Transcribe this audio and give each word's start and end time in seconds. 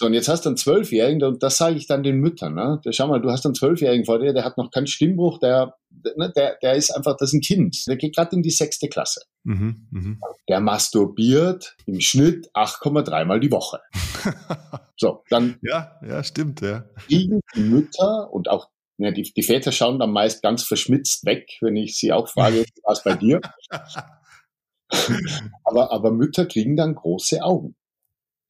So, 0.00 0.06
und 0.06 0.14
jetzt 0.14 0.28
hast 0.28 0.46
du 0.46 0.48
einen 0.48 0.56
Zwölfjährigen, 0.56 1.22
und 1.24 1.42
das 1.42 1.58
sage 1.58 1.76
ich 1.76 1.86
dann 1.86 2.02
den 2.02 2.20
Müttern, 2.20 2.54
ne? 2.54 2.80
schau 2.90 3.06
mal, 3.06 3.20
du 3.20 3.30
hast 3.30 3.44
einen 3.44 3.54
Zwölfjährigen 3.54 4.06
vor 4.06 4.18
dir, 4.18 4.32
der 4.32 4.46
hat 4.46 4.56
noch 4.56 4.70
keinen 4.70 4.86
Stimmbruch, 4.86 5.38
der, 5.40 5.74
ne, 6.16 6.32
der, 6.34 6.56
der 6.62 6.74
ist 6.74 6.90
einfach, 6.90 7.18
das 7.18 7.28
ist 7.28 7.34
ein 7.34 7.40
Kind, 7.42 7.86
der 7.86 7.96
geht 7.96 8.16
gerade 8.16 8.34
in 8.34 8.40
die 8.40 8.50
sechste 8.50 8.88
Klasse. 8.88 9.20
Mhm, 9.44 9.88
mh. 9.90 10.16
Der 10.48 10.60
masturbiert 10.60 11.76
im 11.84 12.00
Schnitt 12.00 12.48
8,3 12.54 13.26
Mal 13.26 13.40
die 13.40 13.52
Woche. 13.52 13.80
so, 14.96 15.22
dann. 15.28 15.58
Ja, 15.60 15.92
ja, 16.00 16.24
stimmt, 16.24 16.62
ja. 16.62 16.86
Kriegen 17.06 17.42
die 17.54 17.60
Mütter 17.60 18.32
und 18.32 18.48
auch 18.48 18.70
ja, 18.96 19.10
die, 19.10 19.30
die 19.30 19.42
Väter 19.42 19.70
schauen 19.70 19.98
dann 19.98 20.12
meist 20.12 20.42
ganz 20.42 20.62
verschmitzt 20.62 21.26
weg, 21.26 21.58
wenn 21.60 21.76
ich 21.76 21.98
sie 21.98 22.10
auch 22.10 22.30
frage, 22.30 22.64
was 22.84 23.04
bei 23.04 23.16
dir? 23.16 23.42
aber, 25.64 25.92
aber 25.92 26.10
Mütter 26.10 26.46
kriegen 26.46 26.74
dann 26.74 26.94
große 26.94 27.42
Augen. 27.42 27.76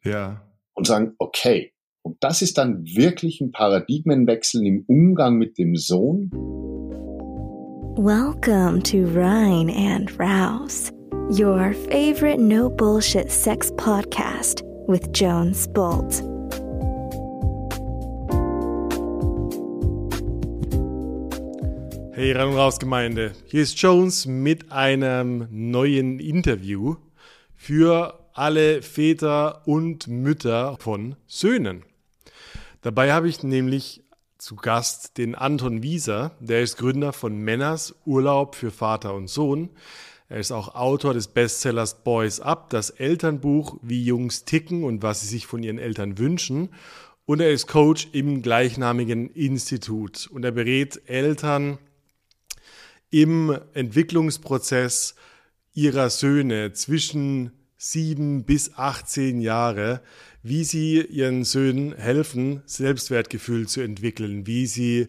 Ja. 0.05 0.47
Und 0.81 0.87
sagen, 0.87 1.15
okay. 1.19 1.75
Und 2.01 2.17
das 2.21 2.41
ist 2.41 2.57
dann 2.57 2.87
wirklich 2.87 3.43
ein 3.43 3.53
Paradigmenwechsel 3.53 4.67
im 4.67 4.85
Umgang 4.87 5.37
mit 5.37 5.59
dem 5.59 5.77
Sohn. 5.77 6.31
Welcome 7.99 8.83
to 8.85 9.05
Rhine 9.15 9.71
and 9.71 10.11
Rouse, 10.19 10.91
your 11.29 11.75
favorite 11.91 12.41
no 12.41 12.71
bullshit 12.71 13.31
sex 13.31 13.71
podcast 13.73 14.65
with 14.87 15.03
Jones 15.13 15.69
Bolt. 15.69 16.23
Hey, 22.15 22.33
rein 22.33 22.49
und 22.49 22.57
raus 22.57 22.79
Gemeinde. 22.79 23.33
Hier 23.45 23.65
ist 23.65 23.79
Jones 23.79 24.25
mit 24.25 24.73
einem 24.73 25.47
neuen 25.51 26.21
Interview 26.21 26.97
für 27.55 28.20
alle 28.41 28.81
Väter 28.81 29.69
und 29.69 30.09
Mütter 30.09 30.79
von 30.81 31.15
Söhnen. 31.27 31.85
Dabei 32.81 33.13
habe 33.13 33.29
ich 33.29 33.43
nämlich 33.43 34.03
zu 34.39 34.57
Gast 34.57 35.19
den 35.19 35.35
Anton 35.35 35.83
Wieser, 35.83 36.33
der 36.41 36.63
ist 36.63 36.79
Gründer 36.79 37.13
von 37.13 37.37
Männers 37.37 37.95
Urlaub 38.07 38.55
für 38.55 38.71
Vater 38.71 39.13
und 39.13 39.29
Sohn. 39.29 39.69
Er 40.31 40.39
ist 40.39 40.53
auch 40.53 40.75
Autor 40.75 41.13
des 41.13 41.29
Bestsellers 41.29 42.03
Boys 42.03 42.41
Up, 42.41 42.71
das 42.71 42.89
Elternbuch 42.89 43.77
Wie 43.83 44.03
Jungs 44.03 44.47
ticken 44.47 44.85
und 44.85 45.03
was 45.03 45.21
sie 45.21 45.27
sich 45.27 45.47
von 45.47 45.63
ihren 45.63 45.79
Eltern 45.79 46.17
wünschen. 46.17 46.71
Und 47.27 47.41
er 47.41 47.51
ist 47.51 47.67
Coach 47.67 48.09
im 48.13 48.41
gleichnamigen 48.41 49.29
Institut 49.29 50.29
und 50.33 50.47
er 50.47 50.53
berät 50.53 51.03
Eltern, 51.05 51.77
im 53.11 53.55
Entwicklungsprozess 53.75 55.15
ihrer 55.75 56.09
Söhne 56.09 56.73
zwischen 56.73 57.60
sieben 57.83 58.45
bis 58.45 58.75
18 58.75 59.41
Jahre, 59.41 60.03
wie 60.43 60.65
sie 60.65 61.01
ihren 61.01 61.45
Söhnen 61.45 61.95
helfen, 61.97 62.63
Selbstwertgefühl 62.67 63.69
zu 63.69 63.81
entwickeln, 63.81 64.47
wie 64.47 64.67
sie 64.67 65.09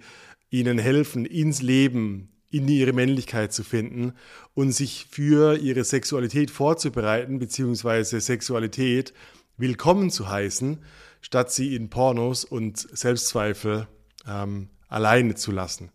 ihnen 0.50 0.80
helfen, 0.80 1.26
ins 1.26 1.62
Leben, 1.62 2.30
in 2.50 2.70
ihre 2.70 2.94
Männlichkeit 2.94 3.52
zu 3.52 3.66
finden 3.66 4.14
und 4.54 4.72
sich 4.72 5.08
für 5.10 5.58
ihre 5.58 5.84
Sexualität 5.84 6.50
vorzubereiten, 6.50 7.40
beziehungsweise 7.40 8.22
Sexualität 8.22 9.14
willkommen 9.58 10.10
zu 10.10 10.30
heißen, 10.30 10.80
statt 11.20 11.52
sie 11.52 11.76
in 11.76 11.90
Pornos 11.90 12.46
und 12.46 12.78
Selbstzweifel 12.78 13.90
ähm, 14.26 14.70
alleine 14.88 15.36
zu 15.36 15.52
lassen. 15.52 15.92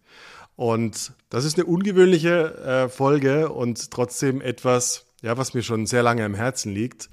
Und 0.57 1.13
das 1.31 1.47
ist 1.47 1.57
eine 1.57 1.65
ungewöhnliche 1.65 2.55
äh, 2.59 2.89
Folge 2.91 3.49
und 3.51 3.91
trotzdem 3.91 4.43
etwas, 4.43 5.06
ja, 5.23 5.37
was 5.37 5.55
mir 5.55 5.63
schon 5.63 5.87
sehr 5.87 6.03
lange 6.03 6.25
am 6.25 6.35
Herzen 6.35 6.73
liegt. 6.73 7.09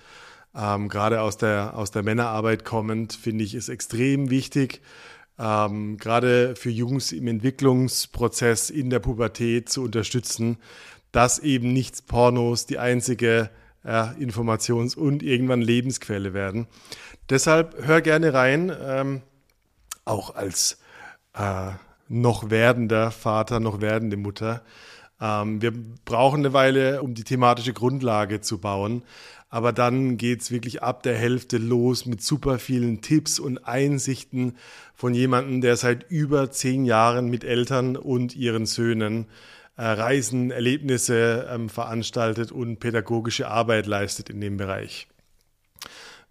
Ähm, 0.56 0.90
gerade 0.90 1.22
aus 1.22 1.38
der, 1.38 1.76
aus 1.76 1.92
der 1.92 2.04
Männerarbeit 2.04 2.64
kommend, 2.64 3.14
finde 3.14 3.44
ich, 3.44 3.56
ist 3.56 3.70
extrem 3.70 4.30
wichtig, 4.30 4.82
ähm, 5.40 5.98
gerade 5.98 6.56
für 6.56 6.70
Jungs 6.70 7.12
im 7.12 7.28
Entwicklungsprozess 7.28 8.70
in 8.70 8.90
der 8.90 9.00
Pubertät 9.00 9.70
zu 9.70 9.82
unterstützen, 9.82 10.58
dass 11.12 11.40
eben 11.40 11.74
nicht 11.74 12.08
Pornos 12.08 12.66
die 12.66 12.78
einzige 12.78 13.50
ja, 13.84 14.14
Informations- 14.20 14.96
und 14.96 15.24
irgendwann 15.24 15.62
Lebensquelle 15.62 16.34
werden. 16.34 16.68
Deshalb 17.30 17.76
hör 17.86 18.02
gerne 18.02 18.34
rein, 18.34 18.72
ähm, 18.82 19.22
auch 20.06 20.36
als 20.36 20.80
äh, 21.34 21.72
noch 22.08 22.50
werdender 22.50 23.12
Vater, 23.12 23.60
noch 23.60 23.82
werdende 23.82 24.18
Mutter. 24.18 24.62
Ähm, 25.22 25.62
wir 25.62 25.74
brauchen 26.06 26.42
eine 26.42 26.54
Weile, 26.54 27.02
um 27.02 27.14
die 27.14 27.24
thematische 27.24 27.74
Grundlage 27.74 28.42
zu 28.42 28.60
bauen. 28.60 29.04
Aber 29.50 29.72
dann 29.72 30.18
geht 30.18 30.42
es 30.42 30.50
wirklich 30.50 30.82
ab 30.82 31.04
der 31.04 31.16
Hälfte 31.16 31.60
los 31.60 32.08
mit 32.08 32.24
super 32.24 32.58
vielen 32.58 33.02
Tipps 33.02 33.40
und 33.40 33.68
Einsichten 33.68 34.58
von 34.96 35.14
jemandem, 35.14 35.62
der 35.62 35.78
seit 35.78 36.10
über 36.10 36.50
zehn 36.50 36.86
Jahren 36.86 37.30
mit 37.30 37.44
Eltern 37.44 37.96
und 37.96 38.36
ihren 38.36 38.66
Söhnen 38.66 39.28
äh, 39.76 39.84
Reisen, 39.84 40.50
Erlebnisse 40.50 41.48
ähm, 41.52 41.70
veranstaltet 41.70 42.52
und 42.52 42.80
pädagogische 42.80 43.48
Arbeit 43.48 43.86
leistet 43.86 44.30
in 44.30 44.42
dem 44.42 44.58
Bereich. 44.58 45.08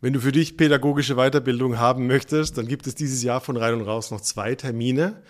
Wenn 0.01 0.13
du 0.13 0.21
für 0.21 0.33
dich 0.33 0.57
pädagogische 0.57 1.15
Weiterbildung 1.15 1.79
haben 1.79 2.09
möchtest, 2.09 2.59
dann 2.59 2.67
gibt 2.67 2.89
es 2.89 2.97
dieses 2.97 3.23
Jahr 3.23 3.41
von 3.41 3.57
rein 3.57 3.75
und 3.75 3.83
raus 3.83 4.11
noch 4.11 4.21
zwei 4.21 4.57
Termine. 4.57 5.23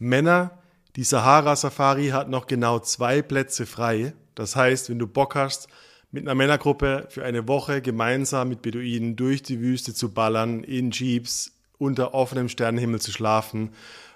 Männer, 0.00 0.58
die 0.96 1.04
Sahara-Safari 1.04 2.08
hat 2.08 2.30
noch 2.30 2.46
genau 2.46 2.78
zwei 2.78 3.22
Plätze 3.22 3.66
frei. 3.66 4.14
Das 4.34 4.56
heißt, 4.56 4.88
wenn 4.88 4.98
du 4.98 5.06
Bock 5.06 5.34
hast, 5.34 5.68
mit 6.10 6.24
einer 6.24 6.34
Männergruppe 6.34 7.06
für 7.10 7.24
eine 7.24 7.46
Woche 7.46 7.82
gemeinsam 7.82 8.48
mit 8.48 8.62
Beduinen 8.62 9.16
durch 9.16 9.42
die 9.42 9.60
Wüste 9.60 9.92
zu 9.92 10.12
ballern, 10.12 10.64
in 10.64 10.90
Jeeps, 10.90 11.52
unter 11.78 12.14
offenem 12.14 12.48
Sternenhimmel 12.48 13.00
zu 13.00 13.12
schlafen 13.12 13.70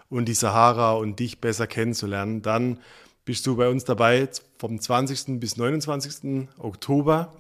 und 0.09 0.27
die 0.27 0.35
Sahara 0.35 0.93
und 0.93 1.21
dich 1.21 1.41
besser 1.41 1.67
kennenzulernen, 1.67 2.41
dann 2.41 2.79
bist 3.27 3.47
du 3.47 3.57
bei 3.57 3.69
uns 3.69 3.85
dabei 3.85 4.29
vom 4.59 4.81
20. 4.81 5.39
bis 5.39 5.59
29. 5.59 6.49
Oktober. 6.59 7.35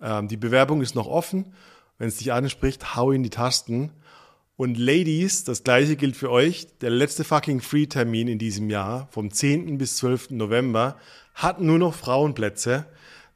Ähm, 0.00 0.26
die 0.26 0.36
Bewerbung 0.36 0.82
ist 0.82 0.96
noch 0.96 1.06
offen. 1.06 1.54
Wenn 1.98 2.08
es 2.08 2.16
dich 2.16 2.32
anspricht, 2.32 2.96
hau 2.96 3.12
in 3.12 3.22
die 3.22 3.30
Tasten. 3.30 3.92
Und 4.56 4.76
Ladies, 4.78 5.44
das 5.44 5.64
gleiche 5.64 5.96
gilt 5.96 6.16
für 6.16 6.30
euch. 6.30 6.66
Der 6.80 6.90
letzte 6.90 7.24
fucking 7.24 7.60
Free-Termin 7.60 8.28
in 8.28 8.38
diesem 8.38 8.68
Jahr, 8.68 9.08
vom 9.10 9.30
10. 9.30 9.78
bis 9.78 9.96
12. 9.96 10.30
November, 10.30 10.96
hat 11.34 11.60
nur 11.60 11.78
noch 11.78 11.94
Frauenplätze. 11.94 12.86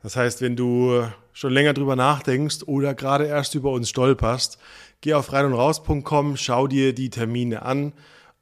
Das 0.03 0.17
heißt, 0.17 0.43
wenn 0.43 0.57
du 0.57 1.03
schon 1.33 1.53
länger 1.53 1.73
drüber 1.73 1.97
nachdenkst 1.97 2.65
oder 2.67 2.95
gerade 2.95 3.27
erst 3.27 3.55
über 3.55 3.71
uns 3.73 3.89
stolperst, 3.89 4.59
geh 5.01 5.15
auf 5.15 5.33
reinundraus.com, 5.33 6.37
schau 6.37 6.67
dir 6.67 6.93
die 6.93 7.11
Termine 7.11 7.63
an 7.63 7.93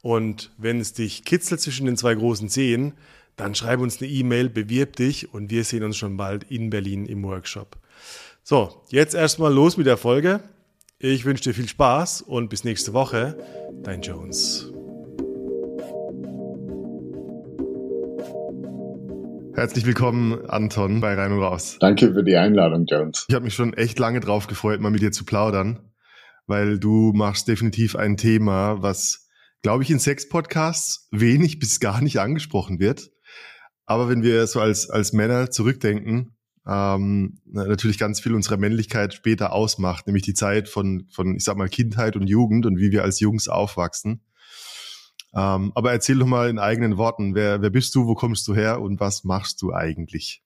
und 0.01 0.51
wenn 0.57 0.79
es 0.79 0.93
dich 0.93 1.23
kitzelt 1.25 1.61
zwischen 1.61 1.85
den 1.85 1.97
zwei 1.97 2.13
großen 2.13 2.49
Zehen, 2.49 2.93
dann 3.37 3.55
schreib 3.55 3.79
uns 3.79 4.01
eine 4.01 4.09
E-Mail, 4.09 4.49
bewirb 4.49 4.95
dich 4.95 5.33
und 5.33 5.49
wir 5.49 5.63
sehen 5.63 5.83
uns 5.83 5.97
schon 5.97 6.17
bald 6.17 6.43
in 6.43 6.69
Berlin 6.69 7.05
im 7.05 7.23
Workshop. 7.23 7.77
So, 8.43 8.83
jetzt 8.89 9.15
erstmal 9.15 9.53
los 9.53 9.77
mit 9.77 9.87
der 9.87 9.97
Folge. 9.97 10.41
Ich 10.99 11.25
wünsche 11.25 11.43
dir 11.43 11.53
viel 11.53 11.67
Spaß 11.67 12.21
und 12.21 12.49
bis 12.49 12.63
nächste 12.63 12.93
Woche. 12.93 13.37
Dein 13.83 14.01
Jones. 14.01 14.71
Herzlich 19.55 19.85
willkommen, 19.85 20.45
Anton, 20.45 21.01
bei 21.01 21.13
Rein 21.15 21.33
und 21.33 21.41
Raus. 21.41 21.75
Danke 21.81 22.13
für 22.13 22.23
die 22.23 22.37
Einladung, 22.37 22.85
Jones. 22.85 23.25
Ich 23.27 23.35
habe 23.35 23.43
mich 23.43 23.55
schon 23.55 23.73
echt 23.73 23.99
lange 23.99 24.21
drauf 24.21 24.47
gefreut, 24.47 24.79
mal 24.79 24.89
mit 24.89 25.01
dir 25.01 25.11
zu 25.11 25.25
plaudern, 25.25 25.91
weil 26.47 26.79
du 26.79 27.11
machst 27.13 27.49
definitiv 27.49 27.97
ein 27.97 28.15
Thema, 28.15 28.81
was, 28.81 29.27
glaube 29.63 29.83
ich, 29.83 29.91
in 29.91 29.99
Sex-Podcasts 29.99 31.09
wenig 31.11 31.59
bis 31.59 31.81
gar 31.81 31.99
nicht 31.99 32.21
angesprochen 32.21 32.79
wird. 32.79 33.11
Aber 33.85 34.07
wenn 34.07 34.23
wir 34.23 34.47
so 34.47 34.61
als, 34.61 34.89
als 34.89 35.11
Männer 35.11 35.51
zurückdenken, 35.51 36.34
ähm, 36.67 37.39
natürlich 37.45 37.97
ganz 37.97 38.19
viel 38.19 38.33
unserer 38.33 38.57
Männlichkeit 38.57 39.13
später 39.13 39.53
ausmacht, 39.53 40.07
nämlich 40.07 40.23
die 40.23 40.33
Zeit 40.33 40.67
von, 40.67 41.07
von, 41.11 41.35
ich 41.35 41.43
sag 41.43 41.57
mal, 41.57 41.69
Kindheit 41.69 42.15
und 42.15 42.27
Jugend 42.27 42.65
und 42.65 42.77
wie 42.77 42.91
wir 42.91 43.03
als 43.03 43.19
Jungs 43.19 43.47
aufwachsen. 43.47 44.21
Ähm, 45.35 45.71
aber 45.75 45.91
erzähl 45.91 46.17
doch 46.17 46.25
mal 46.25 46.49
in 46.49 46.59
eigenen 46.59 46.97
Worten, 46.97 47.35
wer, 47.35 47.61
wer 47.61 47.69
bist 47.69 47.93
du, 47.93 48.07
wo 48.07 48.15
kommst 48.15 48.47
du 48.47 48.55
her 48.55 48.81
und 48.81 48.99
was 48.99 49.23
machst 49.23 49.61
du 49.61 49.73
eigentlich? 49.73 50.41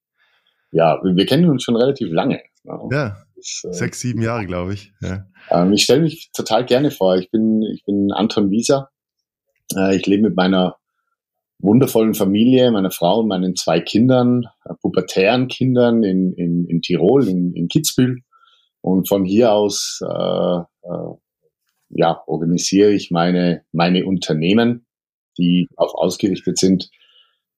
Ja, 0.72 1.00
wir 1.04 1.26
kennen 1.26 1.50
uns 1.50 1.64
schon 1.64 1.76
relativ 1.76 2.12
lange. 2.12 2.42
Ja, 2.92 3.24
das, 3.36 3.62
äh, 3.64 3.74
sechs, 3.74 4.00
sieben 4.02 4.22
Jahre, 4.22 4.46
glaube 4.46 4.74
ich. 4.74 4.94
Ja. 5.02 5.26
Ähm, 5.50 5.74
ich 5.74 5.84
stelle 5.84 6.02
mich 6.02 6.32
total 6.34 6.66
gerne 6.66 6.92
vor. 6.92 7.18
Ich 7.18 7.32
bin, 7.32 7.64
ich 7.64 7.86
bin 7.86 8.12
Anton 8.12 8.52
Wieser. 8.52 8.90
Äh, 9.76 9.96
ich 9.96 10.06
lebe 10.06 10.24
mit 10.24 10.36
meiner 10.36 10.79
wundervollen 11.60 12.14
Familie, 12.14 12.72
meiner 12.72 12.92
Frau 12.92 13.20
und 13.20 13.28
meinen 13.28 13.56
zwei 13.56 13.80
Kindern, 13.80 14.46
äh, 14.66 14.74
pubertären 14.82 15.48
Kindern 15.48 16.04
in, 16.04 16.34
in, 16.34 16.66
in 16.68 16.82
Tirol, 16.82 17.28
in, 17.28 17.54
in 17.54 17.68
Kitzbühel. 17.68 18.20
Und 18.82 19.10
von 19.10 19.26
hier 19.26 19.52
aus 19.52 20.00
äh, 20.02 20.60
äh, 20.60 21.14
ja, 21.90 22.22
organisiere 22.28 22.92
ich 22.92 23.12
meine, 23.12 23.64
meine 23.72 24.06
Unternehmen, 24.06 24.86
die 25.38 25.68
auch 25.76 25.96
ausgerichtet 25.96 26.58
sind, 26.58 26.90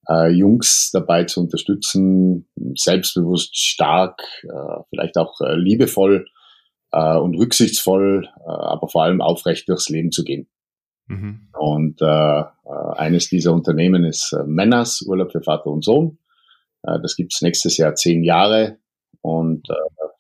äh, 0.09 0.29
Jungs 0.29 0.89
dabei 0.91 1.25
zu 1.25 1.41
unterstützen, 1.41 2.47
selbstbewusst, 2.75 3.55
stark, 3.57 4.21
äh, 4.43 4.83
vielleicht 4.89 5.17
auch 5.17 5.39
äh, 5.41 5.55
liebevoll 5.55 6.25
äh, 6.91 7.17
und 7.17 7.35
rücksichtsvoll, 7.35 8.25
äh, 8.25 8.49
aber 8.49 8.87
vor 8.87 9.03
allem 9.03 9.21
aufrecht 9.21 9.69
durchs 9.69 9.89
Leben 9.89 10.11
zu 10.11 10.23
gehen. 10.23 10.47
Mhm. 11.11 11.47
Und 11.57 12.01
äh, 12.01 12.05
äh 12.05 12.45
eines 12.95 13.29
dieser 13.29 13.53
Unternehmen 13.53 14.03
ist 14.05 14.33
äh, 14.33 14.43
Männers, 14.45 15.01
Urlaub 15.01 15.31
für 15.31 15.41
Vater 15.41 15.67
und 15.67 15.83
Sohn. 15.83 16.17
Äh, 16.83 16.99
das 17.01 17.15
gibt's 17.15 17.41
nächstes 17.41 17.77
Jahr 17.77 17.95
zehn 17.95 18.23
Jahre 18.23 18.77
und 19.21 19.69
äh, 19.69 19.73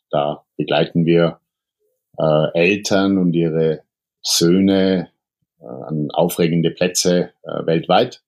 da 0.09 0.43
begleiten 0.57 1.05
wir 1.05 1.39
äh, 2.19 2.47
Eltern 2.53 3.17
und 3.17 3.33
ihre 3.33 3.83
Söhne 4.21 5.09
äh, 5.59 5.65
an 5.65 6.09
aufregende 6.11 6.71
Plätze 6.71 7.31
äh, 7.43 7.65
weltweit. 7.65 8.21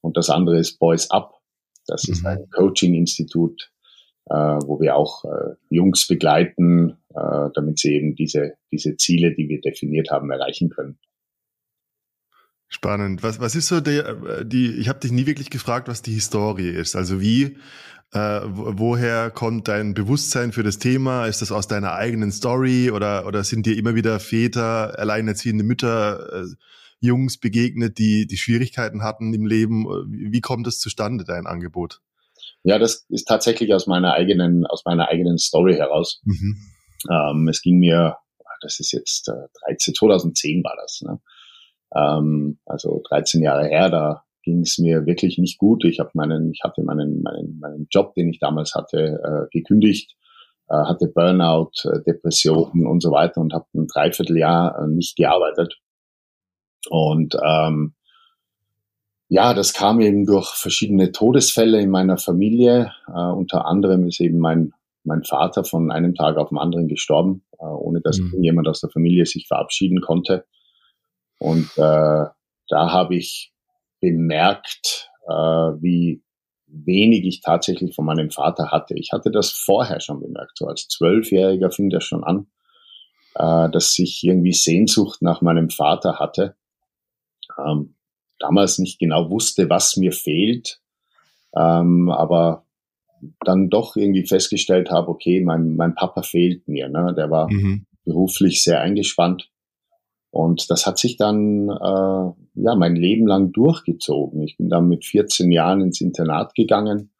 Und 0.00 0.16
das 0.16 0.30
andere 0.30 0.58
ist 0.58 0.78
Boys 0.78 1.10
Up. 1.10 1.40
Das 1.86 2.06
mhm. 2.06 2.12
ist 2.12 2.26
ein 2.26 2.50
Coaching-Institut, 2.50 3.70
äh, 4.26 4.34
wo 4.34 4.80
wir 4.80 4.96
auch 4.96 5.24
äh, 5.24 5.54
Jungs 5.70 6.06
begleiten, 6.06 6.96
äh, 7.14 7.48
damit 7.54 7.78
sie 7.78 7.94
eben 7.94 8.14
diese, 8.14 8.54
diese 8.70 8.96
Ziele, 8.96 9.34
die 9.34 9.48
wir 9.48 9.60
definiert 9.60 10.10
haben, 10.10 10.30
erreichen 10.30 10.70
können. 10.70 10.98
Spannend. 12.72 13.24
Was, 13.24 13.40
was 13.40 13.56
ist 13.56 13.66
so 13.66 13.80
der, 13.80 14.08
äh, 14.08 14.46
die, 14.46 14.70
ich 14.76 14.88
habe 14.88 15.00
dich 15.00 15.10
nie 15.10 15.26
wirklich 15.26 15.50
gefragt, 15.50 15.88
was 15.88 16.02
die 16.02 16.12
Historie 16.12 16.70
ist. 16.70 16.94
Also 16.94 17.20
wie, 17.20 17.56
äh, 18.12 18.40
woher 18.44 19.30
kommt 19.30 19.66
dein 19.66 19.92
Bewusstsein 19.92 20.52
für 20.52 20.62
das 20.62 20.78
Thema? 20.78 21.26
Ist 21.26 21.42
das 21.42 21.50
aus 21.50 21.66
deiner 21.66 21.94
eigenen 21.94 22.30
Story 22.30 22.92
oder, 22.92 23.26
oder 23.26 23.42
sind 23.42 23.66
dir 23.66 23.76
immer 23.76 23.96
wieder 23.96 24.20
Väter, 24.20 24.96
alleinerziehende 24.98 25.64
Mütter, 25.64 26.44
äh, 26.44 26.46
Jungs 27.00 27.38
begegnet, 27.38 27.98
die, 27.98 28.28
die 28.28 28.36
Schwierigkeiten 28.36 29.02
hatten 29.02 29.34
im 29.34 29.46
Leben? 29.46 29.86
Wie 30.08 30.40
kommt 30.40 30.68
es 30.68 30.78
zustande, 30.78 31.24
dein 31.24 31.46
Angebot? 31.46 32.00
Ja, 32.62 32.78
das 32.78 33.04
ist 33.08 33.26
tatsächlich 33.26 33.74
aus 33.74 33.88
meiner 33.88 34.12
eigenen, 34.12 34.64
aus 34.66 34.84
meiner 34.84 35.08
eigenen 35.08 35.38
Story 35.38 35.74
heraus. 35.74 36.20
Mhm. 36.24 36.56
Ähm, 37.10 37.48
es 37.48 37.62
ging 37.62 37.78
mir, 37.78 38.16
das 38.60 38.78
ist 38.78 38.92
jetzt 38.92 39.28
äh, 39.28 39.48
13, 39.66 39.94
2010 39.94 40.62
war 40.62 40.76
das. 40.80 41.00
Ne? 41.02 41.18
Ähm, 41.94 42.58
also 42.66 43.02
13 43.08 43.42
Jahre 43.42 43.66
her, 43.66 43.90
da 43.90 44.24
ging 44.42 44.60
es 44.60 44.78
mir 44.78 45.06
wirklich 45.06 45.38
nicht 45.38 45.58
gut. 45.58 45.84
Ich 45.84 46.00
habe 46.00 46.10
meinen, 46.14 46.52
ich 46.52 46.60
hatte 46.64 46.82
meinen, 46.82 47.22
meinen, 47.22 47.58
meinen 47.58 47.86
Job, 47.90 48.14
den 48.14 48.28
ich 48.28 48.38
damals 48.38 48.74
hatte, 48.74 49.20
äh, 49.22 49.48
gekündigt, 49.50 50.16
äh, 50.68 50.74
hatte 50.74 51.08
Burnout, 51.08 51.72
äh, 51.84 52.02
Depressionen 52.06 52.86
und 52.86 53.02
so 53.02 53.10
weiter 53.10 53.40
und 53.40 53.52
habe 53.52 53.66
ein 53.74 53.86
Dreivierteljahr 53.86 54.78
äh, 54.78 54.86
nicht 54.88 55.16
gearbeitet. 55.16 55.78
Und 56.88 57.36
ähm, 57.44 57.94
ja, 59.28 59.54
das 59.54 59.74
kam 59.74 60.00
eben 60.00 60.26
durch 60.26 60.48
verschiedene 60.48 61.12
Todesfälle 61.12 61.80
in 61.80 61.90
meiner 61.90 62.18
Familie. 62.18 62.92
Äh, 63.06 63.12
unter 63.12 63.66
anderem 63.66 64.08
ist 64.08 64.20
eben 64.20 64.38
mein, 64.38 64.72
mein 65.04 65.22
Vater 65.22 65.64
von 65.64 65.90
einem 65.90 66.14
Tag 66.14 66.36
auf 66.36 66.48
den 66.48 66.58
anderen 66.58 66.88
gestorben, 66.88 67.42
äh, 67.58 67.64
ohne 67.64 68.00
dass 68.00 68.18
mhm. 68.18 68.42
jemand 68.42 68.66
aus 68.66 68.80
der 68.80 68.90
Familie 68.90 69.26
sich 69.26 69.46
verabschieden 69.46 70.00
konnte. 70.00 70.46
Und 71.40 71.70
äh, 71.76 72.26
da 72.68 72.92
habe 72.92 73.16
ich 73.16 73.52
bemerkt, 74.00 75.10
äh, 75.26 75.32
wie 75.32 76.22
wenig 76.66 77.24
ich 77.24 77.40
tatsächlich 77.40 77.94
von 77.94 78.04
meinem 78.04 78.30
Vater 78.30 78.70
hatte. 78.70 78.94
Ich 78.96 79.10
hatte 79.12 79.30
das 79.30 79.50
vorher 79.50 80.00
schon 80.00 80.20
bemerkt, 80.20 80.58
so 80.58 80.66
als 80.66 80.86
Zwölfjähriger 80.88 81.70
fing 81.70 81.88
das 81.88 82.04
schon 82.04 82.22
an, 82.22 82.46
äh, 83.34 83.70
dass 83.70 83.98
ich 83.98 84.22
irgendwie 84.22 84.52
Sehnsucht 84.52 85.22
nach 85.22 85.40
meinem 85.40 85.70
Vater 85.70 86.18
hatte. 86.18 86.56
Ähm, 87.58 87.96
damals 88.38 88.78
nicht 88.78 88.98
genau 88.98 89.30
wusste, 89.30 89.70
was 89.70 89.96
mir 89.96 90.12
fehlt, 90.12 90.80
ähm, 91.56 92.10
aber 92.10 92.66
dann 93.44 93.70
doch 93.70 93.96
irgendwie 93.96 94.26
festgestellt 94.26 94.90
habe, 94.90 95.08
okay, 95.08 95.40
mein, 95.40 95.74
mein 95.74 95.94
Papa 95.94 96.22
fehlt 96.22 96.68
mir. 96.68 96.90
Ne? 96.90 97.14
Der 97.16 97.30
war 97.30 97.50
mhm. 97.50 97.86
beruflich 98.04 98.62
sehr 98.62 98.82
eingespannt 98.82 99.50
und 100.30 100.70
das 100.70 100.86
hat 100.86 100.98
sich 100.98 101.16
dann 101.16 101.68
äh, 101.68 102.62
ja 102.62 102.74
mein 102.76 102.94
Leben 102.94 103.26
lang 103.26 103.52
durchgezogen. 103.52 104.42
Ich 104.42 104.56
bin 104.56 104.68
dann 104.68 104.88
mit 104.88 105.04
14 105.04 105.50
Jahren 105.50 105.80
ins 105.80 106.00
Internat 106.00 106.54
gegangen 106.54 107.10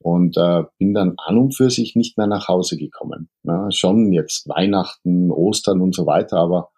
und 0.00 0.36
äh, 0.36 0.64
bin 0.78 0.92
dann 0.92 1.14
an 1.16 1.38
und 1.38 1.56
für 1.56 1.70
sich 1.70 1.96
nicht 1.96 2.18
mehr 2.18 2.26
nach 2.26 2.48
Hause 2.48 2.76
gekommen. 2.76 3.30
Ne? 3.42 3.68
Schon 3.70 4.12
jetzt 4.12 4.48
Weihnachten, 4.48 5.30
Ostern 5.30 5.80
und 5.80 5.94
so 5.94 6.06
weiter, 6.06 6.38
aber 6.38 6.70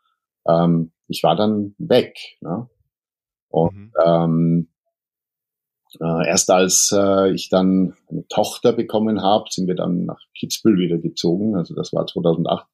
ähm, 0.46 0.92
ich 1.08 1.22
war 1.22 1.34
dann 1.34 1.74
weg. 1.78 2.16
Ne? 2.40 2.68
Und 3.48 3.74
mhm. 3.74 3.92
ähm, 4.04 4.68
äh, 6.00 6.28
erst 6.28 6.50
als 6.50 6.94
äh, 6.96 7.32
ich 7.32 7.48
dann 7.48 7.94
eine 8.10 8.26
Tochter 8.28 8.72
bekommen 8.72 9.22
habe, 9.22 9.44
sind 9.50 9.66
wir 9.66 9.76
dann 9.76 10.04
nach 10.04 10.20
Kitzbühel 10.38 10.78
wieder 10.78 10.98
gezogen. 10.98 11.56
Also 11.56 11.74
das 11.74 11.92
war 11.92 12.06
2008. 12.06 12.66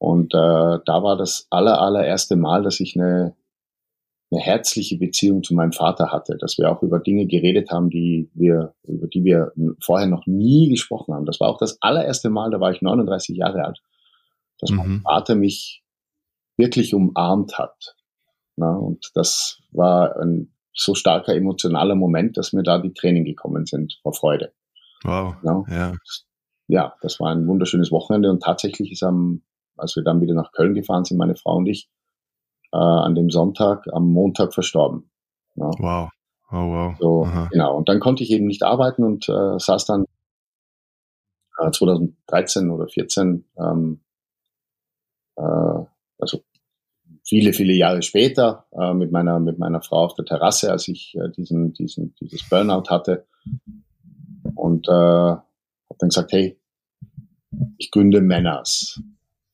Und 0.00 0.32
äh, 0.32 0.78
da 0.86 1.02
war 1.02 1.18
das 1.18 1.46
aller, 1.50 1.78
allererste 1.78 2.34
Mal, 2.34 2.62
dass 2.62 2.80
ich 2.80 2.96
eine, 2.96 3.36
eine 4.30 4.40
herzliche 4.40 4.96
Beziehung 4.96 5.42
zu 5.42 5.52
meinem 5.52 5.72
Vater 5.72 6.10
hatte, 6.10 6.38
dass 6.38 6.56
wir 6.56 6.72
auch 6.72 6.82
über 6.82 7.00
Dinge 7.00 7.26
geredet 7.26 7.70
haben, 7.70 7.90
die 7.90 8.30
wir, 8.32 8.74
über 8.84 9.08
die 9.08 9.24
wir 9.24 9.52
vorher 9.78 10.06
noch 10.08 10.26
nie 10.26 10.70
gesprochen 10.70 11.12
haben. 11.12 11.26
Das 11.26 11.38
war 11.38 11.50
auch 11.50 11.58
das 11.58 11.82
allererste 11.82 12.30
Mal, 12.30 12.50
da 12.50 12.58
war 12.60 12.72
ich 12.72 12.80
39 12.80 13.36
Jahre 13.36 13.62
alt, 13.62 13.82
dass 14.58 14.70
mhm. 14.70 14.76
mein 14.78 15.00
Vater 15.02 15.34
mich 15.34 15.84
wirklich 16.56 16.94
umarmt 16.94 17.58
hat. 17.58 17.94
Na, 18.56 18.74
und 18.74 19.10
das 19.14 19.60
war 19.70 20.16
ein 20.16 20.54
so 20.72 20.94
starker 20.94 21.34
emotionaler 21.34 21.94
Moment, 21.94 22.38
dass 22.38 22.54
mir 22.54 22.62
da 22.62 22.78
die 22.78 22.94
Tränen 22.94 23.26
gekommen 23.26 23.66
sind 23.66 23.98
vor 24.02 24.14
Freude. 24.14 24.54
Wow. 25.04 25.34
Na, 25.42 25.62
ja. 25.68 25.92
ja, 26.68 26.94
das 27.02 27.20
war 27.20 27.32
ein 27.32 27.46
wunderschönes 27.46 27.92
Wochenende 27.92 28.30
und 28.30 28.42
tatsächlich 28.42 28.92
ist 28.92 29.02
am 29.02 29.42
als 29.80 29.96
wir 29.96 30.02
dann 30.02 30.20
wieder 30.20 30.34
nach 30.34 30.52
Köln 30.52 30.74
gefahren 30.74 31.04
sind, 31.04 31.18
meine 31.18 31.36
Frau 31.36 31.56
und 31.56 31.66
ich, 31.66 31.88
äh, 32.72 32.76
an 32.76 33.14
dem 33.14 33.30
Sonntag, 33.30 33.86
am 33.92 34.10
Montag 34.12 34.54
verstorben. 34.54 35.10
Ja. 35.56 35.70
Wow. 35.78 36.10
Oh, 36.52 36.56
wow. 36.56 36.96
So, 36.98 37.28
genau. 37.50 37.76
Und 37.76 37.88
dann 37.88 38.00
konnte 38.00 38.24
ich 38.24 38.30
eben 38.30 38.46
nicht 38.46 38.62
arbeiten 38.62 39.04
und 39.04 39.28
äh, 39.28 39.58
saß 39.58 39.84
dann 39.86 40.04
äh, 41.58 41.70
2013 41.70 42.70
oder 42.70 42.88
14, 42.88 43.44
ähm, 43.56 44.00
äh, 45.36 45.84
also 46.18 46.42
viele, 47.24 47.52
viele 47.52 47.72
Jahre 47.72 48.02
später 48.02 48.66
äh, 48.72 48.94
mit 48.94 49.12
meiner 49.12 49.38
mit 49.38 49.58
meiner 49.58 49.80
Frau 49.80 50.04
auf 50.04 50.14
der 50.14 50.24
Terrasse, 50.24 50.72
als 50.72 50.88
ich 50.88 51.14
äh, 51.16 51.30
diesen 51.30 51.72
diesen 51.72 52.14
dieses 52.20 52.48
Burnout 52.48 52.90
hatte 52.90 53.26
und 54.56 54.88
äh, 54.88 54.92
habe 54.92 55.44
dann 55.98 56.08
gesagt, 56.08 56.32
hey, 56.32 56.58
ich 57.78 57.90
gründe 57.90 58.20
Männers. 58.20 59.00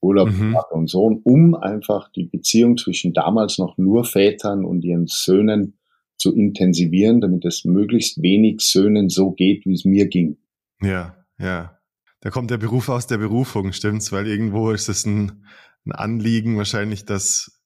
Urlaub 0.00 0.30
mhm. 0.30 0.52
Vater 0.52 0.74
und 0.74 0.88
Sohn, 0.88 1.20
um 1.24 1.54
einfach 1.54 2.10
die 2.12 2.24
Beziehung 2.24 2.76
zwischen 2.76 3.12
damals 3.12 3.58
noch 3.58 3.78
nur 3.78 4.04
Vätern 4.04 4.64
und 4.64 4.84
ihren 4.84 5.06
Söhnen 5.06 5.78
zu 6.16 6.34
intensivieren, 6.34 7.20
damit 7.20 7.44
es 7.44 7.64
möglichst 7.64 8.22
wenig 8.22 8.60
Söhnen 8.60 9.08
so 9.08 9.32
geht, 9.32 9.66
wie 9.66 9.74
es 9.74 9.84
mir 9.84 10.08
ging. 10.08 10.38
Ja, 10.80 11.16
ja. 11.38 11.78
Da 12.20 12.30
kommt 12.30 12.50
der 12.50 12.58
Beruf 12.58 12.88
aus 12.88 13.06
der 13.06 13.18
Berufung, 13.18 13.72
stimmt's? 13.72 14.12
Weil 14.12 14.26
irgendwo 14.26 14.70
ist 14.70 14.88
es 14.88 15.04
ein, 15.06 15.44
ein 15.84 15.92
Anliegen 15.92 16.56
wahrscheinlich, 16.56 17.04
das 17.04 17.62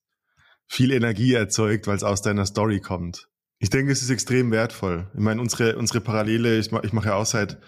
viel 0.67 0.93
Energie 0.93 1.33
erzeugt, 1.33 1.87
weil 1.87 1.97
es 1.97 2.05
aus 2.05 2.23
deiner 2.23 2.47
Story 2.47 2.81
kommt. 2.81 3.29
Ich 3.59 3.71
denke, 3.71 3.93
es 3.93 4.03
ist 4.03 4.11
extrem 4.11 4.51
wertvoll. 4.51 5.09
Ich 5.15 5.21
meine, 5.21 5.41
unsere, 5.41 5.77
unsere 5.77 6.01
Parallele, 6.01 6.59
ich, 6.59 6.73
ich 6.73 6.93
mache 6.93 7.09
ja 7.09 7.15
auch 7.15 7.27
seit 7.27 7.59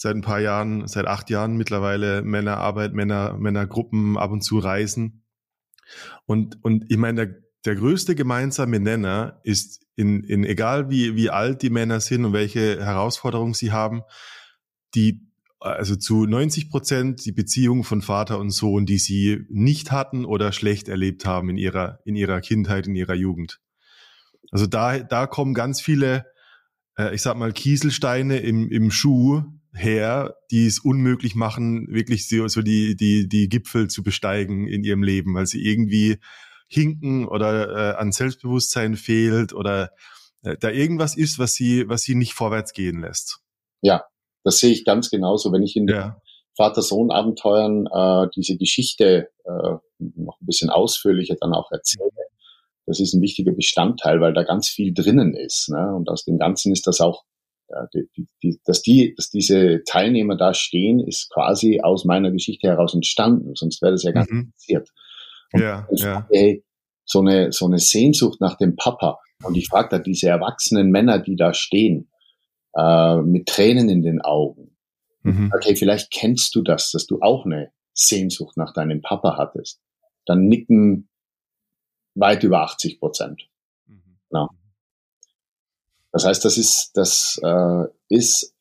seit 0.00 0.14
ein 0.14 0.22
paar 0.22 0.38
Jahren, 0.38 0.86
seit 0.86 1.06
acht 1.06 1.28
Jahren 1.28 1.56
mittlerweile 1.56 2.22
Männerarbeit, 2.22 2.92
Männer, 2.92 3.36
Männergruppen 3.36 4.16
ab 4.16 4.30
und 4.30 4.42
zu 4.42 4.60
reisen. 4.60 5.24
Und, 6.24 6.62
und 6.62 6.84
ich 6.88 6.96
meine, 6.96 7.26
der, 7.26 7.36
der 7.64 7.74
größte 7.74 8.14
gemeinsame 8.14 8.78
Nenner 8.78 9.40
ist 9.42 9.84
in, 9.96 10.22
in 10.22 10.44
egal 10.44 10.88
wie, 10.88 11.16
wie 11.16 11.30
alt 11.30 11.62
die 11.62 11.70
Männer 11.70 11.98
sind 11.98 12.24
und 12.24 12.32
welche 12.32 12.78
Herausforderungen 12.78 13.54
sie 13.54 13.72
haben, 13.72 14.02
die 14.94 15.26
also 15.58 15.96
zu 15.96 16.26
90 16.26 16.70
Prozent 16.70 17.24
die 17.24 17.32
Beziehung 17.32 17.82
von 17.82 18.00
Vater 18.00 18.38
und 18.38 18.50
Sohn, 18.50 18.86
die 18.86 18.98
sie 18.98 19.46
nicht 19.50 19.90
hatten 19.90 20.24
oder 20.24 20.52
schlecht 20.52 20.86
erlebt 20.86 21.24
haben 21.24 21.50
in 21.50 21.56
ihrer, 21.56 21.98
in 22.04 22.14
ihrer 22.14 22.40
Kindheit, 22.40 22.86
in 22.86 22.94
ihrer 22.94 23.14
Jugend. 23.14 23.58
Also 24.52 24.68
da, 24.68 25.00
da 25.00 25.26
kommen 25.26 25.54
ganz 25.54 25.80
viele, 25.80 26.26
äh, 26.96 27.12
ich 27.16 27.22
sag 27.22 27.36
mal, 27.36 27.52
Kieselsteine 27.52 28.38
im, 28.38 28.70
im 28.70 28.92
Schuh, 28.92 29.42
her, 29.78 30.36
die 30.50 30.66
es 30.66 30.78
unmöglich 30.78 31.34
machen, 31.34 31.86
wirklich 31.88 32.28
so, 32.28 32.48
so 32.48 32.62
die, 32.62 32.96
die, 32.96 33.28
die 33.28 33.48
Gipfel 33.48 33.88
zu 33.88 34.02
besteigen 34.02 34.66
in 34.66 34.84
ihrem 34.84 35.02
Leben, 35.02 35.34
weil 35.34 35.46
sie 35.46 35.64
irgendwie 35.64 36.18
hinken 36.68 37.26
oder 37.26 37.94
äh, 37.94 37.96
an 37.96 38.12
Selbstbewusstsein 38.12 38.96
fehlt 38.96 39.54
oder 39.54 39.90
äh, 40.42 40.56
da 40.58 40.70
irgendwas 40.70 41.16
ist, 41.16 41.38
was 41.38 41.54
sie, 41.54 41.88
was 41.88 42.02
sie 42.02 42.14
nicht 42.14 42.34
vorwärts 42.34 42.72
gehen 42.72 43.00
lässt. 43.00 43.40
Ja, 43.80 44.04
das 44.44 44.58
sehe 44.58 44.72
ich 44.72 44.84
ganz 44.84 45.10
genauso. 45.10 45.52
Wenn 45.52 45.62
ich 45.62 45.76
in 45.76 45.88
ja. 45.88 46.20
Vater-Sohn-Abenteuern 46.56 47.86
äh, 47.86 48.28
diese 48.36 48.56
Geschichte 48.56 49.30
äh, 49.44 49.76
noch 49.98 50.40
ein 50.40 50.46
bisschen 50.46 50.70
ausführlicher 50.70 51.36
dann 51.40 51.54
auch 51.54 51.70
erzähle, 51.70 52.10
das 52.86 53.00
ist 53.00 53.14
ein 53.14 53.22
wichtiger 53.22 53.52
Bestandteil, 53.52 54.20
weil 54.20 54.32
da 54.32 54.42
ganz 54.42 54.68
viel 54.68 54.94
drinnen 54.94 55.34
ist. 55.34 55.68
Ne? 55.68 55.94
Und 55.94 56.08
aus 56.08 56.24
dem 56.24 56.38
Ganzen 56.38 56.72
ist 56.72 56.86
das 56.86 57.00
auch 57.00 57.24
Ja, 57.70 57.86
die, 57.94 58.28
die, 58.42 58.58
dass, 58.64 58.82
die, 58.82 59.14
dass 59.14 59.28
diese 59.30 59.82
Teilnehmer 59.84 60.36
da 60.36 60.54
stehen, 60.54 61.00
ist 61.00 61.30
quasi 61.30 61.80
aus 61.82 62.04
meiner 62.04 62.30
Geschichte 62.30 62.66
heraus 62.68 62.94
entstanden, 62.94 63.54
sonst 63.54 63.82
wäre 63.82 63.92
das 63.92 64.04
ja 64.04 64.12
gar 64.12 64.22
nicht 64.22 64.32
mhm. 64.32 64.52
passiert. 64.52 64.88
Und 65.52 65.60
ja, 65.60 65.86
ja. 65.90 66.26
Hey, 66.30 66.64
so 67.04 67.20
eine, 67.20 67.52
so 67.52 67.66
eine 67.66 67.78
Sehnsucht 67.78 68.40
nach 68.40 68.56
dem 68.56 68.76
Papa. 68.76 69.18
Und 69.42 69.56
ich 69.56 69.68
frage 69.68 69.88
da 69.90 69.98
diese 69.98 70.28
erwachsenen 70.28 70.90
Männer, 70.90 71.18
die 71.18 71.36
da 71.36 71.54
stehen, 71.54 72.10
äh, 72.74 73.16
mit 73.16 73.46
Tränen 73.46 73.88
in 73.88 74.02
den 74.02 74.20
Augen. 74.20 74.76
Mhm. 75.22 75.52
Okay, 75.54 75.76
vielleicht 75.76 76.10
kennst 76.10 76.54
du 76.54 76.62
das, 76.62 76.90
dass 76.90 77.06
du 77.06 77.20
auch 77.20 77.44
eine 77.44 77.72
Sehnsucht 77.92 78.56
nach 78.56 78.72
deinem 78.72 79.02
Papa 79.02 79.36
hattest. 79.36 79.80
Dann 80.26 80.46
nicken 80.46 81.08
weit 82.14 82.42
über 82.44 82.62
80 82.62 82.98
Prozent. 82.98 83.48
Mhm. 83.86 84.18
Ja. 84.30 84.48
Das 86.12 86.24
heißt, 86.24 86.44
das 86.44 86.56
ist, 86.56 86.92
das 86.94 87.40
äh, 87.42 87.84
ist, 88.08 88.54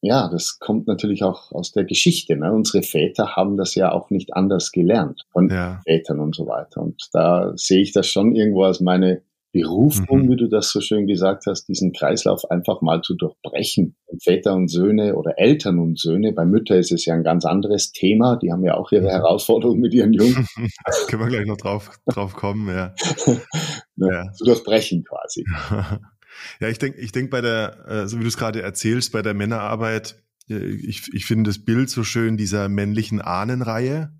ja, 0.00 0.28
das 0.28 0.58
kommt 0.58 0.86
natürlich 0.86 1.24
auch 1.24 1.50
aus 1.52 1.72
der 1.72 1.84
Geschichte. 1.84 2.36
Ne? 2.36 2.52
Unsere 2.52 2.82
Väter 2.82 3.36
haben 3.36 3.56
das 3.56 3.74
ja 3.74 3.92
auch 3.92 4.10
nicht 4.10 4.34
anders 4.34 4.70
gelernt 4.70 5.24
von 5.32 5.48
ja. 5.50 5.80
Vätern 5.84 6.20
und 6.20 6.36
so 6.36 6.46
weiter. 6.46 6.82
Und 6.82 7.08
da 7.12 7.52
sehe 7.56 7.80
ich 7.80 7.92
das 7.92 8.06
schon 8.06 8.34
irgendwo 8.34 8.62
als 8.62 8.80
meine 8.80 9.22
Berufung, 9.52 10.26
mhm. 10.26 10.30
wie 10.30 10.36
du 10.36 10.46
das 10.46 10.70
so 10.70 10.80
schön 10.80 11.06
gesagt 11.06 11.44
hast, 11.46 11.64
diesen 11.68 11.92
Kreislauf 11.92 12.50
einfach 12.50 12.82
mal 12.82 13.00
zu 13.00 13.14
durchbrechen. 13.14 13.96
Väter 14.22 14.54
und 14.54 14.68
Söhne 14.68 15.16
oder 15.16 15.38
Eltern 15.38 15.78
und 15.78 15.98
Söhne, 15.98 16.32
bei 16.32 16.44
Müttern 16.44 16.78
ist 16.78 16.92
es 16.92 17.06
ja 17.06 17.14
ein 17.14 17.24
ganz 17.24 17.44
anderes 17.44 17.92
Thema, 17.92 18.36
die 18.36 18.52
haben 18.52 18.64
ja 18.64 18.74
auch 18.74 18.92
ihre 18.92 19.08
Herausforderungen 19.08 19.80
mit 19.80 19.94
ihren 19.94 20.12
Jungen. 20.12 20.46
Können 21.08 21.22
wir 21.22 21.28
gleich 21.28 21.46
noch 21.46 21.56
drauf, 21.56 21.90
drauf 22.06 22.34
kommen, 22.34 22.68
ja. 22.68 22.94
ja. 23.96 24.32
Zu 24.32 24.44
durchbrechen 24.44 25.04
quasi. 25.04 25.44
Ja, 26.60 26.68
ich 26.68 26.78
denke, 26.78 27.00
ich 27.00 27.12
denk 27.12 27.30
bei 27.30 27.40
der, 27.40 27.86
äh, 27.88 28.08
so 28.08 28.18
wie 28.18 28.22
du 28.22 28.28
es 28.28 28.36
gerade 28.36 28.62
erzählst, 28.62 29.12
bei 29.12 29.22
der 29.22 29.34
Männerarbeit, 29.34 30.22
äh, 30.48 30.56
ich, 30.56 31.12
ich 31.12 31.26
finde 31.26 31.50
das 31.50 31.64
Bild 31.64 31.90
so 31.90 32.04
schön 32.04 32.36
dieser 32.36 32.68
männlichen 32.68 33.20
Ahnenreihe. 33.20 34.12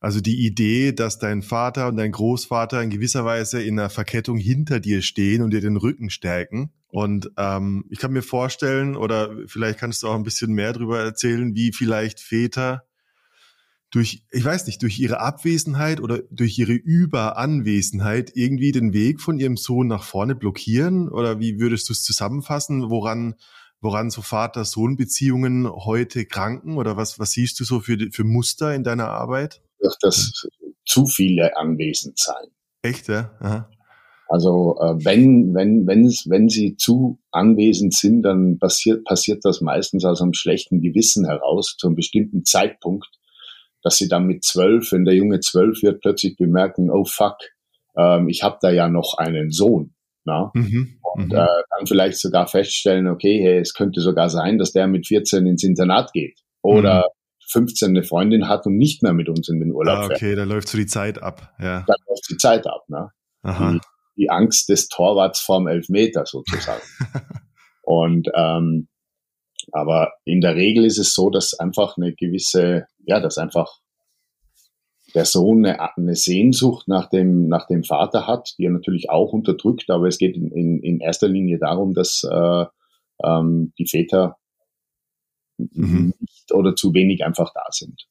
Also 0.00 0.20
die 0.20 0.46
Idee, 0.46 0.92
dass 0.92 1.18
dein 1.18 1.42
Vater 1.42 1.88
und 1.88 1.96
dein 1.96 2.12
Großvater 2.12 2.82
in 2.82 2.88
gewisser 2.88 3.26
Weise 3.26 3.62
in 3.62 3.78
einer 3.78 3.90
Verkettung 3.90 4.38
hinter 4.38 4.80
dir 4.80 5.02
stehen 5.02 5.42
und 5.42 5.50
dir 5.50 5.60
den 5.60 5.76
Rücken 5.76 6.08
stärken. 6.08 6.72
Und 6.88 7.30
ähm, 7.36 7.84
ich 7.90 7.98
kann 7.98 8.12
mir 8.12 8.22
vorstellen, 8.22 8.96
oder 8.96 9.30
vielleicht 9.46 9.78
kannst 9.78 10.02
du 10.02 10.08
auch 10.08 10.14
ein 10.14 10.22
bisschen 10.22 10.52
mehr 10.52 10.72
darüber 10.72 11.00
erzählen, 11.00 11.54
wie 11.54 11.72
vielleicht 11.72 12.18
Väter 12.18 12.84
durch, 13.90 14.24
ich 14.30 14.44
weiß 14.44 14.66
nicht, 14.66 14.82
durch 14.82 14.98
ihre 14.98 15.20
Abwesenheit 15.20 16.00
oder 16.00 16.22
durch 16.30 16.58
ihre 16.58 16.72
Überanwesenheit 16.72 18.32
irgendwie 18.34 18.72
den 18.72 18.92
Weg 18.92 19.20
von 19.20 19.38
ihrem 19.38 19.56
Sohn 19.56 19.88
nach 19.88 20.04
vorne 20.04 20.34
blockieren? 20.34 21.08
Oder 21.08 21.40
wie 21.40 21.58
würdest 21.58 21.88
du 21.88 21.92
es 21.92 22.02
zusammenfassen, 22.02 22.90
woran, 22.90 23.34
woran 23.80 24.10
so 24.10 24.22
Vater-Sohn-Beziehungen 24.22 25.68
heute 25.68 26.24
kranken? 26.24 26.76
Oder 26.76 26.96
was, 26.96 27.18
was 27.18 27.32
siehst 27.32 27.58
du 27.58 27.64
so 27.64 27.80
für, 27.80 27.98
für 28.12 28.24
Muster 28.24 28.74
in 28.74 28.84
deiner 28.84 29.08
Arbeit? 29.08 29.60
durch 29.80 29.96
das 30.00 30.46
zu 30.84 31.06
viele 31.06 31.56
anwesend 31.56 32.18
sein. 32.18 32.48
Echt, 32.82 33.08
ja? 33.08 33.32
Aha. 33.40 33.70
Also 34.28 34.76
äh, 34.80 35.04
wenn, 35.04 35.54
wenn, 35.54 35.86
wenn, 35.88 36.04
wenn 36.04 36.48
sie 36.48 36.76
zu 36.76 37.18
anwesend 37.32 37.94
sind, 37.94 38.22
dann 38.22 38.58
passiert, 38.58 39.04
passiert 39.04 39.44
das 39.44 39.60
meistens 39.60 40.04
aus 40.04 40.22
einem 40.22 40.34
schlechten 40.34 40.80
Gewissen 40.80 41.26
heraus, 41.26 41.74
zu 41.78 41.88
einem 41.88 41.96
bestimmten 41.96 42.44
Zeitpunkt, 42.44 43.08
dass 43.82 43.96
sie 43.96 44.08
dann 44.08 44.26
mit 44.26 44.44
zwölf, 44.44 44.92
wenn 44.92 45.04
der 45.04 45.14
Junge 45.14 45.40
zwölf 45.40 45.82
wird, 45.82 46.00
plötzlich 46.00 46.36
bemerken, 46.36 46.90
oh 46.90 47.04
fuck, 47.04 47.36
ähm, 47.96 48.28
ich 48.28 48.42
habe 48.42 48.58
da 48.60 48.70
ja 48.70 48.88
noch 48.88 49.14
einen 49.18 49.50
Sohn. 49.50 49.94
Na? 50.24 50.50
Mhm, 50.54 50.98
und 51.14 51.28
mhm. 51.28 51.34
äh, 51.34 51.46
dann 51.46 51.86
vielleicht 51.86 52.18
sogar 52.18 52.46
feststellen, 52.46 53.08
okay, 53.08 53.40
hey, 53.42 53.58
es 53.58 53.74
könnte 53.74 54.00
sogar 54.00 54.28
sein, 54.28 54.58
dass 54.58 54.72
der 54.72 54.86
mit 54.86 55.06
14 55.06 55.46
ins 55.46 55.64
Internat 55.64 56.12
geht. 56.12 56.38
Oder 56.62 56.98
mhm. 56.98 57.20
15 57.50 57.88
eine 57.88 58.02
Freundin 58.02 58.48
hat 58.48 58.66
und 58.66 58.76
nicht 58.76 59.02
mehr 59.02 59.12
mit 59.12 59.28
uns 59.28 59.48
in 59.48 59.60
den 59.60 59.72
Urlaub 59.72 59.98
ah, 59.98 60.04
okay, 60.04 60.18
fährt. 60.18 60.38
da 60.38 60.44
läuft 60.44 60.68
so 60.68 60.78
die 60.78 60.86
Zeit 60.86 61.22
ab. 61.22 61.52
Ja. 61.58 61.84
Da 61.86 61.94
läuft 62.06 62.30
die 62.30 62.36
Zeit 62.36 62.66
ab. 62.66 62.84
Ne? 62.88 63.10
Die, 63.44 63.80
die 64.16 64.30
Angst 64.30 64.68
des 64.68 64.88
Torwarts 64.88 65.40
vorm 65.40 65.66
Elfmeter 65.66 66.26
sozusagen. 66.26 66.82
und 67.82 68.28
ähm, 68.34 68.88
aber 69.72 70.12
in 70.24 70.40
der 70.40 70.56
Regel 70.56 70.84
ist 70.84 70.98
es 70.98 71.14
so, 71.14 71.30
dass 71.30 71.54
einfach 71.54 71.96
eine 71.96 72.14
gewisse, 72.14 72.86
ja, 73.04 73.20
dass 73.20 73.38
einfach 73.38 73.80
der 75.14 75.24
Sohn 75.24 75.64
eine, 75.66 75.96
eine 75.96 76.14
Sehnsucht 76.14 76.88
nach 76.88 77.08
dem, 77.08 77.48
nach 77.48 77.66
dem 77.66 77.84
Vater 77.84 78.26
hat, 78.26 78.54
die 78.58 78.64
er 78.64 78.70
natürlich 78.70 79.10
auch 79.10 79.32
unterdrückt, 79.32 79.90
aber 79.90 80.06
es 80.06 80.18
geht 80.18 80.36
in, 80.36 80.50
in, 80.52 80.82
in 80.82 81.00
erster 81.00 81.28
Linie 81.28 81.58
darum, 81.58 81.94
dass 81.94 82.22
äh, 82.30 82.64
ähm, 83.24 83.72
die 83.78 83.86
Väter 83.86 84.36
mhm. 85.58 86.14
nicht 86.20 86.52
oder 86.52 86.74
zu 86.74 86.94
wenig 86.94 87.24
einfach 87.24 87.52
da 87.54 87.64
sind. 87.70 88.06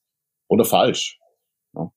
Oder 0.47 0.65
falsch. 0.65 1.19
Ja. 1.73 1.91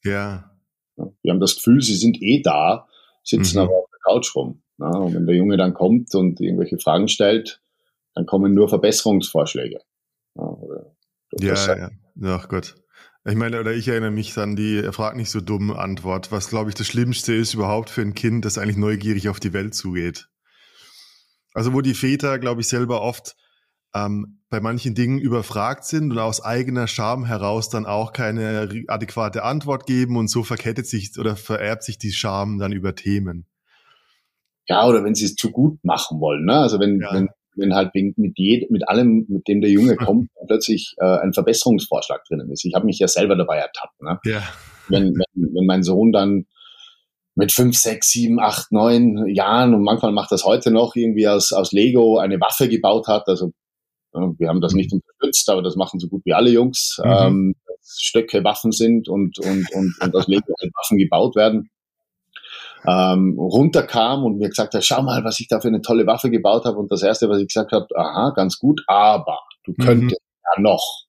ja. 0.96 1.12
Wir 1.22 1.32
haben 1.32 1.40
das 1.40 1.56
Gefühl, 1.56 1.80
sie 1.80 1.96
sind 1.96 2.20
eh 2.22 2.42
da, 2.42 2.86
sitzen 3.22 3.58
mhm. 3.58 3.62
aber 3.64 3.76
auf 3.76 3.90
der 3.90 4.00
Couch 4.12 4.34
rum. 4.36 4.62
Ja. 4.78 4.90
Und 4.90 5.14
wenn 5.14 5.26
der 5.26 5.36
Junge 5.36 5.56
dann 5.56 5.74
kommt 5.74 6.14
und 6.14 6.40
irgendwelche 6.40 6.78
Fragen 6.78 7.08
stellt, 7.08 7.60
dann 8.14 8.26
kommen 8.26 8.54
nur 8.54 8.68
Verbesserungsvorschläge. 8.68 9.80
Ja, 10.36 10.44
oder, 10.44 10.96
ja, 11.38 11.76
ja. 11.76 11.90
Ach 12.24 12.48
Gott. 12.48 12.74
Ich 13.24 13.36
meine, 13.36 13.60
oder 13.60 13.72
ich 13.72 13.86
erinnere 13.86 14.10
mich 14.10 14.36
an 14.36 14.56
die 14.56 14.78
er 14.78 14.92
fragt 14.92 15.16
nicht 15.16 15.30
so 15.30 15.40
dumm 15.40 15.70
Antwort, 15.70 16.32
was 16.32 16.48
glaube 16.48 16.70
ich 16.70 16.74
das 16.74 16.88
Schlimmste 16.88 17.32
ist 17.32 17.54
überhaupt 17.54 17.88
für 17.88 18.00
ein 18.00 18.14
Kind, 18.14 18.44
das 18.44 18.58
eigentlich 18.58 18.76
neugierig 18.76 19.28
auf 19.28 19.38
die 19.38 19.52
Welt 19.52 19.74
zugeht. 19.74 20.28
Also 21.54 21.72
wo 21.72 21.82
die 21.82 21.94
Väter, 21.94 22.38
glaube 22.38 22.62
ich, 22.62 22.68
selber 22.68 23.02
oft 23.02 23.36
ähm, 23.94 24.40
bei 24.48 24.60
manchen 24.60 24.94
Dingen 24.94 25.18
überfragt 25.18 25.84
sind 25.84 26.10
und 26.10 26.18
aus 26.18 26.42
eigener 26.42 26.88
Scham 26.88 27.24
heraus 27.24 27.68
dann 27.68 27.86
auch 27.86 28.12
keine 28.12 28.84
adäquate 28.88 29.44
Antwort 29.44 29.86
geben 29.86 30.16
und 30.16 30.28
so 30.28 30.42
verkettet 30.42 30.86
sich 30.86 31.12
oder 31.18 31.36
vererbt 31.36 31.84
sich 31.84 31.98
die 31.98 32.12
Scham 32.12 32.58
dann 32.58 32.72
über 32.72 32.94
Themen. 32.94 33.46
Ja, 34.66 34.86
oder 34.86 35.04
wenn 35.04 35.14
sie 35.14 35.26
es 35.26 35.34
zu 35.34 35.50
gut 35.50 35.78
machen 35.84 36.20
wollen, 36.20 36.44
ne? 36.44 36.54
Also 36.54 36.78
wenn, 36.78 37.00
ja. 37.00 37.12
wenn, 37.12 37.28
wenn 37.54 37.74
halt 37.74 37.90
mit 37.94 38.38
jedem, 38.38 38.68
mit 38.70 38.88
allem, 38.88 39.26
mit 39.28 39.46
dem 39.48 39.60
der 39.60 39.70
Junge 39.70 39.96
kommt, 39.96 40.30
plötzlich 40.46 40.94
äh, 40.98 41.18
ein 41.18 41.32
Verbesserungsvorschlag 41.32 42.24
drinnen 42.24 42.50
ist. 42.50 42.64
Ich 42.64 42.74
habe 42.74 42.86
mich 42.86 42.98
ja 42.98 43.08
selber 43.08 43.36
dabei 43.36 43.58
ertappt, 43.58 44.00
ne? 44.02 44.18
Ja. 44.24 44.42
Wenn, 44.88 45.14
wenn, 45.14 45.54
wenn 45.54 45.66
mein 45.66 45.82
Sohn 45.82 46.12
dann 46.12 46.46
mit 47.34 47.52
fünf, 47.52 47.76
sechs, 47.76 48.10
sieben, 48.10 48.40
acht, 48.40 48.72
neun 48.72 49.26
Jahren 49.28 49.74
und 49.74 49.84
manchmal 49.84 50.12
macht 50.12 50.32
das 50.32 50.44
heute 50.44 50.70
noch 50.70 50.96
irgendwie 50.96 51.28
aus, 51.28 51.52
aus 51.52 51.72
Lego 51.72 52.18
eine 52.18 52.40
Waffe 52.40 52.68
gebaut 52.68 53.06
hat. 53.06 53.26
Also 53.28 53.52
wir 54.12 54.48
haben 54.48 54.60
das 54.60 54.74
nicht 54.74 54.92
unterstützt, 54.92 55.48
aber 55.48 55.62
das 55.62 55.76
machen 55.76 55.98
so 55.98 56.08
gut 56.08 56.22
wie 56.24 56.34
alle 56.34 56.50
Jungs. 56.50 57.00
Mhm. 57.02 57.10
Ähm, 57.10 57.54
Stöcke 57.84 58.44
Waffen 58.44 58.72
sind 58.72 59.08
und, 59.08 59.38
und, 59.38 59.66
und, 59.72 59.94
und 60.00 60.14
aus 60.14 60.26
Lego 60.28 60.52
halt 60.60 60.72
Waffen 60.74 60.98
gebaut 60.98 61.34
werden. 61.34 61.70
Ähm, 62.86 63.38
runterkam 63.38 64.24
und 64.24 64.38
mir 64.38 64.48
gesagt 64.48 64.74
hat, 64.74 64.84
schau 64.84 65.02
mal, 65.02 65.24
was 65.24 65.40
ich 65.40 65.48
da 65.48 65.60
für 65.60 65.68
eine 65.68 65.82
tolle 65.82 66.06
Waffe 66.06 66.30
gebaut 66.30 66.64
habe. 66.64 66.78
Und 66.78 66.90
das 66.90 67.02
erste, 67.02 67.28
was 67.28 67.38
ich 67.40 67.48
gesagt 67.48 67.72
habe, 67.72 67.86
aha, 67.94 68.32
ganz 68.34 68.58
gut, 68.58 68.82
aber 68.86 69.38
du 69.64 69.72
mhm. 69.76 69.84
könntest 69.84 70.20
mhm. 70.20 70.56
ja 70.56 70.62
noch. 70.62 71.04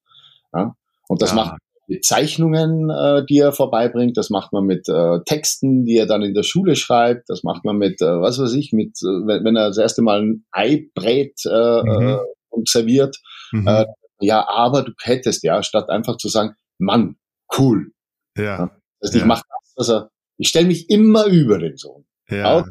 Ja? 0.53 0.75
Und 1.07 1.21
das 1.21 1.31
ja. 1.31 1.35
macht 1.35 1.57
mit 1.87 2.05
Zeichnungen, 2.05 2.89
äh, 2.89 3.25
die 3.25 3.39
er 3.39 3.51
vorbeibringt, 3.51 4.17
das 4.17 4.29
macht 4.29 4.53
man 4.53 4.65
mit 4.65 4.87
äh, 4.87 5.19
Texten, 5.25 5.85
die 5.85 5.97
er 5.97 6.05
dann 6.05 6.21
in 6.21 6.33
der 6.33 6.43
Schule 6.43 6.75
schreibt, 6.75 7.29
das 7.29 7.43
macht 7.43 7.65
man 7.65 7.77
mit, 7.77 8.01
äh, 8.01 8.21
was 8.21 8.39
weiß 8.39 8.53
ich, 8.53 8.71
mit, 8.71 8.97
äh, 9.01 9.27
wenn, 9.27 9.43
wenn 9.43 9.55
er 9.55 9.67
das 9.67 9.77
erste 9.77 10.01
Mal 10.01 10.21
ein 10.21 10.45
Ei 10.51 10.87
brät, 10.95 11.33
äh, 11.45 11.81
mhm. 11.83 12.07
Äh, 12.07 12.17
und 12.49 12.69
serviert. 12.69 13.17
Mhm. 13.51 13.67
Äh, 13.67 13.85
ja, 14.21 14.47
aber 14.47 14.83
du 14.83 14.93
hättest 15.01 15.43
ja, 15.43 15.61
statt 15.63 15.89
einfach 15.89 16.17
zu 16.17 16.29
sagen, 16.29 16.55
Mann, 16.77 17.17
cool. 17.57 17.91
Ja. 18.37 18.43
ja. 18.43 18.71
Also 19.01 19.17
ich 19.17 19.25
mache 19.25 19.43
das, 19.49 19.73
also 19.89 20.07
ich 20.37 20.49
stelle 20.49 20.67
mich 20.67 20.89
immer 20.89 21.25
über 21.25 21.59
den 21.59 21.77
Sohn. 21.77 22.05
Ja. 22.29 22.65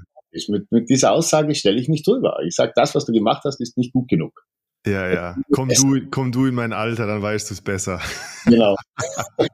Mit, 0.49 0.73
mit 0.73 0.88
dieser 0.88 1.12
Aussage 1.12 1.54
stelle 1.54 1.78
ich 1.81 1.88
mich 1.88 2.02
drüber. 2.02 2.38
Ich 2.47 2.54
sage, 2.54 2.73
das, 2.75 2.95
was 2.95 3.04
du 3.04 3.12
gemacht 3.12 3.42
hast, 3.45 3.61
ist 3.61 3.76
nicht 3.76 3.92
gut 3.92 4.09
genug. 4.09 4.47
Ja, 4.87 5.09
ja. 5.09 5.37
Komm 5.52 5.69
du, 5.69 6.00
komm 6.11 6.33
du 6.33 6.47
in 6.47 6.54
mein 6.54 6.73
Alter, 6.73 7.07
dann 7.07 7.23
weißt 7.23 7.50
du 7.50 7.54
es 7.54 7.61
besser. 7.61 8.00
Genau. 8.47 8.76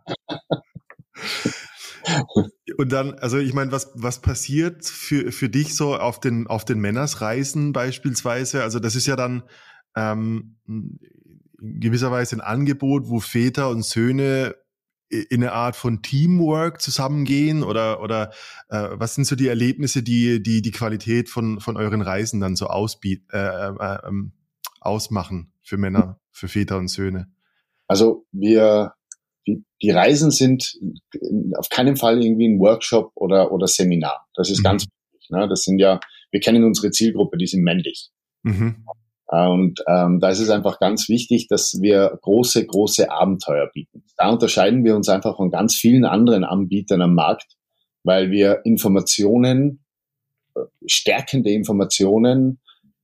Und 2.79 2.93
dann, 2.93 3.15
also 3.15 3.38
ich 3.38 3.53
meine, 3.53 3.73
was, 3.73 3.91
was 3.95 4.23
passiert 4.23 4.87
für, 4.87 5.33
für 5.33 5.49
dich 5.49 5.75
so 5.77 5.97
auf 5.97 6.21
den, 6.21 6.47
auf 6.47 6.65
den 6.65 6.79
Männersreisen 6.79 7.73
beispielsweise? 7.73 8.62
Also 8.62 8.79
das 8.79 8.95
ist 8.95 9.07
ja 9.07 9.17
dann, 9.17 9.43
ähm, 9.97 10.57
in 10.67 11.81
gewisser 11.81 12.11
Weise 12.11 12.37
ein 12.37 12.41
Angebot, 12.41 13.09
wo 13.09 13.21
Väter 13.21 13.69
und 13.69 13.85
Söhne 13.85 14.55
in 15.11 15.43
eine 15.43 15.53
Art 15.53 15.77
von 15.77 16.03
Teamwork 16.03 16.81
zusammengehen 16.81 17.62
oder 17.62 18.03
oder 18.03 18.31
äh, 18.69 18.88
was 18.93 19.15
sind 19.15 19.25
so 19.25 19.37
die 19.37 19.49
Erlebnisse, 19.49 20.03
die 20.03 20.43
die 20.43 20.62
die 20.62 20.71
Qualität 20.71 21.29
von 21.29 21.61
von 21.61 21.77
euren 21.77 22.03
Reisen 22.03 22.41
dann 22.41 22.57
so 22.57 22.67
ausbiet, 22.67 23.25
äh, 23.33 23.38
äh, 23.38 23.99
ähm, 24.07 24.33
ausmachen 24.81 25.53
für 25.62 25.77
Männer, 25.77 26.21
für 26.31 26.49
Väter 26.49 26.77
und 26.77 26.88
Söhne? 26.88 27.29
Also 27.87 28.27
wir 28.33 28.93
die, 29.47 29.65
die 29.81 29.91
Reisen 29.91 30.31
sind 30.31 30.79
auf 31.57 31.71
keinen 31.71 31.97
Fall 31.97 32.23
irgendwie 32.23 32.49
ein 32.49 32.61
Workshop 32.61 33.12
oder 33.15 33.50
oder 33.50 33.67
Seminar. 33.67 34.27
Das 34.35 34.50
ist 34.50 34.59
mhm. 34.59 34.65
ganz 34.65 34.85
wichtig. 34.85 35.31
Ne? 35.31 35.49
Das 35.49 35.62
sind 35.62 35.79
ja 35.79 36.00
wir 36.31 36.41
kennen 36.41 36.65
unsere 36.65 36.91
Zielgruppe, 36.91 37.38
die 37.38 37.47
sind 37.47 37.62
männlich. 37.62 38.11
Mhm. 38.43 38.85
Äh, 39.28 39.47
und 39.47 39.82
ähm, 39.87 40.20
da 40.20 40.30
ist 40.30 40.40
es 40.40 40.50
einfach 40.50 40.78
ganz 40.78 41.08
wichtig, 41.08 41.49
dass 41.49 41.78
wir 41.80 42.18
große, 42.23 42.66
große 42.66 43.11
Abenteuer 43.11 43.68
bieten. 43.73 44.04
Da 44.16 44.30
unterscheiden 44.30 44.85
wir 44.85 44.97
uns 44.97 45.08
einfach 45.08 45.37
von 45.37 45.50
ganz 45.50 45.75
vielen 45.75 46.04
anderen 46.04 46.44
Anbietern 46.44 47.02
am 47.02 47.14
Markt, 47.14 47.56
weil 48.04 48.30
wir 48.30 48.62
Informationen, 48.64 49.85
äh, 50.54 50.61
stärkende 50.87 51.50
Informationen, 51.50 52.61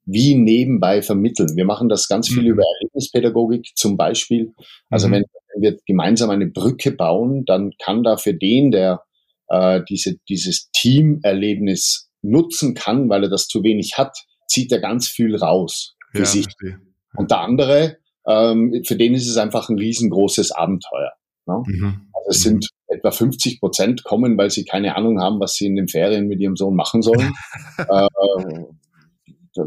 wie 0.07 0.35
nebenbei 0.35 1.00
vermitteln. 1.00 1.57
Wir 1.57 1.64
machen 1.64 1.88
das 1.88 2.09
ganz 2.09 2.28
viel 2.28 2.43
mhm. 2.43 2.50
über 2.50 2.62
Erlebnispädagogik 2.78 3.73
zum 3.75 3.97
Beispiel. 3.97 4.52
Also 4.90 5.09
mhm. 5.09 5.12
wenn, 5.12 5.25
wir 5.57 5.78
gemeinsam 5.87 6.31
eine 6.31 6.47
Brücke 6.47 6.90
bauen, 6.90 7.45
dann 7.47 7.73
kann 7.83 8.02
da 8.02 8.16
für 8.16 8.35
den, 8.35 8.71
der 8.71 9.02
äh, 9.49 9.83
diese, 9.88 10.16
dieses 10.28 10.69
Teamerlebnis 10.73 12.11
nutzen 12.23 12.75
kann, 12.75 13.09
weil 13.09 13.23
er 13.23 13.31
das 13.31 13.47
zu 13.47 13.62
wenig 13.62 13.97
hat, 13.97 14.16
zieht 14.49 14.73
er 14.73 14.81
ganz 14.81 15.09
viel 15.09 15.37
raus 15.37 15.95
für 16.14 16.21
ja, 16.21 16.26
sich. 16.26 16.44
Verstehe. 16.44 16.80
Und 17.16 17.30
der 17.30 17.40
andere, 17.40 17.97
ähm, 18.26 18.83
für 18.87 18.97
den 18.97 19.14
ist 19.14 19.28
es 19.28 19.37
einfach 19.37 19.68
ein 19.68 19.78
riesengroßes 19.78 20.52
Abenteuer. 20.52 21.12
Ne? 21.47 21.62
Mhm. 21.66 22.11
Also 22.12 22.30
es 22.30 22.40
sind 22.40 22.68
etwa 22.87 23.11
50 23.11 23.61
Prozent 23.61 24.04
kommen, 24.04 24.38
weil 24.38 24.50
sie 24.50 24.64
keine 24.64 24.97
Ahnung 24.97 25.21
haben, 25.21 25.40
was 25.40 25.54
sie 25.54 25.66
in 25.66 25.76
den 25.76 25.88
Ferien 25.88 26.26
mit 26.26 26.40
ihrem 26.40 26.56
Sohn 26.56 26.75
machen 26.75 27.02
sollen. 27.02 27.33
äh, 27.78 28.09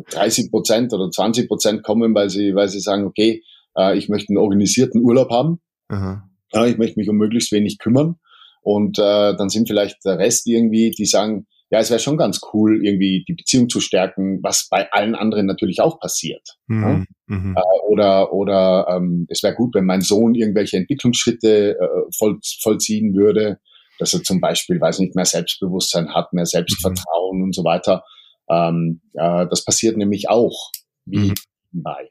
30 0.10 0.52
Prozent 0.52 0.94
oder 0.94 1.10
20 1.10 1.48
Prozent 1.48 1.84
kommen, 1.84 2.14
weil 2.14 2.30
sie, 2.30 2.56
weil 2.56 2.68
sie 2.68 2.80
sagen, 2.80 3.06
okay, 3.06 3.44
äh, 3.78 3.98
ich 3.98 4.10
möchte 4.10 4.32
einen 4.32 4.38
organisierten 4.38 5.02
Urlaub 5.02 5.30
haben. 5.30 5.62
Ja, 5.90 6.66
ich 6.66 6.78
möchte 6.78 7.00
mich 7.00 7.10
um 7.10 7.16
möglichst 7.18 7.52
wenig 7.52 7.78
kümmern. 7.78 8.16
Und 8.62 9.00
äh, 9.00 9.36
dann 9.36 9.50
sind 9.50 9.68
vielleicht 9.68 10.04
der 10.04 10.18
Rest 10.18 10.48
irgendwie, 10.48 10.92
die 10.92 11.06
sagen, 11.06 11.46
ja, 11.70 11.80
es 11.80 11.90
wäre 11.90 12.00
schon 12.00 12.18
ganz 12.18 12.40
cool, 12.54 12.86
irgendwie 12.86 13.26
die 13.28 13.34
Beziehung 13.34 13.68
zu 13.68 13.82
stärken, 13.82 14.40
was 14.42 14.68
bei 14.70 14.90
allen 14.92 15.16
anderen 15.16 15.46
natürlich 15.46 15.82
auch 15.82 16.00
passiert. 16.00 16.58
Mhm. 16.68 16.82
Ja? 16.82 17.36
Mhm. 17.36 17.58
Äh, 17.58 17.90
oder 17.90 18.32
oder 18.32 18.88
ähm, 18.90 19.26
es 19.30 19.44
wäre 19.44 19.54
gut, 19.54 19.76
wenn 19.76 19.86
mein 19.86 20.02
Sohn 20.02 20.34
irgendwelche 20.34 20.78
Entwicklungsschritte 20.78 21.78
äh, 21.78 22.12
voll, 22.18 22.40
vollziehen 22.62 23.14
würde, 23.16 23.60
dass 24.00 24.14
er 24.14 24.24
zum 24.24 24.40
Beispiel, 24.40 24.80
weiß 24.80 25.00
nicht, 25.00 25.16
mehr 25.16 25.26
Selbstbewusstsein 25.26 26.14
hat, 26.14 26.32
mehr 26.32 26.46
Selbstvertrauen 26.46 27.38
mhm. 27.40 27.44
und 27.44 27.56
so 27.56 27.64
weiter. 27.64 28.04
Ähm, 28.50 29.02
äh, 29.14 29.46
das 29.50 29.66
passiert 29.66 29.98
nämlich 29.98 30.30
auch 30.30 30.72
wie 31.06 31.30
mhm. 31.30 31.34
bei. 31.72 32.10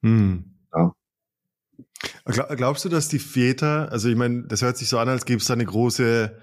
Mhm. 0.00 0.56
Ja. 0.74 0.94
Glaubst 2.24 2.84
du, 2.84 2.88
dass 2.88 3.08
die 3.08 3.20
Väter, 3.20 3.92
also 3.92 4.08
ich 4.08 4.16
meine, 4.16 4.44
das 4.48 4.62
hört 4.62 4.76
sich 4.76 4.88
so 4.88 4.98
an, 4.98 5.08
als 5.08 5.24
gäbe 5.24 5.38
es 5.38 5.46
da 5.46 5.54
eine 5.54 5.64
große 5.64 6.36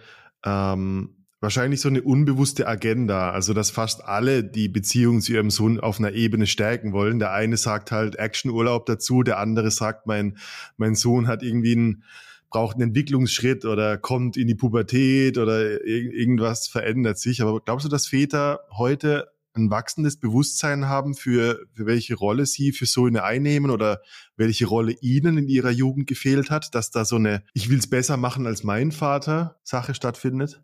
ähm, 0.46 1.19
wahrscheinlich 1.41 1.81
so 1.81 1.89
eine 1.89 2.01
unbewusste 2.01 2.67
Agenda, 2.67 3.31
also 3.31 3.53
dass 3.53 3.72
fast 3.72 4.03
alle 4.03 4.43
die 4.43 4.67
Beziehung 4.67 5.22
zu 5.22 5.34
ihrem 5.34 5.50
Sohn 5.50 5.79
auf 5.79 6.00
einer 6.00 6.12
Ebene 6.12 6.48
stärken 6.48 6.91
wollen. 6.91 7.19
Der 7.19 7.31
eine 7.31 7.58
sagt 7.58 7.91
halt 7.91 8.17
Actionurlaub 8.17 8.86
dazu, 8.86 9.24
der 9.24 9.39
andere 9.39 9.72
sagt, 9.72 10.05
mein, 10.05 10.38
mein 10.77 10.96
Sohn 10.96 11.27
hat 11.27 11.41
irgendwie 11.41 11.74
einen, 11.74 12.03
braucht 12.50 12.75
einen 12.75 12.89
Entwicklungsschritt 12.89 13.63
oder 13.65 13.98
kommt 13.98 14.36
in 14.36 14.48
die 14.48 14.55
Pubertät 14.55 15.38
oder 15.38 15.86
irgendwas 15.86 16.67
verändert 16.67 17.19
sich. 17.19 17.41
Aber 17.41 17.62
glaubst 17.62 17.86
du, 17.86 17.89
dass 17.89 18.08
Väter 18.08 18.62
heute 18.72 19.29
ein 19.53 19.72
wachsendes 19.72 20.17
Bewusstsein 20.17 20.88
haben 20.88 21.15
für, 21.15 21.65
für 21.74 21.86
welche 21.86 22.15
Rolle 22.15 22.46
sie 22.46 22.72
für 22.72 22.86
Söhne 22.86 23.24
einnehmen 23.24 23.72
oder 23.72 24.01
welche 24.36 24.67
Rolle 24.67 24.96
ihnen 25.01 25.38
in 25.38 25.48
ihrer 25.48 25.72
Jugend 25.72 26.08
gefehlt 26.08 26.50
hat, 26.50 26.75
dass 26.75 26.91
da 26.91 27.05
so 27.05 27.15
eine 27.15 27.43
Ich 27.53 27.69
will's 27.69 27.89
besser 27.89 28.17
machen 28.17 28.46
als 28.46 28.63
mein 28.63 28.91
Vater 28.91 29.60
Sache 29.63 29.96
stattfindet? 29.96 30.63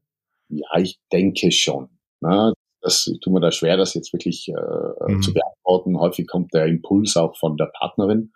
Ja, 0.49 0.67
ich 0.77 0.99
denke 1.11 1.51
schon. 1.51 1.89
Ne? 2.21 2.53
Das 2.81 3.05
tut 3.05 3.33
mir 3.33 3.39
da 3.39 3.51
schwer, 3.51 3.77
das 3.77 3.95
jetzt 3.95 4.13
wirklich 4.13 4.47
äh, 4.49 5.11
mhm. 5.11 5.21
zu 5.21 5.33
beantworten. 5.33 5.99
Häufig 5.99 6.27
kommt 6.27 6.53
der 6.53 6.67
Impuls 6.67 7.17
auch 7.17 7.35
von 7.37 7.57
der 7.57 7.71
Partnerin 7.73 8.31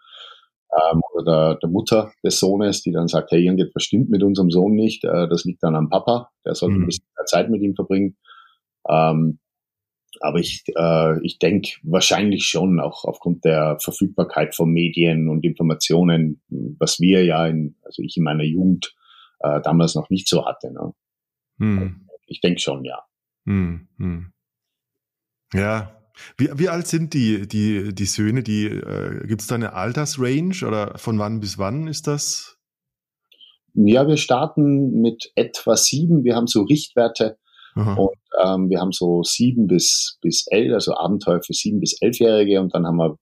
ähm, 0.71 1.01
oder 1.13 1.23
der, 1.23 1.55
der, 1.55 1.69
Mutter 1.69 2.11
des 2.23 2.39
Sohnes, 2.39 2.81
die 2.81 2.91
dann 2.91 3.07
sagt, 3.07 3.31
hey, 3.31 3.43
irgendetwas 3.43 3.83
stimmt 3.83 4.09
mit 4.09 4.23
unserem 4.23 4.49
Sohn 4.49 4.73
nicht. 4.73 5.03
Äh, 5.03 5.27
das 5.27 5.45
liegt 5.45 5.63
dann 5.63 5.75
am 5.75 5.89
Papa, 5.89 6.29
der 6.45 6.55
sollte 6.55 6.75
mhm. 6.75 6.83
ein 6.83 6.85
bisschen 6.87 7.05
mehr 7.15 7.25
Zeit 7.25 7.49
mit 7.49 7.61
ihm 7.61 7.75
verbringen. 7.75 8.17
Ähm, 8.89 9.39
aber 10.21 10.39
ich, 10.39 10.63
äh, 10.75 11.23
ich 11.25 11.39
denke 11.39 11.71
wahrscheinlich 11.83 12.45
schon, 12.45 12.79
auch 12.79 13.05
aufgrund 13.05 13.45
der 13.45 13.77
Verfügbarkeit 13.79 14.55
von 14.55 14.69
Medien 14.71 15.29
und 15.29 15.45
Informationen, 15.45 16.41
was 16.49 16.99
wir 16.99 17.23
ja 17.23 17.45
in, 17.45 17.75
also 17.83 18.01
ich 18.01 18.17
in 18.17 18.23
meiner 18.23 18.43
Jugend 18.43 18.95
äh, 19.39 19.61
damals 19.61 19.95
noch 19.95 20.09
nicht 20.09 20.27
so 20.27 20.45
hatte. 20.45 20.73
Ne? 20.73 20.93
Hm. 21.59 22.08
Ich 22.29 22.41
denke 22.41 22.59
schon, 22.59 22.85
ja. 22.85 23.03
Hm, 23.45 23.87
hm. 23.97 24.31
Ja. 25.53 25.95
Wie, 26.37 26.49
wie 26.53 26.69
alt 26.69 26.87
sind 26.87 27.13
die, 27.13 27.47
die, 27.47 27.93
die 27.93 28.05
Söhne? 28.05 28.43
Die, 28.43 28.65
äh, 28.65 29.25
Gibt 29.27 29.41
es 29.41 29.47
da 29.47 29.55
eine 29.55 29.73
Altersrange 29.73 30.65
oder 30.67 30.97
von 30.97 31.17
wann 31.17 31.39
bis 31.39 31.57
wann 31.57 31.87
ist 31.87 32.07
das? 32.07 32.57
Ja, 33.73 34.07
wir 34.07 34.17
starten 34.17 35.01
mit 35.01 35.31
etwa 35.35 35.75
sieben. 35.75 36.23
Wir 36.23 36.35
haben 36.35 36.47
so 36.47 36.63
Richtwerte 36.63 37.37
Aha. 37.75 37.93
und 37.93 38.17
ähm, 38.43 38.69
wir 38.69 38.79
haben 38.79 38.91
so 38.91 39.23
sieben 39.23 39.67
bis, 39.67 40.17
bis 40.21 40.45
elf, 40.47 40.73
also 40.73 40.95
Abenteuer 40.95 41.41
für 41.41 41.53
sieben 41.53 41.79
bis 41.79 42.01
elfjährige 42.01 42.59
und 42.59 42.73
dann 42.75 42.85
haben 42.85 42.97
wir 42.97 43.17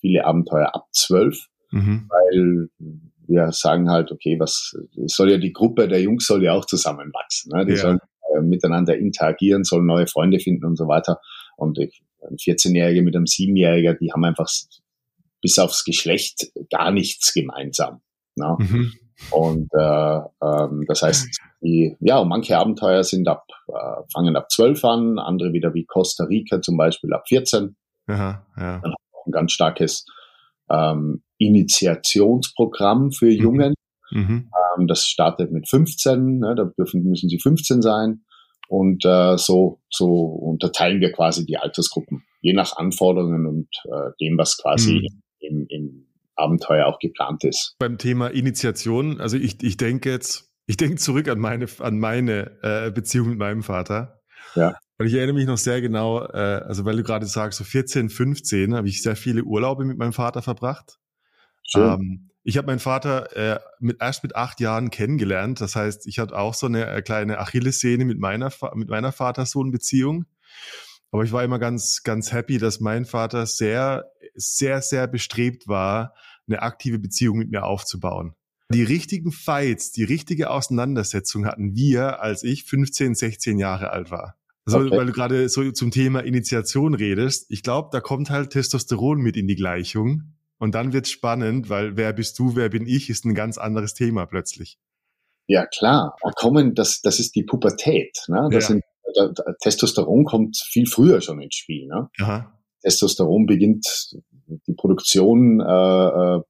viele 0.00 0.24
Abenteuer 0.24 0.74
ab 0.74 0.86
zwölf, 0.92 1.46
mhm. 1.70 2.08
weil 2.08 2.68
wir 3.26 3.52
sagen 3.52 3.90
halt, 3.90 4.10
okay, 4.10 4.38
was 4.40 4.74
soll 5.06 5.30
ja 5.30 5.38
die 5.38 5.52
Gruppe 5.52 5.86
der 5.88 6.00
Jungs 6.00 6.26
soll 6.26 6.42
ja 6.42 6.54
auch 6.54 6.64
zusammenwachsen. 6.64 7.52
Ne? 7.54 7.66
Die 7.66 7.72
ja. 7.72 7.78
sollen 7.78 7.98
äh, 8.34 8.40
miteinander 8.40 8.96
interagieren, 8.96 9.64
sollen 9.64 9.86
neue 9.86 10.06
Freunde 10.06 10.38
finden 10.38 10.64
und 10.64 10.76
so 10.76 10.88
weiter. 10.88 11.20
Und 11.56 11.78
ich, 11.78 12.02
ein 12.22 12.36
14-Jähriger 12.36 13.02
mit 13.02 13.16
einem 13.16 13.24
7-Jähriger, 13.24 13.94
die 13.94 14.12
haben 14.12 14.24
einfach 14.24 14.48
bis 15.40 15.58
aufs 15.58 15.84
Geschlecht 15.84 16.52
gar 16.70 16.90
nichts 16.90 17.32
gemeinsam. 17.32 18.00
Ne? 18.36 18.56
Mhm. 18.58 18.92
Und 19.30 19.68
äh, 19.74 20.20
ähm, 20.42 20.84
das 20.86 21.02
heißt, 21.02 21.28
die, 21.60 21.96
ja, 22.00 22.24
manche 22.24 22.56
Abenteuer 22.58 23.04
sind 23.04 23.28
ab, 23.28 23.46
äh, 23.68 24.02
fangen 24.12 24.36
ab 24.36 24.50
12 24.50 24.84
an, 24.84 25.18
andere 25.18 25.52
wieder 25.52 25.74
wie 25.74 25.84
Costa 25.84 26.24
Rica 26.24 26.62
zum 26.62 26.76
Beispiel 26.76 27.12
ab 27.12 27.24
14. 27.28 27.76
Aha, 28.06 28.46
ja. 28.56 28.78
Dann 28.80 28.94
auch 28.94 29.26
ein 29.26 29.32
ganz 29.32 29.52
starkes 29.52 30.06
ähm, 30.70 31.22
Initiationsprogramm 31.38 33.12
für 33.12 33.26
mhm. 33.26 33.32
Jungen. 33.32 33.74
Mhm. 34.10 34.50
Ähm, 34.78 34.86
das 34.86 35.06
startet 35.06 35.52
mit 35.52 35.68
15, 35.68 36.38
ne, 36.38 36.54
da 36.56 36.64
dürfen, 36.64 37.04
müssen 37.04 37.28
sie 37.28 37.38
15 37.38 37.82
sein. 37.82 38.22
Und 38.68 39.04
äh, 39.04 39.36
so, 39.36 39.80
so 39.90 40.06
unterteilen 40.06 41.00
wir 41.00 41.12
quasi 41.12 41.44
die 41.44 41.56
Altersgruppen, 41.56 42.22
je 42.40 42.52
nach 42.52 42.76
Anforderungen 42.76 43.46
und 43.46 43.68
äh, 43.84 44.10
dem, 44.20 44.38
was 44.38 44.58
quasi 44.58 45.08
mhm. 45.10 45.22
im, 45.40 45.66
im 45.68 46.06
Abenteuer 46.36 46.86
auch 46.86 47.00
geplant 47.00 47.44
ist. 47.44 47.74
Beim 47.78 47.98
Thema 47.98 48.28
Initiation, 48.28 49.20
also 49.20 49.36
ich, 49.36 49.62
ich 49.62 49.76
denke 49.76 50.10
jetzt, 50.10 50.52
ich 50.66 50.76
denke 50.76 50.96
zurück 50.96 51.28
an 51.28 51.40
meine, 51.40 51.66
an 51.80 51.98
meine 51.98 52.58
äh, 52.62 52.90
Beziehung 52.92 53.30
mit 53.30 53.38
meinem 53.38 53.64
Vater. 53.64 54.20
Ja. 54.54 54.76
Und 54.98 55.06
ich 55.06 55.14
erinnere 55.14 55.34
mich 55.34 55.46
noch 55.46 55.58
sehr 55.58 55.80
genau, 55.80 56.24
äh, 56.26 56.62
also 56.66 56.84
weil 56.84 56.96
du 56.96 57.02
gerade 57.02 57.26
sagst, 57.26 57.58
so 57.58 57.64
14, 57.64 58.08
15 58.08 58.74
habe 58.74 58.86
ich 58.86 59.02
sehr 59.02 59.16
viele 59.16 59.42
Urlaube 59.42 59.84
mit 59.84 59.98
meinem 59.98 60.12
Vater 60.12 60.42
verbracht. 60.42 60.98
Ähm, 61.74 62.29
ich 62.50 62.56
habe 62.56 62.66
meinen 62.66 62.80
Vater 62.80 63.36
äh, 63.36 63.60
mit, 63.78 63.98
erst 64.00 64.24
mit 64.24 64.34
acht 64.34 64.58
Jahren 64.58 64.90
kennengelernt. 64.90 65.60
Das 65.60 65.76
heißt, 65.76 66.08
ich 66.08 66.18
hatte 66.18 66.36
auch 66.36 66.52
so 66.52 66.66
eine 66.66 66.84
äh, 66.90 67.00
kleine 67.00 67.38
Achillessehne 67.38 68.04
mit 68.04 68.18
meiner, 68.18 68.52
mit 68.74 68.88
meiner 68.88 69.12
Vater-Sohn-Beziehung. 69.12 70.24
Aber 71.12 71.22
ich 71.22 71.30
war 71.30 71.44
immer 71.44 71.60
ganz, 71.60 72.02
ganz 72.02 72.32
happy, 72.32 72.58
dass 72.58 72.80
mein 72.80 73.04
Vater 73.04 73.46
sehr, 73.46 74.10
sehr, 74.34 74.82
sehr 74.82 75.06
bestrebt 75.06 75.68
war, 75.68 76.14
eine 76.48 76.62
aktive 76.62 76.98
Beziehung 76.98 77.38
mit 77.38 77.52
mir 77.52 77.62
aufzubauen. 77.62 78.34
Die 78.72 78.82
richtigen 78.82 79.30
Fights, 79.30 79.92
die 79.92 80.04
richtige 80.04 80.50
Auseinandersetzung 80.50 81.46
hatten 81.46 81.76
wir, 81.76 82.20
als 82.20 82.42
ich 82.42 82.64
15, 82.64 83.14
16 83.14 83.60
Jahre 83.60 83.90
alt 83.90 84.10
war. 84.10 84.36
Also, 84.64 84.80
okay. 84.80 84.90
weil 84.90 85.06
du 85.06 85.12
gerade 85.12 85.48
so 85.48 85.70
zum 85.70 85.92
Thema 85.92 86.24
Initiation 86.24 86.94
redest, 86.94 87.46
ich 87.48 87.62
glaube, 87.62 87.90
da 87.92 88.00
kommt 88.00 88.28
halt 88.28 88.50
Testosteron 88.50 89.20
mit 89.20 89.36
in 89.36 89.46
die 89.46 89.56
Gleichung. 89.56 90.34
Und 90.60 90.74
dann 90.74 90.92
wird's 90.92 91.10
spannend, 91.10 91.70
weil 91.70 91.96
wer 91.96 92.12
bist 92.12 92.38
du, 92.38 92.54
wer 92.54 92.68
bin 92.68 92.86
ich, 92.86 93.08
ist 93.08 93.24
ein 93.24 93.34
ganz 93.34 93.56
anderes 93.56 93.94
Thema 93.94 94.26
plötzlich. 94.26 94.78
Ja, 95.46 95.64
klar. 95.66 96.14
Da 96.22 96.30
kommen, 96.32 96.74
das, 96.74 97.00
das 97.00 97.18
ist 97.18 97.34
die 97.34 97.44
Pubertät. 97.44 98.18
Ne? 98.28 98.46
Das 98.52 98.64
ja. 98.64 98.68
sind, 98.68 98.84
da, 99.14 99.28
da, 99.28 99.54
Testosteron 99.62 100.24
kommt 100.24 100.58
viel 100.58 100.86
früher 100.86 101.22
schon 101.22 101.40
ins 101.40 101.54
Spiel. 101.54 101.86
Ne? 101.86 102.10
Aha. 102.20 102.52
Testosteron 102.82 103.46
beginnt, 103.46 103.86
die 104.66 104.74
Produktion 104.74 105.60
äh, 105.60 105.64
äh, 106.36 106.40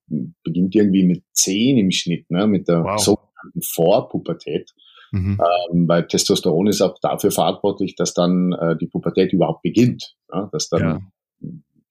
beginnt 0.43 0.75
irgendwie 0.75 1.05
mit 1.05 1.23
zehn 1.33 1.79
im 1.79 1.93
Schnitt, 1.93 2.29
ne? 2.33 2.49
mit 2.49 2.67
der 2.67 2.83
wow. 2.83 3.01
sogenannten 3.01 3.63
Vorpubertät. 3.63 4.73
Mhm. 5.13 5.41
Ähm, 5.73 5.89
weil 5.89 6.09
Testosteron 6.09 6.67
ist 6.67 6.81
auch 6.81 6.97
dafür 7.01 7.31
verantwortlich, 7.31 7.95
dass 7.95 8.13
dann 8.13 8.53
äh, 8.61 8.77
die 8.77 8.89
Pubertät 8.89 9.33
überhaupt 9.33 9.63
beginnt, 9.63 10.17
ja? 10.33 10.49
dass 10.53 10.69
dann 10.69 10.81
ja. 10.81 11.01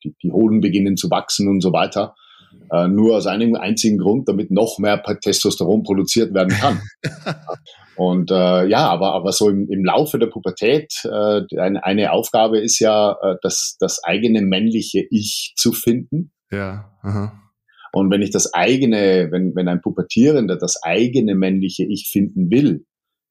Die, 0.04 0.16
die 0.24 0.32
Hoden 0.32 0.62
beginnen 0.62 0.98
zu 0.98 1.10
wachsen 1.10 1.48
und 1.48 1.62
so 1.62 1.74
weiter. 1.74 2.16
Äh, 2.72 2.88
nur 2.88 3.18
aus 3.18 3.28
einem 3.28 3.56
einzigen 3.56 3.98
Grund, 3.98 4.28
damit 4.28 4.52
noch 4.52 4.80
mehr 4.80 5.02
Testosteron 5.02 5.84
produziert 5.84 6.34
werden 6.34 6.50
kann. 6.50 6.82
Und 8.00 8.32
äh, 8.32 8.66
ja, 8.68 8.88
aber, 8.88 9.14
aber 9.14 9.34
so 9.34 9.50
im, 9.50 9.68
im 9.70 9.84
Laufe 9.84 10.20
der 10.20 10.28
Pubertät, 10.28 10.94
äh, 11.04 11.42
eine, 11.58 11.84
eine 11.84 12.14
Aufgabe 12.14 12.58
ist 12.58 12.80
ja, 12.80 13.18
äh, 13.22 13.36
das, 13.42 13.76
das 13.78 14.02
eigene 14.06 14.42
männliche 14.42 15.06
Ich 15.10 15.54
zu 15.58 15.74
finden. 15.74 16.32
Ja. 16.50 16.98
Aha. 17.02 17.34
Und 17.92 18.10
wenn 18.10 18.22
ich 18.22 18.30
das 18.30 18.54
eigene, 18.54 19.28
wenn, 19.32 19.54
wenn 19.54 19.68
ein 19.68 19.82
Pubertierender 19.82 20.56
das 20.56 20.82
eigene 20.82 21.36
männliche 21.36 21.84
Ich 21.84 22.10
finden 22.10 22.50
will, 22.50 22.86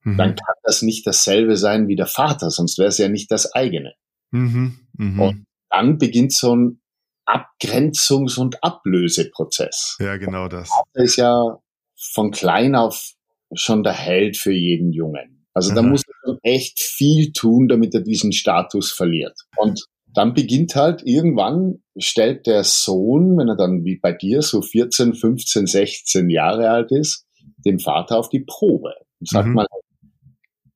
mhm. 0.05 0.19
dann 0.19 0.35
kann 0.35 0.55
das 0.63 0.83
nicht 0.83 1.07
dasselbe 1.07 1.57
sein 1.57 1.89
wie 1.89 1.97
der 1.97 2.07
Vater, 2.07 2.51
sonst 2.51 2.77
wäre 2.79 2.89
es 2.89 2.99
ja 2.99 3.09
nicht 3.09 3.31
das 3.31 3.55
eigene. 3.55 3.95
Mhm. 4.33 4.81
Mhm. 4.99 5.21
Und 5.21 5.45
dann 5.71 5.99
beginnt 5.99 6.33
so 6.33 6.55
ein 6.55 6.81
Abgrenzungs- 7.27 8.39
und 8.39 8.63
Ablöseprozess. 8.63 9.97
Ja, 10.01 10.17
genau 10.17 10.49
das. 10.49 10.71
Das 10.95 11.05
ist 11.05 11.17
ja 11.17 11.59
von 11.97 12.31
klein 12.31 12.75
auf 12.75 13.13
schon 13.55 13.83
der 13.83 13.93
Held 13.93 14.37
für 14.37 14.53
jeden 14.53 14.93
Jungen. 14.93 15.47
Also 15.55 15.75
da 15.75 15.83
muss 15.83 16.03
er 16.07 16.15
schon 16.25 16.39
echt 16.43 16.81
viel 16.81 17.33
tun, 17.33 17.67
damit 17.67 17.93
er 17.95 18.03
diesen 18.03 18.33
Status 18.33 18.93
verliert. 18.93 19.37
Und 19.57 19.85
dann 20.07 20.33
beginnt 20.33 20.77
halt 20.77 21.03
irgendwann, 21.05 21.83
stellt 21.99 22.47
der 22.47 22.65
Sohn, 22.65 23.37
wenn 23.39 23.49
er 23.49 23.57
dann 23.57 23.85
wie 23.85 23.97
bei 23.97 24.13
dir 24.13 24.43
so 24.43 24.63
14, 24.63 25.15
15, 25.15 25.67
16 25.67 26.31
Jahre 26.31 26.71
alt 26.71 26.93
ist, 26.93 27.27
den 27.65 27.81
Vater 27.81 28.19
auf 28.19 28.29
die 28.29 28.45
Probe. 28.47 28.95
Und 29.21 29.29
sagt 29.29 29.49
mhm. 29.49 29.55
mal, 29.55 29.67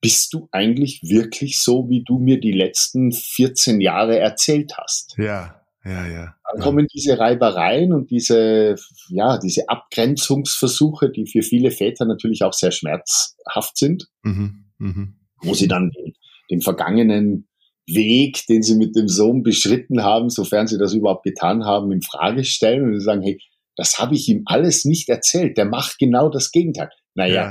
bist 0.03 0.35
du 0.35 0.49
eigentlich 0.51 1.01
wirklich 1.03 1.61
so, 1.61 1.89
wie 1.89 2.03
du 2.03 2.19
mir 2.19 2.41
die 2.41 2.53
letzten 2.53 3.13
14 3.13 3.81
Jahre 3.81 4.19
erzählt 4.19 4.73
hast? 4.77 5.15
Ja. 5.17 5.59
Ja, 5.85 6.07
ja. 6.07 6.37
Dann 6.53 6.63
kommen 6.63 6.87
diese 6.95 7.19
Reibereien 7.19 7.93
und 7.93 8.11
diese, 8.11 8.77
ja, 9.09 9.39
diese 9.39 9.69
Abgrenzungsversuche, 9.69 11.11
die 11.11 11.27
für 11.27 11.43
viele 11.43 11.73
Väter 11.73 12.05
natürlich 12.05 12.45
auch 12.45 12.53
sehr 12.53 12.71
schmerzhaft 12.71 13.77
sind, 13.77 14.07
mhm, 14.23 14.67
mh. 14.79 15.09
wo 15.43 15.55
sie 15.55 15.67
dann 15.67 15.91
den, 15.91 16.13
den, 16.51 16.61
vergangenen 16.61 17.49
Weg, 17.89 18.47
den 18.49 18.63
sie 18.63 18.77
mit 18.77 18.95
dem 18.95 19.09
Sohn 19.09 19.43
beschritten 19.43 20.05
haben, 20.05 20.31
sofern 20.31 20.69
sie 20.69 20.79
das 20.79 20.95
überhaupt 20.95 21.25
getan 21.25 21.65
haben, 21.65 21.91
in 21.91 22.03
Frage 22.03 22.45
stellen 22.45 22.85
und 22.85 23.01
sagen, 23.01 23.23
hey, 23.23 23.41
das 23.75 23.99
habe 23.99 24.15
ich 24.15 24.29
ihm 24.29 24.43
alles 24.45 24.85
nicht 24.85 25.09
erzählt, 25.09 25.57
der 25.57 25.65
macht 25.65 25.99
genau 25.99 26.29
das 26.29 26.53
Gegenteil. 26.53 26.91
Naja, 27.15 27.51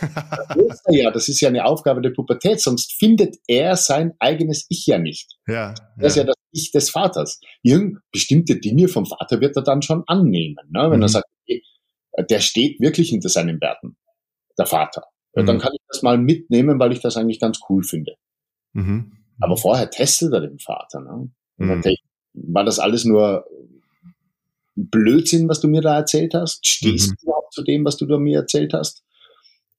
Das 0.00 0.82
ja, 0.88 1.10
das 1.10 1.28
ist 1.28 1.40
ja 1.40 1.48
eine 1.48 1.64
Aufgabe 1.64 2.00
der 2.00 2.10
Pubertät, 2.10 2.60
sonst 2.60 2.92
findet 2.92 3.36
er 3.46 3.76
sein 3.76 4.14
eigenes 4.18 4.66
Ich 4.68 4.86
ja 4.86 4.98
nicht. 4.98 5.36
Ja, 5.46 5.74
das 5.96 6.12
ist 6.12 6.16
ja 6.16 6.24
das 6.24 6.36
Ich 6.52 6.70
des 6.72 6.90
Vaters. 6.90 7.40
Irgend 7.62 7.98
bestimmte 8.12 8.56
Dinge 8.56 8.88
vom 8.88 9.06
Vater 9.06 9.40
wird 9.40 9.56
er 9.56 9.62
dann 9.62 9.82
schon 9.82 10.04
annehmen. 10.06 10.56
Ne? 10.70 10.90
Wenn 10.90 10.98
mhm. 10.98 11.02
er 11.02 11.08
sagt, 11.08 11.26
okay, 11.42 11.62
der 12.30 12.40
steht 12.40 12.80
wirklich 12.80 13.10
hinter 13.10 13.28
seinen 13.28 13.60
Werten, 13.60 13.96
der 14.58 14.66
Vater. 14.66 15.04
Ja, 15.34 15.42
mhm. 15.42 15.46
Dann 15.46 15.58
kann 15.58 15.72
ich 15.74 15.80
das 15.88 16.02
mal 16.02 16.18
mitnehmen, 16.18 16.78
weil 16.78 16.92
ich 16.92 17.00
das 17.00 17.16
eigentlich 17.16 17.40
ganz 17.40 17.60
cool 17.68 17.82
finde. 17.82 18.14
Mhm. 18.72 19.12
Aber 19.40 19.56
vorher 19.56 19.90
testet 19.90 20.32
er 20.32 20.40
den 20.40 20.58
Vater. 20.58 21.00
Ne? 21.00 21.30
Mhm. 21.58 21.70
Okay, 21.70 21.96
war 22.34 22.64
das 22.64 22.78
alles 22.78 23.04
nur 23.04 23.46
Blödsinn, 24.76 25.48
was 25.48 25.60
du 25.60 25.68
mir 25.68 25.80
da 25.80 25.96
erzählt 25.96 26.34
hast? 26.34 26.66
Stehst 26.66 27.10
mhm. 27.10 27.14
du 27.16 27.26
überhaupt 27.26 27.52
zu 27.52 27.62
dem, 27.62 27.84
was 27.84 27.96
du 27.96 28.06
da 28.06 28.18
mir 28.18 28.38
erzählt 28.38 28.74
hast? 28.74 29.02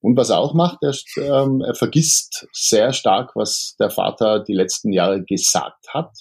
Und 0.07 0.15
was 0.15 0.29
er 0.29 0.39
auch 0.39 0.53
macht, 0.53 0.77
er, 0.83 0.93
ähm, 1.17 1.59
er 1.59 1.75
vergisst 1.75 2.47
sehr 2.53 2.93
stark, 2.93 3.35
was 3.35 3.75
der 3.77 3.89
Vater 3.89 4.41
die 4.41 4.53
letzten 4.53 4.93
Jahre 4.93 5.21
gesagt 5.21 5.85
hat 5.93 6.15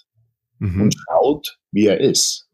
mhm. 0.58 0.82
und 0.82 0.96
schaut, 0.96 1.60
wie 1.70 1.86
er 1.86 2.00
ist. 2.00 2.48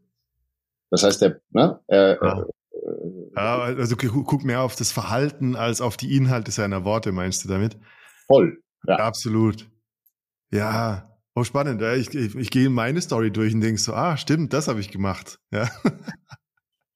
Das 0.90 1.04
heißt, 1.04 1.22
er, 1.22 1.40
ne, 1.48 1.80
er, 1.86 2.18
ja. 2.22 2.42
Äh, 2.42 3.30
ja, 3.34 3.58
also 3.60 3.96
guck 3.96 4.44
mehr 4.44 4.60
auf 4.60 4.76
das 4.76 4.92
Verhalten 4.92 5.56
als 5.56 5.80
auf 5.80 5.96
die 5.96 6.14
Inhalte 6.14 6.50
seiner 6.50 6.84
Worte, 6.84 7.12
meinst 7.12 7.42
du 7.44 7.48
damit? 7.48 7.78
Voll. 8.26 8.58
Ja. 8.86 8.96
Absolut. 8.96 9.70
Ja, 10.50 11.16
oh 11.34 11.44
spannend. 11.44 11.80
Ja. 11.80 11.94
Ich, 11.94 12.14
ich, 12.14 12.34
ich 12.34 12.50
gehe 12.50 12.68
meine 12.68 13.00
Story 13.00 13.32
durch 13.32 13.54
und 13.54 13.62
denke 13.62 13.80
so, 13.80 13.94
ah, 13.94 14.18
stimmt, 14.18 14.52
das 14.52 14.68
habe 14.68 14.80
ich 14.80 14.90
gemacht. 14.90 15.38
Ja. 15.50 15.70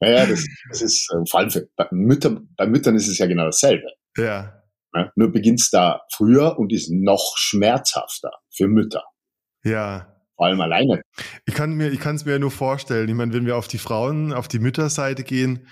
Ja, 0.03 0.27
das, 0.27 0.44
das 0.68 0.83
ist 0.83 1.11
äh, 1.11 1.25
vor 1.31 1.40
allem 1.40 1.51
für, 1.51 1.66
bei, 1.75 1.88
Müttern, 1.90 2.51
bei 2.55 2.66
Müttern 2.66 2.96
ist 2.96 3.09
es 3.09 3.16
ja 3.16 3.27
genau 3.27 3.46
dasselbe. 3.46 3.87
Ja. 4.16 4.62
ja 4.94 5.12
nur 5.14 5.33
beginnt 5.33 5.61
es 5.61 5.70
da 5.70 6.02
früher 6.12 6.59
und 6.59 6.72
ist 6.72 6.90
noch 6.90 7.37
schmerzhafter 7.37 8.33
für 8.55 8.68
Mütter. 8.68 9.05
Ja. 9.64 10.12
Vor 10.37 10.46
allem 10.46 10.61
alleine. 10.61 11.00
Ich 11.46 11.55
kann 11.55 11.74
mir, 11.74 11.88
ich 11.88 12.00
kann 12.00 12.16
es 12.16 12.24
mir 12.24 12.33
ja 12.33 12.38
nur 12.38 12.50
vorstellen. 12.50 13.09
Ich 13.09 13.14
meine, 13.14 13.33
wenn 13.33 13.46
wir 13.46 13.57
auf 13.57 13.68
die 13.68 13.79
Frauen, 13.79 14.33
auf 14.33 14.48
die 14.48 14.59
Mütterseite 14.59 15.24
gehen, 15.24 15.66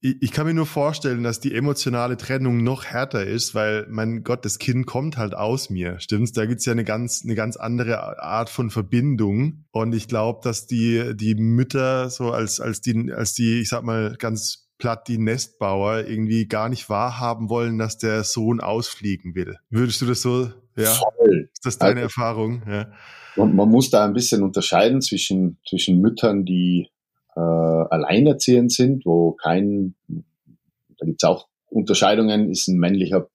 ich, 0.00 0.22
ich 0.22 0.32
kann 0.32 0.46
mir 0.46 0.54
nur 0.54 0.66
vorstellen, 0.66 1.22
dass 1.22 1.40
die 1.40 1.54
emotionale 1.54 2.16
Trennung 2.16 2.62
noch 2.62 2.84
härter 2.84 3.24
ist, 3.24 3.54
weil, 3.54 3.86
mein 3.88 4.24
Gott, 4.24 4.44
das 4.44 4.58
Kind 4.58 4.86
kommt 4.86 5.16
halt 5.16 5.34
aus 5.34 5.70
mir, 5.70 6.00
stimmt's? 6.00 6.32
Da 6.32 6.46
gibt's 6.46 6.66
ja 6.66 6.72
eine 6.72 6.84
ganz, 6.84 7.22
eine 7.24 7.34
ganz 7.34 7.56
andere 7.56 8.22
Art 8.22 8.50
von 8.50 8.70
Verbindung. 8.70 9.64
Und 9.70 9.94
ich 9.94 10.08
glaube, 10.08 10.40
dass 10.42 10.66
die, 10.66 11.16
die 11.16 11.34
Mütter 11.34 12.10
so 12.10 12.32
als, 12.32 12.60
als 12.60 12.80
die, 12.80 13.12
als 13.12 13.34
die, 13.34 13.60
ich 13.60 13.68
sag 13.68 13.84
mal, 13.84 14.16
ganz 14.18 14.65
platt 14.78 15.08
die 15.08 15.18
Nestbauer 15.18 16.04
irgendwie 16.06 16.46
gar 16.46 16.68
nicht 16.68 16.88
wahrhaben 16.90 17.48
wollen, 17.48 17.78
dass 17.78 17.98
der 17.98 18.24
Sohn 18.24 18.60
ausfliegen 18.60 19.34
will. 19.34 19.56
Würdest 19.70 20.02
du 20.02 20.06
das 20.06 20.22
so, 20.22 20.50
ja? 20.76 20.92
Voll. 20.92 21.48
Ist 21.52 21.64
das 21.64 21.78
deine 21.78 22.00
also, 22.00 22.02
Erfahrung? 22.02 22.62
Ja. 22.68 22.92
Man, 23.36 23.56
man, 23.56 23.68
muss 23.68 23.90
da 23.90 24.04
ein 24.04 24.12
bisschen 24.12 24.42
unterscheiden 24.42 25.00
zwischen, 25.00 25.58
zwischen 25.66 26.00
Müttern, 26.00 26.44
die 26.44 26.90
äh, 27.34 27.40
alleinerziehend 27.40 28.72
sind, 28.72 29.04
wo 29.04 29.32
kein, 29.32 29.94
da 30.08 31.06
gibt's 31.06 31.24
auch 31.24 31.48
Unterscheidungen, 31.68 32.50
ist 32.50 32.68
ein 32.68 32.78
männlicher 32.78 33.28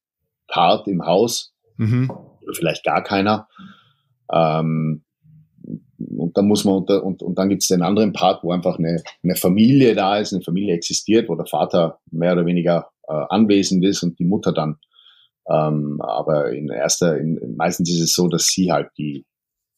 Part 0.47 0.87
im 0.87 1.05
Haus 1.05 1.53
mhm. 1.77 2.09
oder 2.09 2.53
vielleicht 2.53 2.83
gar 2.83 3.03
keiner. 3.03 3.47
Ähm, 4.31 5.03
und 6.17 6.37
dann 6.37 6.47
muss 6.47 6.65
man 6.65 6.75
unter, 6.75 7.03
und, 7.03 7.21
und 7.21 7.37
dann 7.37 7.49
gibt 7.49 7.61
es 7.63 7.67
den 7.67 7.81
anderen 7.81 8.13
Part, 8.13 8.43
wo 8.43 8.51
einfach 8.51 8.77
eine, 8.77 9.03
eine 9.23 9.35
Familie 9.35 9.95
da 9.95 10.17
ist, 10.17 10.33
eine 10.33 10.41
Familie 10.41 10.75
existiert, 10.75 11.29
wo 11.29 11.35
der 11.35 11.45
Vater 11.45 11.99
mehr 12.11 12.33
oder 12.33 12.45
weniger 12.45 12.89
äh, 13.07 13.13
anwesend 13.29 13.83
ist 13.85 14.03
und 14.03 14.19
die 14.19 14.25
Mutter 14.25 14.53
dann. 14.53 14.77
Ähm, 15.49 15.99
aber 16.01 16.51
in 16.51 16.69
erster, 16.69 17.17
in, 17.17 17.55
meistens 17.55 17.89
ist 17.91 18.01
es 18.01 18.13
so, 18.13 18.27
dass 18.27 18.47
sie 18.47 18.71
halt 18.71 18.89
die 18.97 19.25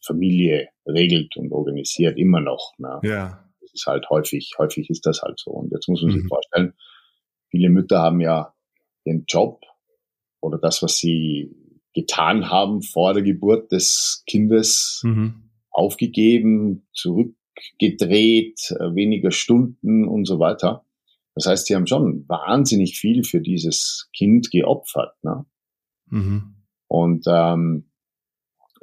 Familie 0.05 0.69
regelt 0.85 1.35
und 1.37 1.51
organisiert, 1.51 2.17
immer 2.17 2.41
noch. 2.41 2.73
Ne? 2.77 2.99
Ja. 3.03 3.45
Das 3.61 3.73
ist 3.73 3.85
halt 3.85 4.09
häufig, 4.09 4.53
häufig 4.57 4.89
ist 4.89 5.05
das 5.05 5.21
halt 5.21 5.39
so. 5.39 5.51
Und 5.51 5.71
jetzt 5.71 5.87
muss 5.87 6.01
man 6.01 6.11
mhm. 6.11 6.19
sich 6.19 6.27
vorstellen, 6.27 6.73
viele 7.49 7.69
Mütter 7.69 8.01
haben 8.01 8.19
ja 8.19 8.53
ihren 9.05 9.25
Job 9.27 9.61
oder 10.41 10.57
das, 10.57 10.83
was 10.83 10.97
sie 10.97 11.55
getan 11.93 12.49
haben 12.49 12.81
vor 12.81 13.13
der 13.13 13.23
Geburt 13.23 13.71
des 13.71 14.23
Kindes, 14.25 15.01
mhm 15.03 15.43
aufgegeben, 15.73 16.87
zurückgedreht, 16.93 18.71
äh, 18.79 18.95
weniger 18.95 19.31
Stunden 19.31 20.07
und 20.07 20.25
so 20.25 20.39
weiter. 20.39 20.85
Das 21.35 21.47
heißt, 21.47 21.65
sie 21.65 21.75
haben 21.75 21.87
schon 21.87 22.27
wahnsinnig 22.27 22.97
viel 22.97 23.23
für 23.23 23.41
dieses 23.41 24.09
Kind 24.15 24.51
geopfert. 24.51 25.15
Ne? 25.23 25.45
Mhm. 26.09 26.55
Und 26.87 27.25
ähm, 27.27 27.89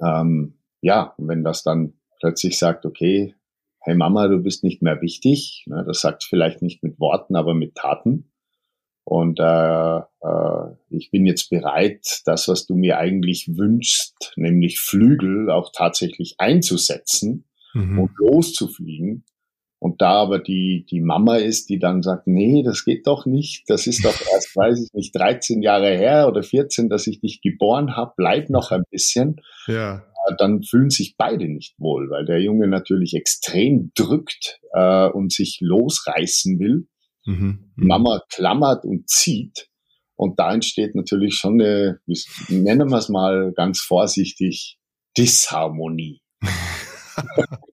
ähm, 0.03 0.59
ja, 0.81 1.15
wenn 1.17 1.45
das 1.45 1.63
dann 1.63 1.95
plötzlich 2.19 2.59
sagt, 2.59 2.85
okay, 2.87 3.35
hey 3.81 3.95
Mama, 3.95 4.29
du 4.29 4.39
bist 4.43 4.65
nicht 4.65 4.83
mehr 4.83 5.01
wichtig, 5.01 5.65
ne, 5.67 5.85
das 5.87 6.01
sagt 6.01 6.25
vielleicht 6.25 6.61
nicht 6.61 6.83
mit 6.83 6.99
Worten, 6.99 7.37
aber 7.37 7.55
mit 7.55 7.77
Taten, 7.77 8.30
und 9.11 9.41
äh, 9.41 9.97
äh, 9.99 10.77
ich 10.89 11.11
bin 11.11 11.27
jetzt 11.27 11.51
bereit, 11.51 12.21
das, 12.27 12.47
was 12.47 12.67
du 12.67 12.77
mir 12.77 12.99
eigentlich 12.99 13.49
wünschst, 13.57 14.35
nämlich 14.37 14.79
Flügel, 14.79 15.51
auch 15.51 15.73
tatsächlich 15.75 16.37
einzusetzen 16.39 17.45
mhm. 17.75 17.99
und 17.99 18.13
loszufliegen. 18.19 19.25
Und 19.81 20.01
da 20.01 20.13
aber 20.13 20.39
die, 20.39 20.87
die 20.89 21.01
Mama 21.01 21.39
ist, 21.39 21.71
die 21.71 21.81
dann 21.81 22.03
sagt, 22.03 22.29
nee, 22.29 22.63
das 22.63 22.85
geht 22.85 23.09
doch 23.09 23.27
nicht, 23.27 23.65
das 23.67 23.89
ist 23.89 24.05
doch 24.05 24.15
erst, 24.33 24.55
weiß 24.55 24.81
ich 24.81 24.93
nicht, 24.93 25.17
13 25.17 25.61
Jahre 25.61 25.89
her 25.89 26.29
oder 26.29 26.45
14, 26.45 26.89
dass 26.89 27.09
ich 27.09 27.19
dich 27.19 27.41
geboren 27.41 27.97
habe, 27.97 28.13
bleib 28.17 28.49
noch 28.49 28.71
ein 28.71 28.85
bisschen. 28.93 29.41
Ja. 29.67 30.05
Äh, 30.29 30.37
dann 30.39 30.63
fühlen 30.63 30.91
sich 30.91 31.17
beide 31.17 31.49
nicht 31.49 31.75
wohl, 31.81 32.11
weil 32.11 32.27
der 32.27 32.41
Junge 32.41 32.69
natürlich 32.69 33.15
extrem 33.15 33.91
drückt 33.97 34.61
äh, 34.73 35.09
und 35.09 35.33
sich 35.33 35.59
losreißen 35.61 36.61
will. 36.61 36.87
Mhm. 37.27 37.73
Mama 37.77 38.21
klammert 38.31 38.85
und 38.85 39.09
zieht. 39.09 39.69
Und 40.17 40.39
da 40.39 40.53
entsteht 40.53 40.95
natürlich 40.95 41.37
schon 41.37 41.55
eine, 41.55 42.01
nennen 42.49 42.91
wir 42.91 42.99
es 42.99 43.09
mal 43.09 43.53
ganz 43.57 43.81
vorsichtig, 43.81 44.79
Disharmonie. 45.17 46.21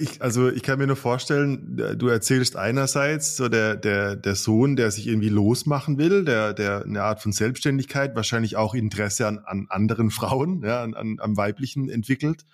ich, 0.00 0.22
also 0.22 0.50
ich 0.50 0.62
kann 0.62 0.78
mir 0.78 0.86
nur 0.86 0.96
vorstellen, 0.96 1.76
du 1.98 2.08
erzählst 2.08 2.56
einerseits 2.56 3.36
so 3.36 3.48
der, 3.48 3.76
der, 3.76 4.16
der 4.16 4.34
Sohn, 4.34 4.76
der 4.76 4.90
sich 4.90 5.06
irgendwie 5.06 5.28
losmachen 5.28 5.98
will, 5.98 6.24
der, 6.24 6.54
der 6.54 6.84
eine 6.84 7.02
Art 7.02 7.20
von 7.20 7.32
Selbstständigkeit, 7.32 8.16
wahrscheinlich 8.16 8.56
auch 8.56 8.74
Interesse 8.74 9.26
an, 9.26 9.40
an 9.44 9.66
anderen 9.68 10.10
Frauen, 10.10 10.62
ja, 10.64 10.82
an, 10.82 10.94
an, 10.94 11.16
am 11.20 11.36
Weiblichen 11.36 11.88
entwickelt. 11.88 12.44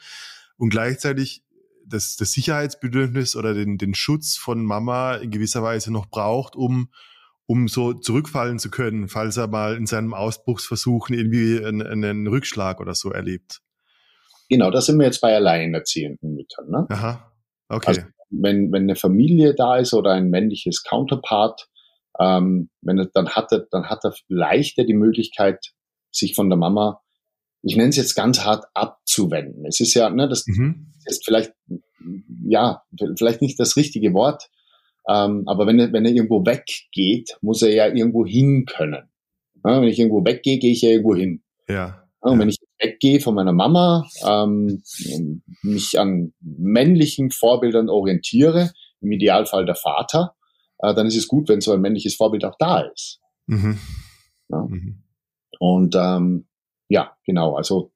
Und 0.56 0.70
gleichzeitig 0.70 1.44
das, 1.88 2.16
das 2.16 2.32
Sicherheitsbedürfnis 2.32 3.36
oder 3.36 3.54
den, 3.54 3.78
den 3.78 3.94
Schutz 3.94 4.36
von 4.36 4.64
Mama 4.64 5.16
in 5.16 5.30
gewisser 5.30 5.62
Weise 5.62 5.92
noch 5.92 6.06
braucht, 6.06 6.56
um, 6.56 6.90
um 7.46 7.68
so 7.68 7.92
zurückfallen 7.94 8.58
zu 8.58 8.70
können, 8.70 9.08
falls 9.08 9.36
er 9.36 9.48
mal 9.48 9.76
in 9.76 9.86
seinem 9.86 10.14
Ausbruchsversuchen 10.14 11.16
irgendwie 11.16 11.64
einen, 11.64 12.04
einen 12.04 12.26
Rückschlag 12.26 12.80
oder 12.80 12.94
so 12.94 13.10
erlebt. 13.10 13.60
Genau, 14.48 14.70
da 14.70 14.80
sind 14.80 14.98
wir 14.98 15.06
jetzt 15.06 15.20
bei 15.20 15.34
alleinerziehenden 15.34 16.34
Müttern. 16.34 16.70
Ne? 16.70 16.86
Aha, 16.88 17.32
okay. 17.68 17.88
Also, 17.88 18.02
wenn, 18.30 18.72
wenn 18.72 18.82
eine 18.82 18.96
Familie 18.96 19.54
da 19.54 19.76
ist 19.76 19.94
oder 19.94 20.12
ein 20.12 20.30
männliches 20.30 20.84
Counterpart, 20.84 21.68
ähm, 22.20 22.70
wenn 22.82 22.98
er, 22.98 23.06
dann 23.06 23.30
hat 23.30 23.52
er, 23.52 23.66
dann 23.70 23.88
hat 23.88 24.04
er 24.04 24.14
leichter 24.28 24.84
die 24.84 24.94
Möglichkeit, 24.94 25.72
sich 26.10 26.34
von 26.34 26.48
der 26.48 26.58
Mama, 26.58 27.00
ich 27.62 27.76
nenne 27.76 27.90
es 27.90 27.96
jetzt 27.96 28.14
ganz 28.14 28.40
hart, 28.40 28.64
abzuwenden. 28.74 29.64
Es 29.66 29.80
ist 29.80 29.94
ja, 29.94 30.10
ne, 30.10 30.28
das 30.28 30.46
mhm. 30.46 30.92
ist 31.06 31.24
vielleicht, 31.24 31.52
ja, 32.46 32.82
vielleicht 33.16 33.42
nicht 33.42 33.58
das 33.58 33.76
richtige 33.76 34.14
Wort, 34.14 34.48
ähm, 35.08 35.44
aber 35.46 35.66
wenn 35.66 35.78
er, 35.78 35.92
wenn 35.92 36.04
er 36.04 36.12
irgendwo 36.12 36.44
weggeht, 36.44 37.36
muss 37.40 37.62
er 37.62 37.72
ja 37.72 37.86
irgendwo 37.86 38.26
hin 38.26 38.66
können. 38.66 39.08
Ja, 39.64 39.80
wenn 39.80 39.88
ich 39.88 39.98
irgendwo 39.98 40.24
weggehe, 40.24 40.58
gehe 40.58 40.72
ich 40.72 40.82
ja 40.82 40.90
irgendwo 40.90 41.16
hin. 41.16 41.42
Ja. 41.68 41.74
ja 41.74 42.04
und 42.20 42.38
wenn 42.38 42.48
ich 42.48 42.58
weggehe 42.78 43.20
von 43.20 43.34
meiner 43.34 43.52
Mama, 43.52 44.06
ähm, 44.24 44.82
mich 45.62 45.98
an 45.98 46.32
männlichen 46.40 47.30
Vorbildern 47.30 47.88
orientiere, 47.88 48.70
im 49.00 49.12
Idealfall 49.12 49.64
der 49.64 49.76
Vater, 49.76 50.34
äh, 50.80 50.94
dann 50.94 51.06
ist 51.06 51.16
es 51.16 51.28
gut, 51.28 51.48
wenn 51.48 51.60
so 51.60 51.72
ein 51.72 51.80
männliches 51.80 52.14
Vorbild 52.14 52.44
auch 52.44 52.56
da 52.58 52.80
ist. 52.80 53.20
Mhm. 53.46 53.78
Ja. 54.50 54.66
Mhm. 54.68 55.02
Und 55.58 55.96
ähm, 55.96 56.46
ja, 56.88 57.16
genau, 57.24 57.56
also 57.56 57.92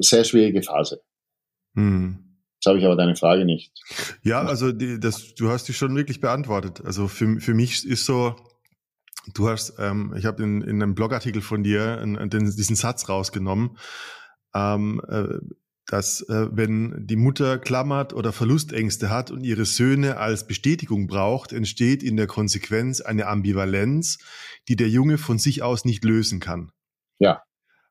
sehr 0.00 0.24
schwierige 0.24 0.62
Phase. 0.62 1.02
Mhm. 1.74 2.26
Jetzt 2.56 2.66
habe 2.66 2.78
ich 2.78 2.84
aber 2.84 2.96
deine 2.96 3.16
Frage 3.16 3.44
nicht. 3.44 3.72
Ja, 4.22 4.42
also 4.42 4.72
die, 4.72 4.98
das, 4.98 5.34
du 5.34 5.50
hast 5.50 5.68
die 5.68 5.74
schon 5.74 5.94
wirklich 5.94 6.20
beantwortet. 6.20 6.82
Also 6.84 7.06
für, 7.06 7.38
für 7.40 7.54
mich 7.54 7.86
ist 7.86 8.06
so, 8.06 8.34
du 9.34 9.48
hast, 9.48 9.74
ähm, 9.78 10.14
ich 10.16 10.24
habe 10.24 10.42
in, 10.42 10.62
in 10.62 10.82
einem 10.82 10.94
Blogartikel 10.94 11.42
von 11.42 11.62
dir 11.62 12.00
in, 12.00 12.14
den, 12.30 12.44
diesen 12.44 12.76
Satz 12.76 13.08
rausgenommen, 13.08 13.76
ähm, 14.54 15.00
äh, 15.08 15.38
dass 15.86 16.22
äh, 16.22 16.48
wenn 16.50 17.06
die 17.06 17.16
Mutter 17.16 17.58
klammert 17.58 18.12
oder 18.12 18.32
Verlustängste 18.32 19.10
hat 19.10 19.30
und 19.30 19.44
ihre 19.44 19.64
Söhne 19.64 20.16
als 20.16 20.46
Bestätigung 20.46 21.06
braucht, 21.06 21.52
entsteht 21.52 22.02
in 22.02 22.16
der 22.16 22.26
Konsequenz 22.26 23.00
eine 23.00 23.26
Ambivalenz, 23.26 24.18
die 24.68 24.76
der 24.76 24.88
Junge 24.88 25.18
von 25.18 25.38
sich 25.38 25.62
aus 25.62 25.84
nicht 25.84 26.04
lösen 26.04 26.40
kann. 26.40 26.72
Ja. 27.18 27.42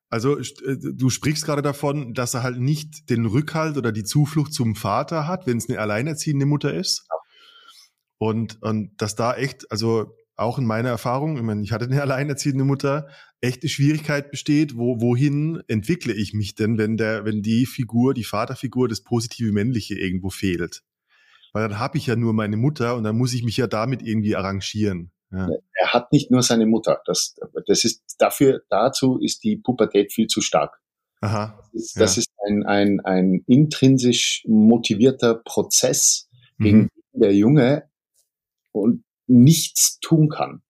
Also 0.10 0.38
äh, 0.38 0.46
du 0.94 1.10
sprichst 1.10 1.46
gerade 1.46 1.62
davon, 1.62 2.14
dass 2.14 2.34
er 2.34 2.44
halt 2.44 2.60
nicht 2.60 3.10
den 3.10 3.26
Rückhalt 3.26 3.78
oder 3.78 3.92
die 3.92 4.04
Zuflucht 4.04 4.54
zum 4.54 4.76
Vater 4.76 5.28
hat, 5.28 5.48
wenn 5.48 5.58
es 5.58 5.70
eine 5.70 5.80
alleinerziehende 5.80 6.46
Mutter 6.46 6.74
ist. 6.74 7.06
Ja. 7.10 7.16
Und, 8.18 8.62
und 8.62 8.92
dass 9.02 9.16
da 9.16 9.36
echt, 9.36 9.70
also 9.72 10.16
auch 10.38 10.58
in 10.58 10.66
meiner 10.66 10.90
Erfahrung, 10.90 11.38
ich, 11.38 11.44
meine, 11.44 11.64
ich 11.64 11.72
hatte 11.72 11.86
eine 11.86 12.02
alleinerziehende 12.02 12.64
Mutter, 12.64 13.08
echte 13.42 13.70
Schwierigkeit 13.70 14.32
besteht, 14.32 14.78
wo, 14.78 15.02
wohin 15.02 15.62
entwickle 15.68 16.14
ich 16.14 16.34
mich 16.34 16.56
denn, 16.56 16.78
wenn 16.78 16.98
der, 16.98 17.26
wenn 17.26 17.42
die 17.42 17.66
Figur, 17.66 18.14
die 18.14 18.24
Vaterfigur, 18.24 18.88
das 18.88 19.02
positive 19.02 19.52
Männliche 19.52 19.96
irgendwo 19.96 20.30
fehlt? 20.30 20.84
Weil 21.54 21.70
dann 21.70 21.80
habe 21.80 21.98
ich 21.98 22.08
ja 22.08 22.16
nur 22.16 22.34
meine 22.34 22.58
Mutter 22.58 22.96
und 22.96 23.04
dann 23.06 23.18
muss 23.18 23.34
ich 23.34 23.44
mich 23.44 23.58
ja 23.58 23.68
damit 23.68 24.02
irgendwie 24.02 24.36
arrangieren. 24.36 25.12
Ja. 25.32 25.50
Er 25.74 25.94
hat 25.94 26.12
nicht 26.12 26.32
nur 26.32 26.44
seine 26.44 26.66
Mutter. 26.66 27.02
Das, 27.06 27.36
das 27.68 27.84
ist 27.84 28.04
dafür, 28.20 28.62
dazu 28.70 29.20
ist 29.20 29.44
die 29.44 29.58
Pubertät 29.58 30.14
viel 30.14 30.28
zu 30.28 30.42
stark. 30.42 30.80
Aha. 31.22 31.58
Das 31.74 31.82
ist, 31.82 32.00
das 32.00 32.16
ja. 32.16 32.20
ist 32.22 32.30
ein, 32.48 32.66
ein, 32.66 33.00
ein 33.02 33.44
intrinsisch 33.48 34.44
motivierter 34.48 35.36
Prozess, 35.36 36.30
gegen 36.60 36.80
mhm. 36.80 36.90
der 37.14 37.34
Junge 37.34 37.90
und 38.72 39.04
nichts 39.28 40.00
tun 40.00 40.30
kann. 40.30 40.62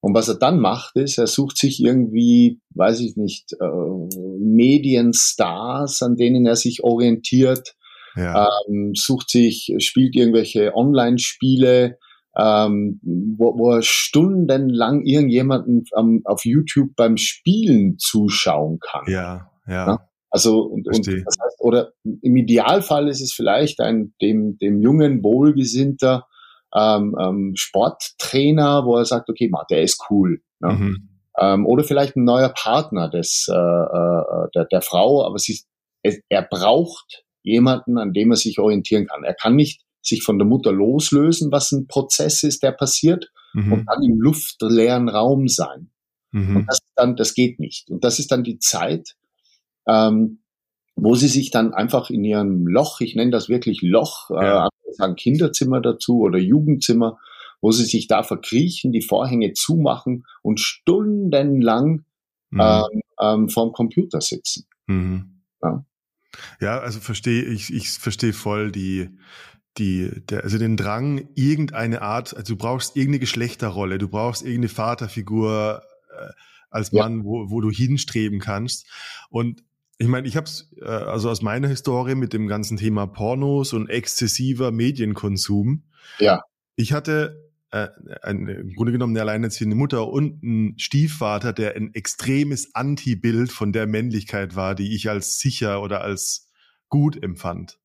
Und 0.00 0.14
was 0.14 0.28
er 0.28 0.36
dann 0.36 0.60
macht, 0.60 0.96
ist, 0.96 1.18
er 1.18 1.26
sucht 1.26 1.58
sich 1.58 1.82
irgendwie, 1.82 2.60
weiß 2.70 3.00
ich 3.00 3.16
nicht, 3.16 3.52
äh, 3.52 3.66
Medienstars, 4.38 6.02
an 6.02 6.16
denen 6.16 6.46
er 6.46 6.56
sich 6.56 6.82
orientiert, 6.82 7.76
ja. 8.16 8.48
ähm, 8.68 8.94
sucht 8.94 9.28
sich, 9.28 9.74
spielt 9.78 10.16
irgendwelche 10.16 10.74
Online-Spiele, 10.74 11.98
ähm, 12.36 13.00
wo, 13.02 13.58
wo 13.58 13.72
er 13.72 13.82
stundenlang 13.82 15.02
irgendjemanden 15.02 15.84
ähm, 15.96 16.22
auf 16.24 16.44
YouTube 16.44 16.94
beim 16.96 17.16
Spielen 17.16 17.98
zuschauen 17.98 18.78
kann. 18.80 19.04
Ja, 19.06 19.50
ja. 19.66 19.86
ja? 19.86 19.98
Also 20.30 20.60
und, 20.62 20.86
und 20.86 21.06
das 21.06 21.36
heißt, 21.42 21.56
oder 21.58 21.92
im 22.04 22.36
Idealfall 22.36 23.08
ist 23.08 23.20
es 23.20 23.32
vielleicht 23.32 23.80
ein 23.80 24.14
dem 24.22 24.58
dem 24.58 24.80
jungen 24.80 25.24
wohlgesinnter 25.24 26.26
ähm, 26.74 27.16
ähm, 27.20 27.52
Sporttrainer, 27.56 28.84
wo 28.84 28.96
er 28.96 29.04
sagt, 29.04 29.28
okay, 29.28 29.48
ma, 29.48 29.64
der 29.68 29.82
ist 29.82 30.04
cool. 30.08 30.40
Ne? 30.60 30.72
Mhm. 30.72 31.08
Ähm, 31.38 31.66
oder 31.66 31.84
vielleicht 31.84 32.16
ein 32.16 32.24
neuer 32.24 32.50
Partner 32.50 33.08
des, 33.08 33.48
äh, 33.50 33.54
äh, 33.54 34.48
der, 34.54 34.66
der 34.66 34.82
Frau, 34.82 35.24
aber 35.24 35.38
sie, 35.38 35.60
er 36.28 36.42
braucht 36.42 37.24
jemanden, 37.42 37.98
an 37.98 38.12
dem 38.12 38.30
er 38.30 38.36
sich 38.36 38.58
orientieren 38.58 39.06
kann. 39.06 39.24
Er 39.24 39.34
kann 39.34 39.56
nicht 39.56 39.82
sich 40.02 40.22
von 40.22 40.38
der 40.38 40.46
Mutter 40.46 40.72
loslösen, 40.72 41.52
was 41.52 41.72
ein 41.72 41.86
Prozess 41.86 42.42
ist, 42.42 42.62
der 42.62 42.72
passiert, 42.72 43.30
mhm. 43.54 43.72
und 43.72 43.86
dann 43.86 44.02
im 44.02 44.20
luftleeren 44.20 45.08
Raum 45.08 45.48
sein. 45.48 45.90
Mhm. 46.32 46.56
Und 46.56 46.66
das 46.66 46.78
dann, 46.96 47.16
das 47.16 47.34
geht 47.34 47.58
nicht. 47.58 47.90
Und 47.90 48.04
das 48.04 48.18
ist 48.18 48.30
dann 48.30 48.44
die 48.44 48.58
Zeit, 48.58 49.16
ähm, 49.86 50.40
wo 50.96 51.14
sie 51.14 51.28
sich 51.28 51.50
dann 51.50 51.72
einfach 51.72 52.10
in 52.10 52.24
ihrem 52.24 52.66
Loch, 52.66 53.00
ich 53.00 53.14
nenne 53.14 53.30
das 53.30 53.48
wirklich 53.48 53.80
Loch, 53.82 54.30
ja. 54.30 54.66
äh, 54.66 54.70
sagen 54.92 55.16
Kinderzimmer 55.16 55.80
dazu 55.80 56.20
oder 56.20 56.38
Jugendzimmer, 56.38 57.18
wo 57.60 57.72
sie 57.72 57.84
sich 57.84 58.06
da 58.06 58.22
verkriechen, 58.22 58.92
die 58.92 59.02
Vorhänge 59.02 59.52
zumachen 59.52 60.24
und 60.42 60.60
stundenlang 60.60 62.04
mhm. 62.50 62.60
ähm, 62.60 63.02
ähm, 63.20 63.48
vorm 63.48 63.72
Computer 63.72 64.20
sitzen. 64.20 64.66
Mhm. 64.86 65.42
Ja. 65.62 65.84
ja, 66.60 66.78
also 66.80 67.00
verstehe 67.00 67.44
ich, 67.44 67.72
ich 67.72 67.90
verstehe 67.90 68.32
voll 68.32 68.72
die, 68.72 69.10
die, 69.78 70.10
der, 70.28 70.44
also 70.44 70.58
den 70.58 70.76
Drang, 70.76 71.28
irgendeine 71.34 72.02
Art, 72.02 72.36
also 72.36 72.54
du 72.54 72.58
brauchst 72.58 72.96
irgendeine 72.96 73.20
Geschlechterrolle, 73.20 73.98
du 73.98 74.08
brauchst 74.08 74.42
irgendeine 74.42 74.68
Vaterfigur 74.68 75.82
äh, 76.10 76.32
als 76.70 76.92
Mann, 76.92 77.18
ja. 77.18 77.24
wo, 77.24 77.50
wo 77.50 77.60
du 77.60 77.70
hinstreben 77.70 78.40
kannst. 78.40 78.86
Und 79.28 79.62
ich 79.98 80.08
meine, 80.08 80.26
ich 80.26 80.36
habe 80.36 80.46
es 80.46 80.72
äh, 80.80 80.86
also 80.86 81.30
aus 81.30 81.42
meiner 81.42 81.68
Historie 81.68 82.14
mit 82.14 82.32
dem 82.32 82.46
ganzen 82.46 82.76
Thema 82.76 83.06
Pornos 83.06 83.72
und 83.72 83.88
exzessiver 83.88 84.70
Medienkonsum. 84.70 85.84
Ja. 86.18 86.42
Ich 86.76 86.92
hatte 86.92 87.50
äh, 87.70 87.88
eine, 88.22 88.52
im 88.52 88.74
Grunde 88.74 88.92
genommen 88.92 89.12
eine 89.12 89.22
alleinerziehende 89.22 89.76
Mutter 89.76 90.08
und 90.08 90.42
einen 90.42 90.78
Stiefvater, 90.78 91.52
der 91.52 91.76
ein 91.76 91.94
extremes 91.94 92.74
Anti-Bild 92.74 93.52
von 93.52 93.72
der 93.72 93.86
Männlichkeit 93.86 94.56
war, 94.56 94.74
die 94.74 94.94
ich 94.94 95.08
als 95.10 95.38
sicher 95.38 95.82
oder 95.82 96.02
als 96.02 96.50
gut 96.88 97.22
empfand. 97.22 97.79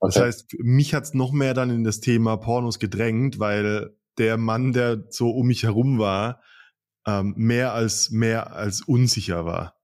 Okay. 0.00 0.12
Das 0.14 0.22
heißt, 0.22 0.54
mich 0.60 0.94
hat's 0.94 1.14
noch 1.14 1.32
mehr 1.32 1.54
dann 1.54 1.70
in 1.70 1.84
das 1.84 2.00
Thema 2.00 2.36
Pornos 2.36 2.78
gedrängt, 2.78 3.38
weil 3.38 3.94
der 4.18 4.36
Mann, 4.36 4.72
der 4.72 5.04
so 5.10 5.30
um 5.30 5.46
mich 5.46 5.62
herum 5.62 5.98
war, 5.98 6.42
ähm, 7.06 7.34
mehr 7.36 7.72
als 7.74 8.10
mehr 8.10 8.54
als 8.54 8.82
unsicher 8.82 9.44
war. 9.44 9.76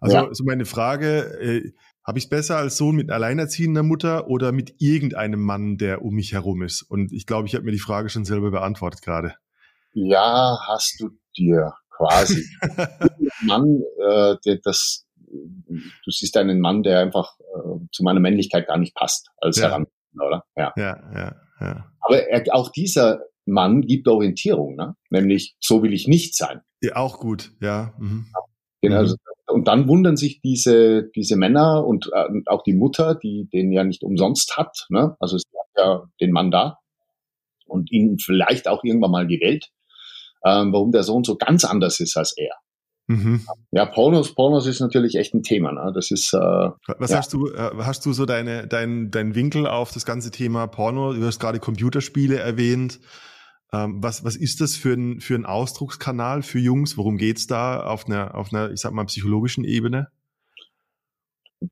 Also 0.00 0.16
ja. 0.16 0.28
so 0.32 0.44
meine 0.44 0.64
Frage, 0.64 1.38
äh, 1.40 1.72
habe 2.06 2.18
ich 2.18 2.24
es 2.24 2.30
besser 2.30 2.56
als 2.56 2.76
Sohn 2.76 2.94
mit 2.94 3.10
alleinerziehender 3.10 3.82
Mutter 3.82 4.28
oder 4.28 4.52
mit 4.52 4.74
irgendeinem 4.78 5.40
Mann, 5.40 5.76
der 5.76 6.02
um 6.02 6.14
mich 6.14 6.32
herum 6.32 6.62
ist? 6.62 6.82
Und 6.82 7.12
ich 7.12 7.26
glaube, 7.26 7.48
ich 7.48 7.54
habe 7.54 7.64
mir 7.64 7.72
die 7.72 7.80
Frage 7.80 8.08
schon 8.08 8.24
selber 8.24 8.50
beantwortet 8.50 9.02
gerade. 9.02 9.34
Ja, 9.92 10.58
hast 10.68 11.00
du 11.00 11.10
dir 11.36 11.74
quasi. 11.90 12.46
Mann, 13.42 13.82
äh, 14.06 14.36
der, 14.44 14.58
das, 14.62 15.05
du 15.28 16.10
siehst 16.10 16.36
einen 16.36 16.60
Mann, 16.60 16.82
der 16.82 17.00
einfach 17.00 17.38
äh, 17.40 17.78
zu 17.92 18.02
meiner 18.02 18.20
Männlichkeit 18.20 18.66
gar 18.66 18.78
nicht 18.78 18.94
passt 18.94 19.30
als 19.38 19.58
ja. 19.58 19.68
Heran, 19.68 19.86
oder? 20.14 20.44
Ja, 20.56 20.72
ja, 20.76 21.12
ja. 21.14 21.36
ja. 21.60 21.92
Aber 22.00 22.28
er, 22.28 22.44
auch 22.54 22.70
dieser 22.70 23.20
Mann 23.44 23.82
gibt 23.82 24.08
Orientierung, 24.08 24.76
ne? 24.76 24.96
nämlich 25.10 25.56
so 25.60 25.82
will 25.82 25.92
ich 25.92 26.08
nicht 26.08 26.36
sein. 26.36 26.60
Ja, 26.82 26.96
auch 26.96 27.18
gut, 27.18 27.52
ja. 27.60 27.94
Mhm. 27.98 28.26
Genau, 28.82 28.98
also 28.98 29.16
und 29.48 29.68
dann 29.68 29.88
wundern 29.88 30.16
sich 30.16 30.40
diese, 30.40 31.08
diese 31.14 31.36
Männer 31.36 31.86
und 31.86 32.10
äh, 32.12 32.28
auch 32.46 32.62
die 32.62 32.74
Mutter, 32.74 33.14
die 33.14 33.48
den 33.52 33.70
ja 33.72 33.84
nicht 33.84 34.02
umsonst 34.02 34.56
hat, 34.56 34.86
ne? 34.88 35.16
also 35.20 35.38
sie 35.38 35.44
hat 35.58 35.84
ja 35.84 36.02
den 36.20 36.32
Mann 36.32 36.50
da 36.50 36.78
und 37.66 37.92
ihn 37.92 38.18
vielleicht 38.18 38.68
auch 38.68 38.82
irgendwann 38.82 39.12
mal 39.12 39.26
gewählt, 39.26 39.70
ähm, 40.44 40.72
warum 40.72 40.92
der 40.92 41.04
Sohn 41.04 41.24
so 41.24 41.36
ganz 41.36 41.64
anders 41.64 42.00
ist 42.00 42.16
als 42.16 42.36
er. 42.36 42.54
Mhm. 43.08 43.42
Ja, 43.70 43.86
Pornos, 43.86 44.34
Pornos 44.34 44.66
ist 44.66 44.80
natürlich 44.80 45.14
echt 45.14 45.32
ein 45.32 45.42
Thema. 45.42 45.72
Ne? 45.72 45.92
Das 45.94 46.10
ist. 46.10 46.32
Äh, 46.32 46.38
Was 46.38 47.10
ja. 47.10 47.18
hast 47.18 47.32
du? 47.32 47.48
Äh, 47.48 47.70
hast 47.78 48.04
du 48.04 48.12
so 48.12 48.26
deine, 48.26 48.66
dein, 48.66 49.10
dein 49.10 49.34
Winkel 49.34 49.66
auf 49.66 49.92
das 49.92 50.04
ganze 50.04 50.30
Thema 50.30 50.66
Porno? 50.66 51.12
Du 51.12 51.24
hast 51.24 51.38
gerade 51.38 51.60
Computerspiele 51.60 52.38
erwähnt. 52.38 52.98
Ähm, 53.72 54.02
was, 54.02 54.24
was 54.24 54.36
ist 54.36 54.60
das 54.60 54.76
für 54.76 54.94
ein, 54.94 55.20
für 55.20 55.34
ein 55.34 55.44
Ausdruckskanal 55.44 56.42
für 56.42 56.58
Jungs? 56.58 56.96
Worum 56.96 57.16
geht's 57.16 57.46
da 57.46 57.80
auf 57.80 58.06
einer, 58.06 58.34
auf 58.34 58.52
einer, 58.52 58.70
ich 58.70 58.80
sag 58.80 58.92
mal, 58.92 59.04
psychologischen 59.04 59.64
Ebene? 59.64 60.08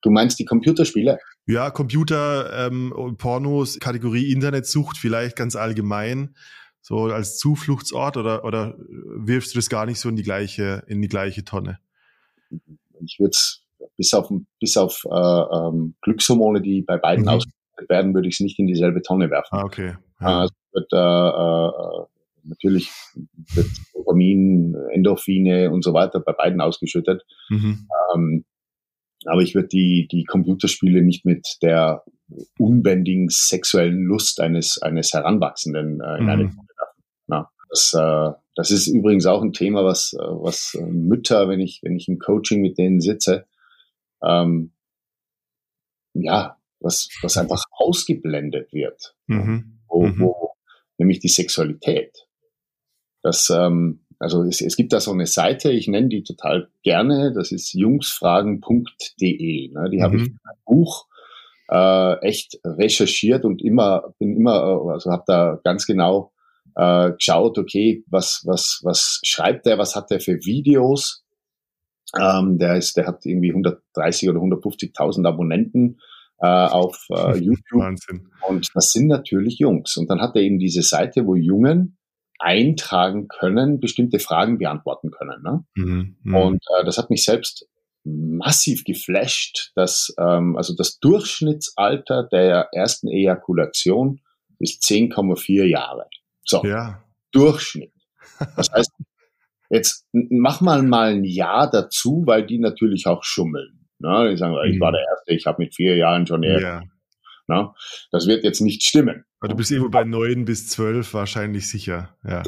Du 0.02 0.10
meinst 0.10 0.38
die 0.38 0.44
Computerspiele? 0.44 1.18
Ja, 1.46 1.70
Computer, 1.70 2.66
ähm, 2.68 3.16
Pornos, 3.18 3.78
Kategorie 3.78 4.32
Internetsucht 4.32 4.96
vielleicht 4.96 5.36
ganz 5.36 5.56
allgemein, 5.56 6.34
so 6.84 7.04
als 7.04 7.38
Zufluchtsort 7.38 8.18
oder, 8.18 8.44
oder 8.44 8.74
wirfst 8.78 9.54
du 9.54 9.58
das 9.58 9.70
gar 9.70 9.86
nicht 9.86 9.98
so 9.98 10.10
in 10.10 10.16
die 10.16 10.22
gleiche, 10.22 10.84
in 10.86 11.00
die 11.00 11.08
gleiche 11.08 11.42
Tonne? 11.42 11.78
Ich 13.00 13.18
würde 13.18 13.30
es 13.30 13.62
bis 13.96 14.12
auf, 14.12 14.30
bis 14.60 14.76
auf 14.76 15.02
äh, 15.10 15.10
ähm, 15.10 15.94
Glückshormone, 16.02 16.60
die 16.60 16.82
bei 16.82 16.98
beiden 16.98 17.24
mhm. 17.24 17.30
ausgeschüttet 17.30 17.88
werden, 17.88 18.12
würde 18.12 18.28
ich 18.28 18.34
es 18.34 18.40
nicht 18.40 18.58
in 18.58 18.66
dieselbe 18.66 19.00
Tonne 19.00 19.30
werfen. 19.30 19.56
Ah, 19.56 19.64
okay. 19.64 19.94
Ja. 20.20 20.40
Also 20.40 20.54
wird, 20.72 20.92
äh, 20.92 20.96
äh, 20.98 22.06
natürlich 22.42 22.90
wird 23.54 23.68
Dopamin, 23.94 24.74
Endorphine 24.92 25.70
und 25.70 25.82
so 25.82 25.94
weiter 25.94 26.20
bei 26.20 26.32
beiden 26.32 26.60
ausgeschüttet. 26.60 27.22
Mhm. 27.48 27.88
Ähm, 28.14 28.44
aber 29.24 29.40
ich 29.40 29.54
würde 29.54 29.68
die, 29.68 30.06
die 30.12 30.24
Computerspiele 30.24 31.00
nicht 31.00 31.24
mit 31.24 31.46
der 31.62 32.04
unbändigen 32.58 33.28
sexuellen 33.30 34.02
Lust 34.02 34.38
eines, 34.38 34.82
eines 34.82 35.14
Heranwachsenden 35.14 36.02
äh, 36.02 36.18
in 36.18 36.24
mhm. 36.24 36.28
eine. 36.28 36.56
Ja, 37.28 37.50
das, 37.70 37.94
äh, 37.94 38.30
das 38.54 38.70
ist 38.70 38.86
übrigens 38.86 39.26
auch 39.26 39.42
ein 39.42 39.52
Thema, 39.52 39.84
was, 39.84 40.14
äh, 40.14 40.22
was 40.22 40.78
Mütter, 40.80 41.48
wenn 41.48 41.60
ich, 41.60 41.80
wenn 41.82 41.96
ich 41.96 42.08
im 42.08 42.18
Coaching 42.18 42.60
mit 42.60 42.78
denen 42.78 43.00
sitze, 43.00 43.46
ähm, 44.22 44.72
ja, 46.14 46.58
was, 46.80 47.08
was 47.22 47.36
einfach 47.36 47.64
ausgeblendet 47.70 48.72
wird. 48.72 49.14
Mhm. 49.26 49.80
Wo, 49.88 50.06
mhm. 50.06 50.20
wo, 50.20 50.52
nämlich 50.98 51.18
die 51.18 51.28
Sexualität. 51.28 52.26
Das, 53.22 53.50
ähm, 53.50 54.04
also 54.18 54.42
es, 54.44 54.60
es 54.60 54.76
gibt 54.76 54.92
da 54.92 55.00
so 55.00 55.12
eine 55.12 55.26
Seite, 55.26 55.72
ich 55.72 55.88
nenne 55.88 56.08
die 56.08 56.22
total 56.22 56.68
gerne, 56.82 57.32
das 57.32 57.52
ist 57.52 57.72
jungsfragen.de. 57.72 59.72
Ne? 59.72 59.90
Die 59.90 59.98
mhm. 59.98 60.02
habe 60.02 60.16
ich 60.16 60.22
in 60.22 60.38
einem 60.44 60.58
Buch 60.64 61.06
äh, 61.68 62.18
echt 62.20 62.60
recherchiert 62.64 63.44
und 63.44 63.62
immer, 63.62 64.14
bin 64.18 64.36
immer, 64.36 64.90
also 64.90 65.10
habe 65.10 65.24
da 65.26 65.60
ganz 65.64 65.86
genau 65.86 66.32
äh, 66.76 67.12
geschaut, 67.12 67.58
okay, 67.58 68.04
was, 68.08 68.42
was, 68.44 68.80
was 68.82 69.20
schreibt 69.24 69.66
der, 69.66 69.78
was 69.78 69.94
hat 69.94 70.10
der 70.10 70.20
für 70.20 70.44
Videos? 70.44 71.24
Ähm, 72.18 72.58
der 72.58 72.76
ist, 72.76 72.96
der 72.96 73.06
hat 73.06 73.24
irgendwie 73.24 73.50
130 73.50 74.28
oder 74.28 74.40
150.000 74.40 75.26
Abonnenten 75.26 75.98
äh, 76.40 76.46
auf 76.46 77.06
äh, 77.10 77.38
YouTube. 77.38 77.80
Wahnsinn. 77.80 78.28
Und 78.46 78.68
das 78.74 78.90
sind 78.90 79.08
natürlich 79.08 79.58
Jungs. 79.58 79.96
Und 79.96 80.10
dann 80.10 80.20
hat 80.20 80.36
er 80.36 80.42
eben 80.42 80.58
diese 80.58 80.82
Seite, 80.82 81.26
wo 81.26 81.34
Jungen 81.34 81.96
eintragen 82.38 83.28
können, 83.28 83.80
bestimmte 83.80 84.18
Fragen 84.18 84.58
beantworten 84.58 85.10
können. 85.10 85.42
Ne? 85.42 85.64
Mhm, 85.76 86.16
mh. 86.24 86.40
Und 86.40 86.64
äh, 86.78 86.84
das 86.84 86.98
hat 86.98 87.10
mich 87.10 87.24
selbst 87.24 87.66
massiv 88.04 88.84
geflasht, 88.84 89.72
dass 89.76 90.14
ähm, 90.18 90.56
also 90.56 90.74
das 90.76 90.98
Durchschnittsalter 90.98 92.28
der 92.30 92.68
ersten 92.72 93.08
Ejakulation 93.08 94.20
ist 94.58 94.82
10,4 94.82 95.64
Jahre. 95.64 96.06
So, 96.44 96.62
ja. 96.64 97.02
Durchschnitt. 97.32 97.92
Das 98.56 98.70
heißt, 98.72 98.92
jetzt 99.70 100.06
mach 100.12 100.60
mal 100.60 100.82
mal 100.82 101.14
ein 101.14 101.24
Jahr 101.24 101.70
dazu, 101.70 102.22
weil 102.26 102.46
die 102.46 102.58
natürlich 102.58 103.06
auch 103.06 103.24
schummeln. 103.24 103.86
Ne? 103.98 104.30
Die 104.30 104.36
sagen, 104.36 104.54
ich 104.66 104.80
war 104.80 104.90
mhm. 104.90 104.96
der 104.96 105.06
Erste, 105.08 105.34
ich 105.34 105.46
habe 105.46 105.62
mit 105.62 105.74
vier 105.74 105.96
Jahren 105.96 106.26
schon 106.26 106.42
eher. 106.42 106.60
Ja. 106.60 106.82
Ne? 107.46 107.70
Das 108.10 108.26
wird 108.26 108.44
jetzt 108.44 108.60
nicht 108.60 108.82
stimmen. 108.82 109.24
Aber 109.40 109.48
du 109.48 109.56
bist 109.56 109.70
irgendwo 109.70 109.90
bei 109.90 110.04
neun 110.04 110.44
bis 110.44 110.68
zwölf 110.68 111.14
wahrscheinlich 111.14 111.68
sicher. 111.68 112.16
Ja. 112.24 112.42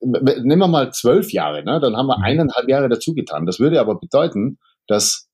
Nehmen 0.00 0.58
wir 0.58 0.68
mal 0.68 0.92
zwölf 0.92 1.32
Jahre, 1.32 1.64
ne? 1.64 1.80
dann 1.80 1.96
haben 1.96 2.06
wir 2.06 2.18
mhm. 2.18 2.24
eineinhalb 2.24 2.68
Jahre 2.68 2.88
dazu 2.88 3.14
getan. 3.14 3.46
Das 3.46 3.60
würde 3.60 3.80
aber 3.80 3.98
bedeuten, 3.98 4.58
dass 4.86 5.28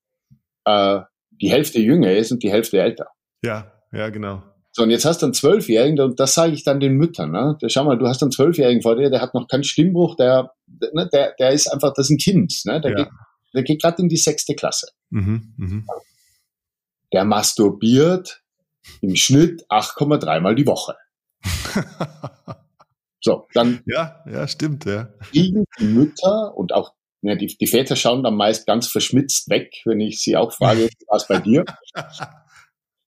äh, 0.65 0.99
die 1.29 1.51
Hälfte 1.51 1.79
jünger 1.79 2.11
ist 2.11 2.31
und 2.31 2.43
die 2.43 2.51
Hälfte 2.51 2.79
älter. 2.79 3.07
Ja, 3.43 3.71
ja, 3.91 4.09
genau. 4.09 4.43
So, 4.71 4.83
und 4.83 4.91
jetzt 4.91 5.05
hast 5.05 5.21
du 5.21 5.25
einen 5.25 5.33
Zwölfjährigen, 5.33 5.99
und 5.99 6.19
das 6.19 6.35
sage 6.35 6.53
ich 6.53 6.63
dann 6.63 6.79
den 6.79 6.93
Müttern. 6.93 7.31
Ne? 7.31 7.57
Schau 7.67 7.83
mal, 7.83 7.97
du 7.97 8.07
hast 8.07 8.21
einen 8.21 8.31
Zwölfjährigen 8.31 8.81
vor 8.81 8.95
dir, 8.95 9.09
der 9.09 9.21
hat 9.21 9.33
noch 9.33 9.47
keinen 9.47 9.63
Stimmbruch, 9.63 10.15
der, 10.15 10.53
ne, 10.93 11.09
der, 11.11 11.33
der 11.39 11.51
ist 11.51 11.67
einfach, 11.67 11.93
das 11.93 12.05
ist 12.05 12.11
ein 12.11 12.17
Kind. 12.17 12.53
Ne? 12.65 12.79
Der, 12.79 12.91
ja. 12.91 12.97
geht, 12.97 13.07
der 13.53 13.63
geht 13.63 13.81
gerade 13.81 14.01
in 14.01 14.09
die 14.09 14.17
sechste 14.17 14.53
Klasse. 14.55 14.87
Mhm, 15.09 15.53
mh. 15.57 15.83
Der 17.11 17.25
masturbiert 17.25 18.43
im 19.01 19.15
Schnitt 19.15 19.65
8,3 19.69 20.39
Mal 20.39 20.53
die 20.53 20.67
Woche. 20.67 20.95
so, 23.21 23.47
dann 23.53 23.81
ja, 23.87 24.23
ja, 24.31 24.47
stimmt, 24.47 24.85
ja. 24.85 25.09
kriegen 25.31 25.65
die 25.79 25.85
Mütter 25.85 26.55
und 26.55 26.73
auch 26.73 26.93
ja, 27.21 27.35
die, 27.35 27.47
die 27.47 27.67
Väter 27.67 27.95
schauen 27.95 28.23
dann 28.23 28.35
meist 28.35 28.65
ganz 28.65 28.87
verschmitzt 28.87 29.49
weg, 29.49 29.73
wenn 29.85 29.99
ich 29.99 30.21
sie 30.21 30.37
auch 30.37 30.53
frage, 30.53 30.89
es 31.13 31.27
bei 31.27 31.39
dir? 31.39 31.65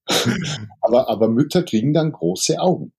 aber, 0.81 1.09
aber 1.09 1.29
Mütter 1.29 1.63
kriegen 1.63 1.93
dann 1.93 2.13
große 2.13 2.61
Augen. 2.61 2.93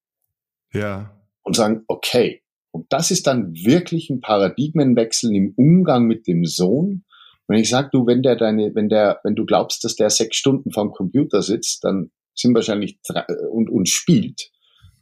Ja. 0.72 1.14
Und 1.42 1.56
sagen, 1.56 1.84
okay. 1.86 2.42
Und 2.70 2.86
das 2.92 3.10
ist 3.10 3.26
dann 3.26 3.54
wirklich 3.54 4.10
ein 4.10 4.20
Paradigmenwechsel 4.20 5.34
im 5.34 5.54
Umgang 5.56 6.06
mit 6.06 6.26
dem 6.26 6.44
Sohn. 6.44 7.04
Wenn 7.46 7.60
ich 7.60 7.68
sage, 7.68 7.90
du, 7.92 8.06
wenn 8.06 8.22
der 8.22 8.36
deine, 8.36 8.74
wenn 8.74 8.88
der, 8.88 9.20
wenn 9.22 9.36
du 9.36 9.44
glaubst, 9.44 9.84
dass 9.84 9.96
der 9.96 10.10
sechs 10.10 10.36
Stunden 10.36 10.72
vorm 10.72 10.92
Computer 10.92 11.42
sitzt, 11.42 11.84
dann 11.84 12.10
sind 12.34 12.54
wahrscheinlich 12.54 12.98
drei, 13.06 13.24
und, 13.50 13.70
und 13.70 13.88
spielt, 13.88 14.50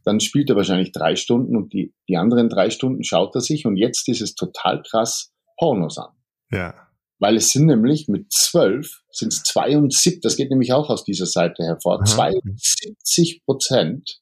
dann 0.04 0.20
spielt 0.20 0.50
er 0.50 0.56
wahrscheinlich 0.56 0.92
drei 0.92 1.16
Stunden 1.16 1.56
und 1.56 1.72
die, 1.72 1.94
die 2.08 2.16
anderen 2.16 2.48
drei 2.48 2.70
Stunden 2.70 3.04
schaut 3.04 3.34
er 3.34 3.40
sich 3.40 3.64
und 3.64 3.76
jetzt 3.76 4.08
ist 4.08 4.20
es 4.20 4.34
total 4.34 4.82
krass 4.82 5.32
Pornos 5.56 5.98
an. 5.98 6.10
Ja. 6.50 6.74
Weil 7.22 7.36
es 7.36 7.50
sind 7.50 7.66
nämlich 7.66 8.08
mit 8.08 8.32
zwölf, 8.32 9.04
sind 9.12 9.32
es 9.32 9.44
72, 9.44 10.20
das 10.22 10.34
geht 10.34 10.50
nämlich 10.50 10.72
auch 10.72 10.90
aus 10.90 11.04
dieser 11.04 11.26
Seite 11.26 11.62
hervor, 11.62 12.00
mhm. 12.00 12.06
72 12.06 13.44
Prozent 13.44 14.20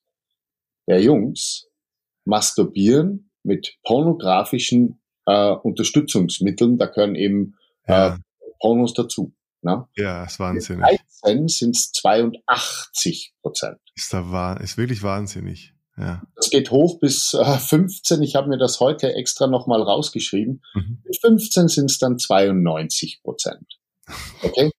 der 0.86 1.00
Jungs 1.00 1.66
masturbieren 2.26 3.30
mit 3.42 3.78
pornografischen 3.84 5.00
äh, 5.24 5.50
Unterstützungsmitteln. 5.50 6.76
Da 6.76 6.88
können 6.88 7.14
eben 7.14 7.54
ja. 7.88 8.16
äh, 8.16 8.18
Pornos 8.60 8.92
dazu. 8.92 9.32
Ne? 9.62 9.88
Ja, 9.96 10.24
ist 10.24 10.38
wahnsinnig. 10.38 10.84
13 11.22 11.48
sind 11.48 11.76
es 11.76 11.92
82 11.92 13.32
Prozent. 13.40 13.78
Ist, 13.94 14.12
da, 14.12 14.58
ist 14.58 14.76
wirklich 14.76 15.02
wahnsinnig. 15.02 15.72
Ja. 16.00 16.22
Das 16.34 16.48
geht 16.48 16.70
hoch 16.70 16.98
bis 16.98 17.34
äh, 17.34 17.58
15. 17.58 18.22
Ich 18.22 18.34
habe 18.34 18.48
mir 18.48 18.56
das 18.56 18.80
heute 18.80 19.14
extra 19.14 19.46
nochmal 19.46 19.82
rausgeschrieben. 19.82 20.62
Mhm. 20.74 20.98
Mit 21.04 21.20
15 21.20 21.68
sind 21.68 21.90
es 21.90 21.98
dann 21.98 22.18
92 22.18 23.20
Prozent. 23.22 23.78
Okay? 24.42 24.70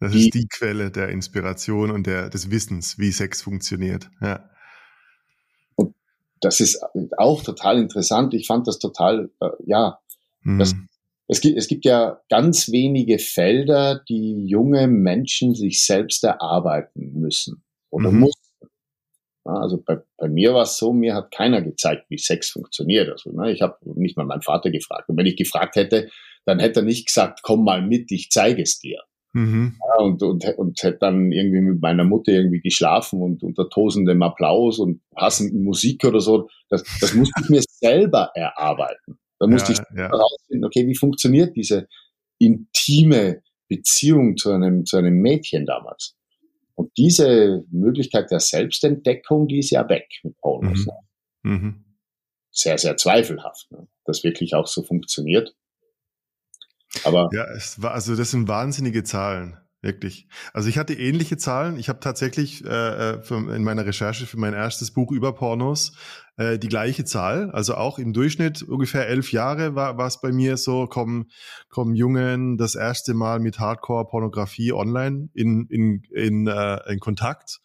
Das 0.00 0.12
die, 0.12 0.24
ist 0.24 0.34
die 0.34 0.48
Quelle 0.48 0.90
der 0.90 1.10
Inspiration 1.10 1.90
und 1.90 2.06
der, 2.06 2.30
des 2.30 2.50
Wissens, 2.50 2.98
wie 2.98 3.12
Sex 3.12 3.42
funktioniert. 3.42 4.10
Ja. 4.22 4.48
Und 5.76 5.94
das 6.40 6.60
ist 6.60 6.82
auch 7.18 7.42
total 7.42 7.78
interessant. 7.78 8.32
Ich 8.32 8.46
fand 8.46 8.66
das 8.66 8.78
total, 8.78 9.30
äh, 9.40 9.50
ja, 9.66 9.98
mhm. 10.42 10.58
das, 10.58 10.74
es 11.28 11.42
gibt, 11.42 11.58
es 11.58 11.68
gibt 11.68 11.84
ja 11.84 12.20
ganz 12.30 12.72
wenige 12.72 13.18
Felder, 13.18 14.02
die 14.08 14.46
junge 14.46 14.88
Menschen 14.88 15.54
sich 15.54 15.84
selbst 15.84 16.24
erarbeiten 16.24 17.20
müssen 17.20 17.62
oder 17.90 18.10
mhm. 18.10 18.20
mussten. 18.20 18.39
Also 19.58 19.82
bei, 19.82 19.98
bei 20.16 20.28
mir 20.28 20.54
war 20.54 20.62
es 20.62 20.76
so, 20.76 20.92
mir 20.92 21.14
hat 21.14 21.30
keiner 21.30 21.62
gezeigt, 21.62 22.06
wie 22.08 22.18
Sex 22.18 22.50
funktioniert. 22.50 23.10
Also 23.10 23.30
ne, 23.32 23.52
ich 23.52 23.62
habe 23.62 23.76
nicht 23.94 24.16
mal 24.16 24.26
meinen 24.26 24.42
Vater 24.42 24.70
gefragt. 24.70 25.08
Und 25.08 25.16
wenn 25.16 25.26
ich 25.26 25.36
gefragt 25.36 25.76
hätte, 25.76 26.10
dann 26.44 26.58
hätte 26.58 26.80
er 26.80 26.84
nicht 26.84 27.06
gesagt, 27.06 27.40
komm 27.42 27.64
mal 27.64 27.82
mit, 27.82 28.10
ich 28.12 28.30
zeige 28.30 28.62
es 28.62 28.78
dir. 28.78 29.00
Mhm. 29.32 29.76
Ja, 29.78 30.04
und, 30.04 30.22
und, 30.22 30.44
und 30.56 30.82
hätte 30.82 30.98
dann 30.98 31.30
irgendwie 31.30 31.60
mit 31.60 31.80
meiner 31.80 32.04
Mutter 32.04 32.32
irgendwie 32.32 32.60
geschlafen 32.60 33.22
und 33.22 33.42
unter 33.42 33.68
tosendem 33.68 34.22
Applaus 34.22 34.78
und 34.78 35.02
passenden 35.14 35.62
Musik 35.62 36.04
oder 36.04 36.20
so. 36.20 36.48
Das, 36.68 36.82
das 37.00 37.14
musste 37.14 37.40
ich 37.42 37.48
mir 37.48 37.62
selber 37.68 38.32
erarbeiten. 38.34 39.18
Da 39.38 39.46
musste 39.46 39.72
ja, 39.72 39.78
ich 39.78 39.96
ja. 39.96 40.08
herausfinden, 40.08 40.64
okay, 40.64 40.86
wie 40.86 40.96
funktioniert 40.96 41.56
diese 41.56 41.88
intime 42.38 43.42
Beziehung 43.68 44.36
zu 44.36 44.50
einem, 44.50 44.84
zu 44.84 44.96
einem 44.96 45.14
Mädchen 45.14 45.64
damals? 45.64 46.16
Und 46.80 46.96
diese 46.96 47.62
Möglichkeit 47.70 48.30
der 48.30 48.40
Selbstentdeckung, 48.40 49.48
die 49.48 49.58
ist 49.58 49.68
ja 49.68 49.86
weg 49.90 50.08
mit 50.22 50.34
Pornos. 50.38 50.86
Mhm. 51.42 51.52
Mhm. 51.52 51.84
Sehr, 52.50 52.78
sehr 52.78 52.96
zweifelhaft, 52.96 53.70
ne? 53.70 53.86
dass 54.06 54.24
wirklich 54.24 54.54
auch 54.54 54.66
so 54.66 54.82
funktioniert. 54.82 55.54
Aber 57.04 57.28
ja, 57.34 57.44
es 57.54 57.82
war 57.82 57.92
also 57.92 58.16
das 58.16 58.30
sind 58.30 58.48
wahnsinnige 58.48 59.04
Zahlen. 59.04 59.58
Wirklich. 59.82 60.28
Also 60.52 60.68
ich 60.68 60.76
hatte 60.76 60.92
ähnliche 60.92 61.38
Zahlen. 61.38 61.78
Ich 61.78 61.88
habe 61.88 62.00
tatsächlich 62.00 62.62
äh, 62.66 62.68
äh, 62.68 63.22
für, 63.22 63.36
in 63.54 63.64
meiner 63.64 63.86
Recherche 63.86 64.26
für 64.26 64.38
mein 64.38 64.52
erstes 64.52 64.90
Buch 64.90 65.10
über 65.10 65.32
Pornos 65.32 65.96
äh, 66.36 66.58
die 66.58 66.68
gleiche 66.68 67.06
Zahl. 67.06 67.50
Also 67.52 67.76
auch 67.76 67.98
im 67.98 68.12
Durchschnitt 68.12 68.62
ungefähr 68.62 69.08
elf 69.08 69.32
Jahre 69.32 69.74
war 69.74 69.98
es 70.06 70.20
bei 70.20 70.32
mir 70.32 70.58
so, 70.58 70.86
kommen, 70.86 71.30
kommen 71.70 71.94
Jungen 71.94 72.58
das 72.58 72.74
erste 72.74 73.14
Mal 73.14 73.40
mit 73.40 73.58
Hardcore-Pornografie 73.58 74.74
online 74.74 75.30
in, 75.32 75.66
in, 75.70 76.02
in, 76.10 76.46
äh, 76.46 76.92
in 76.92 77.00
Kontakt. 77.00 77.60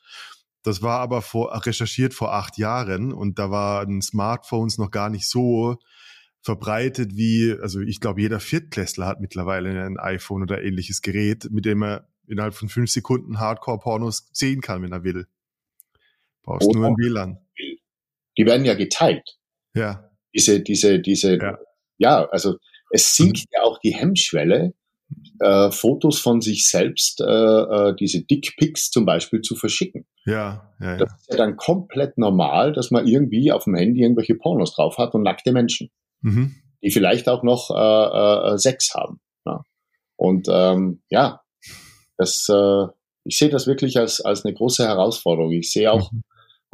Das 0.64 0.82
war 0.82 1.02
aber 1.02 1.22
vor, 1.22 1.66
recherchiert 1.66 2.14
vor 2.14 2.34
acht 2.34 2.58
Jahren 2.58 3.12
und 3.12 3.40
da 3.40 3.52
waren 3.52 4.02
Smartphones 4.02 4.78
noch 4.78 4.90
gar 4.90 5.10
nicht 5.10 5.30
so 5.30 5.78
verbreitet 6.46 7.18
wie, 7.18 7.56
also 7.60 7.82
ich 7.82 8.00
glaube, 8.00 8.22
jeder 8.22 8.40
Viertklässler 8.40 9.08
hat 9.08 9.20
mittlerweile 9.20 9.84
ein 9.84 9.98
iPhone 9.98 10.44
oder 10.44 10.62
ähnliches 10.62 11.02
Gerät, 11.02 11.50
mit 11.50 11.66
dem 11.66 11.82
er 11.82 12.08
innerhalb 12.28 12.54
von 12.54 12.70
fünf 12.70 12.92
Sekunden 12.92 13.40
Hardcore-Pornos 13.40 14.30
sehen 14.32 14.62
kann, 14.62 14.84
wenn 14.84 14.92
er 14.92 15.04
will. 15.04 15.26
Brauchst 16.44 16.68
Oder 16.68 16.80
nur 16.80 16.88
ein 16.90 16.98
WLAN. 16.98 17.40
Die 18.38 18.46
werden 18.46 18.64
ja 18.64 18.76
geteilt. 18.76 19.38
Ja. 19.74 20.12
Diese, 20.36 20.62
diese, 20.62 21.00
diese, 21.00 21.38
ja, 21.38 21.58
ja 21.98 22.26
also 22.30 22.58
es 22.92 23.16
sinkt 23.16 23.46
ja 23.52 23.64
auch 23.64 23.80
die 23.80 23.96
Hemmschwelle, 23.96 24.76
äh, 25.40 25.72
Fotos 25.72 26.20
von 26.20 26.42
sich 26.42 26.68
selbst, 26.68 27.22
äh, 27.22 27.26
äh, 27.26 27.96
diese 27.96 28.22
Dickpics 28.22 28.92
zum 28.92 29.06
Beispiel 29.06 29.42
zu 29.42 29.56
verschicken. 29.56 30.06
Ja, 30.26 30.76
ja, 30.80 30.92
ja. 30.92 30.98
Das 30.98 31.12
ist 31.22 31.32
ja 31.32 31.38
dann 31.38 31.58
komplett 31.58 32.20
normal, 32.20 32.72
dass 32.74 32.92
man 32.92 33.08
irgendwie 33.08 33.52
auf 33.52 33.64
dem 33.64 33.74
Handy 33.74 34.04
irgendwelche 34.04 34.36
Pornos 34.36 34.76
drauf 34.76 35.00
hat 35.00 35.16
und 35.16 35.24
nackte 35.24 35.52
Menschen, 35.52 35.90
mhm. 36.26 36.56
die 36.84 36.92
vielleicht 36.92 37.30
auch 37.30 37.44
noch 37.44 37.70
äh, 37.72 38.54
äh, 38.54 38.58
Sex 38.58 38.94
haben. 38.94 39.20
Ja. 39.46 39.64
Und 40.18 40.48
ähm, 40.50 41.02
ja, 41.10 41.42
das, 42.18 42.48
äh, 42.50 42.88
ich 43.24 43.38
sehe 43.38 43.50
das 43.50 43.68
wirklich 43.68 43.98
als, 43.98 44.22
als 44.22 44.44
eine 44.44 44.54
große 44.54 44.86
Herausforderung. 44.86 45.52
Ich 45.52 45.72
sehe 45.72 45.92
auch 45.92 46.12
mhm. 46.12 46.24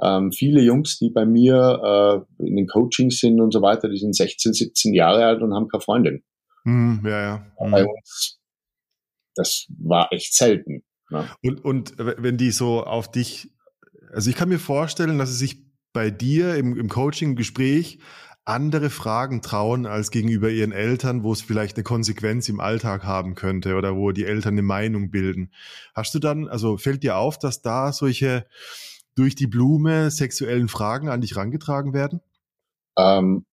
ähm, 0.02 0.32
viele 0.32 0.62
Jungs, 0.62 0.98
die 1.00 1.10
bei 1.10 1.26
mir 1.26 2.26
äh, 2.40 2.46
in 2.46 2.56
den 2.56 2.68
Coachings 2.68 3.20
sind 3.20 3.42
und 3.42 3.52
so 3.52 3.62
weiter, 3.62 3.90
die 3.90 3.98
sind 3.98 4.16
16, 4.16 4.54
17 4.54 4.94
Jahre 4.94 5.26
alt 5.26 5.42
und 5.42 5.54
haben 5.54 5.68
keine 5.68 5.82
Freundin. 5.82 6.24
Mhm, 6.64 7.02
ja, 7.06 7.22
ja. 7.22 7.38
Mhm. 7.60 7.72
Bei 7.72 7.86
uns, 7.86 8.40
das 9.36 9.66
war 9.78 10.12
echt 10.14 10.34
selten. 10.34 10.84
Ne? 11.10 11.30
Und, 11.44 11.66
und 11.66 11.94
wenn 11.98 12.38
die 12.38 12.52
so 12.52 12.84
auf 12.84 13.12
dich, 13.12 13.50
also 14.14 14.30
ich 14.30 14.36
kann 14.36 14.50
mir 14.50 14.60
vorstellen, 14.60 15.18
dass 15.18 15.30
sie 15.32 15.38
sich 15.38 15.58
bei 15.94 16.10
dir 16.10 16.56
im, 16.56 16.78
im 16.78 16.88
Coaching, 16.88 17.36
Gespräch 17.36 18.00
andere 18.44 18.90
Fragen 18.90 19.42
trauen 19.42 19.86
als 19.86 20.10
gegenüber 20.12 20.50
ihren 20.50 20.72
Eltern, 20.72 21.24
wo 21.24 21.32
es 21.32 21.42
vielleicht 21.42 21.78
eine 21.78 21.84
Konsequenz 21.84 22.50
im 22.50 22.60
Alltag 22.60 23.04
haben 23.04 23.36
könnte 23.36 23.76
oder 23.76 23.96
wo 23.96 24.12
die 24.12 24.26
Eltern 24.26 24.56
eine 24.56 24.64
Meinung 24.64 25.12
bilden. 25.12 25.52
Hast 25.94 26.14
du 26.16 26.20
dann, 26.20 26.48
also 26.48 26.78
fällt 26.78 27.04
dir 27.04 27.18
auf, 27.18 27.38
dass 27.38 27.62
da 27.62 27.94
solche 27.94 28.48
durch 29.16 29.36
die 29.36 29.48
Blume 29.48 30.10
sexuellen 30.10 30.68
Fragen 30.68 31.10
an 31.10 31.22
dich 31.22 31.36
rangetragen 31.36 31.94
werden? 31.94 32.22
Ähm, 32.98 33.46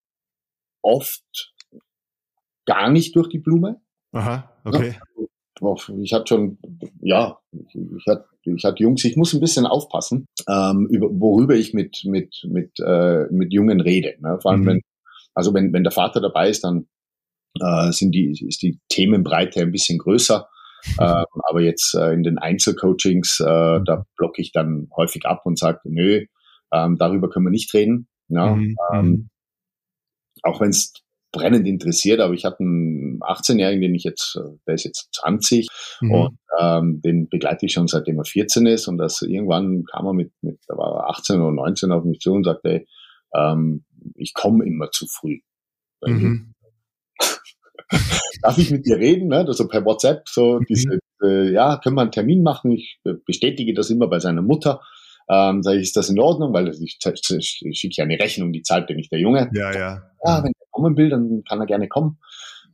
oft 0.82 1.54
gar 2.64 2.90
nicht 2.90 3.16
durch 3.16 3.28
die 3.28 3.38
Blume. 3.38 3.80
Aha, 4.12 4.52
okay. 4.64 4.98
Ich 6.00 6.12
hatte 6.12 6.28
schon, 6.28 6.58
ja, 7.00 7.40
ich 7.52 8.06
hatte, 8.06 8.27
ich 8.56 8.64
hatte 8.64 8.82
Jungs, 8.82 9.04
ich 9.04 9.16
muss 9.16 9.32
ein 9.32 9.40
bisschen 9.40 9.66
aufpassen, 9.66 10.26
ähm, 10.48 10.86
über, 10.90 11.08
worüber 11.10 11.54
ich 11.54 11.74
mit, 11.74 12.02
mit, 12.04 12.44
mit, 12.48 12.72
äh, 12.80 13.24
mit 13.30 13.52
Jungen 13.52 13.80
rede. 13.80 14.14
Ne? 14.20 14.38
Vor 14.40 14.52
allem, 14.52 14.62
mhm. 14.62 14.66
wenn, 14.66 14.80
also 15.34 15.54
wenn, 15.54 15.72
wenn 15.72 15.84
der 15.84 15.92
Vater 15.92 16.20
dabei 16.20 16.48
ist, 16.48 16.64
dann 16.64 16.86
äh, 17.60 17.92
sind 17.92 18.12
die, 18.14 18.30
ist 18.46 18.62
die 18.62 18.78
Themenbreite 18.88 19.60
ein 19.60 19.72
bisschen 19.72 19.98
größer. 19.98 20.48
Ähm, 21.00 21.24
aber 21.48 21.60
jetzt 21.60 21.92
äh, 21.94 22.12
in 22.12 22.22
den 22.22 22.38
Einzelcoachings, 22.38 23.40
äh, 23.40 23.44
da 23.84 24.06
blocke 24.16 24.40
ich 24.40 24.52
dann 24.52 24.88
häufig 24.96 25.26
ab 25.26 25.42
und 25.44 25.58
sage, 25.58 25.80
nö, 25.82 26.24
ähm, 26.72 26.96
darüber 26.96 27.28
können 27.28 27.46
wir 27.46 27.50
nicht 27.50 27.74
reden. 27.74 28.06
Ja? 28.28 28.54
Mhm. 28.54 28.76
Ähm, 28.92 29.06
mhm. 29.06 29.28
auch 30.44 30.60
wenn 30.60 30.70
es 30.70 30.92
brennend 31.32 31.66
interessiert, 31.66 32.20
aber 32.20 32.34
ich 32.34 32.44
hatte 32.44 32.60
einen 32.60 33.20
18-Jährigen, 33.20 33.80
den 33.80 33.94
ich 33.94 34.04
jetzt, 34.04 34.36
äh, 34.36 34.56
der 34.66 34.74
ist 34.74 34.84
jetzt 34.84 35.08
20 35.14 35.68
mhm. 36.00 36.10
und 36.10 36.38
ähm, 36.58 37.00
den 37.02 37.28
begleite 37.28 37.66
ich 37.66 37.72
schon 37.72 37.86
seitdem 37.86 38.18
er 38.18 38.24
14 38.24 38.66
ist 38.66 38.88
und 38.88 38.98
das 38.98 39.22
irgendwann 39.22 39.84
kam 39.84 40.06
er 40.06 40.14
mit, 40.14 40.32
mit 40.40 40.58
da 40.66 40.76
war 40.76 40.94
er 40.96 41.10
18 41.10 41.40
oder 41.40 41.52
19 41.52 41.92
auf 41.92 42.04
mich 42.04 42.20
zu 42.20 42.32
und 42.32 42.44
sagte, 42.44 42.68
ey, 42.70 42.86
ähm, 43.34 43.84
ich 44.14 44.32
komme 44.32 44.64
immer 44.64 44.90
zu 44.90 45.06
früh. 45.06 45.40
Mhm. 46.02 46.54
Darf 48.42 48.58
ich 48.58 48.70
mit 48.70 48.86
dir 48.86 48.98
reden, 48.98 49.28
ne? 49.28 49.38
Also 49.46 49.66
per 49.66 49.84
WhatsApp, 49.84 50.28
so 50.28 50.60
mhm. 50.60 50.64
diese, 50.68 50.98
äh, 51.22 51.52
ja, 51.52 51.78
können 51.82 51.96
wir 51.96 52.02
einen 52.02 52.12
Termin 52.12 52.42
machen? 52.42 52.72
Ich 52.72 53.00
äh, 53.04 53.14
bestätige 53.26 53.74
das 53.74 53.90
immer 53.90 54.08
bei 54.08 54.20
seiner 54.20 54.42
Mutter. 54.42 54.80
Ähm, 55.30 55.62
sage 55.62 55.78
ich, 55.78 55.84
ist 55.84 55.96
das 55.96 56.08
in 56.08 56.18
Ordnung? 56.18 56.52
Weil 56.54 56.68
ich, 56.68 56.98
ich, 57.02 57.60
ich 57.60 57.78
schicke 57.78 57.94
ja 57.96 58.04
eine 58.04 58.18
Rechnung, 58.18 58.52
die 58.52 58.62
zahlt 58.62 58.88
ja 58.88 58.96
nicht 58.96 59.12
der 59.12 59.20
Junge. 59.20 59.50
Ja, 59.52 59.72
ja. 59.72 60.02
Ja, 60.24 60.42
wenn 60.42 60.52
kommen 60.78 60.96
will, 60.96 61.10
dann 61.10 61.42
kann 61.48 61.60
er 61.60 61.66
gerne 61.66 61.88
kommen. 61.88 62.18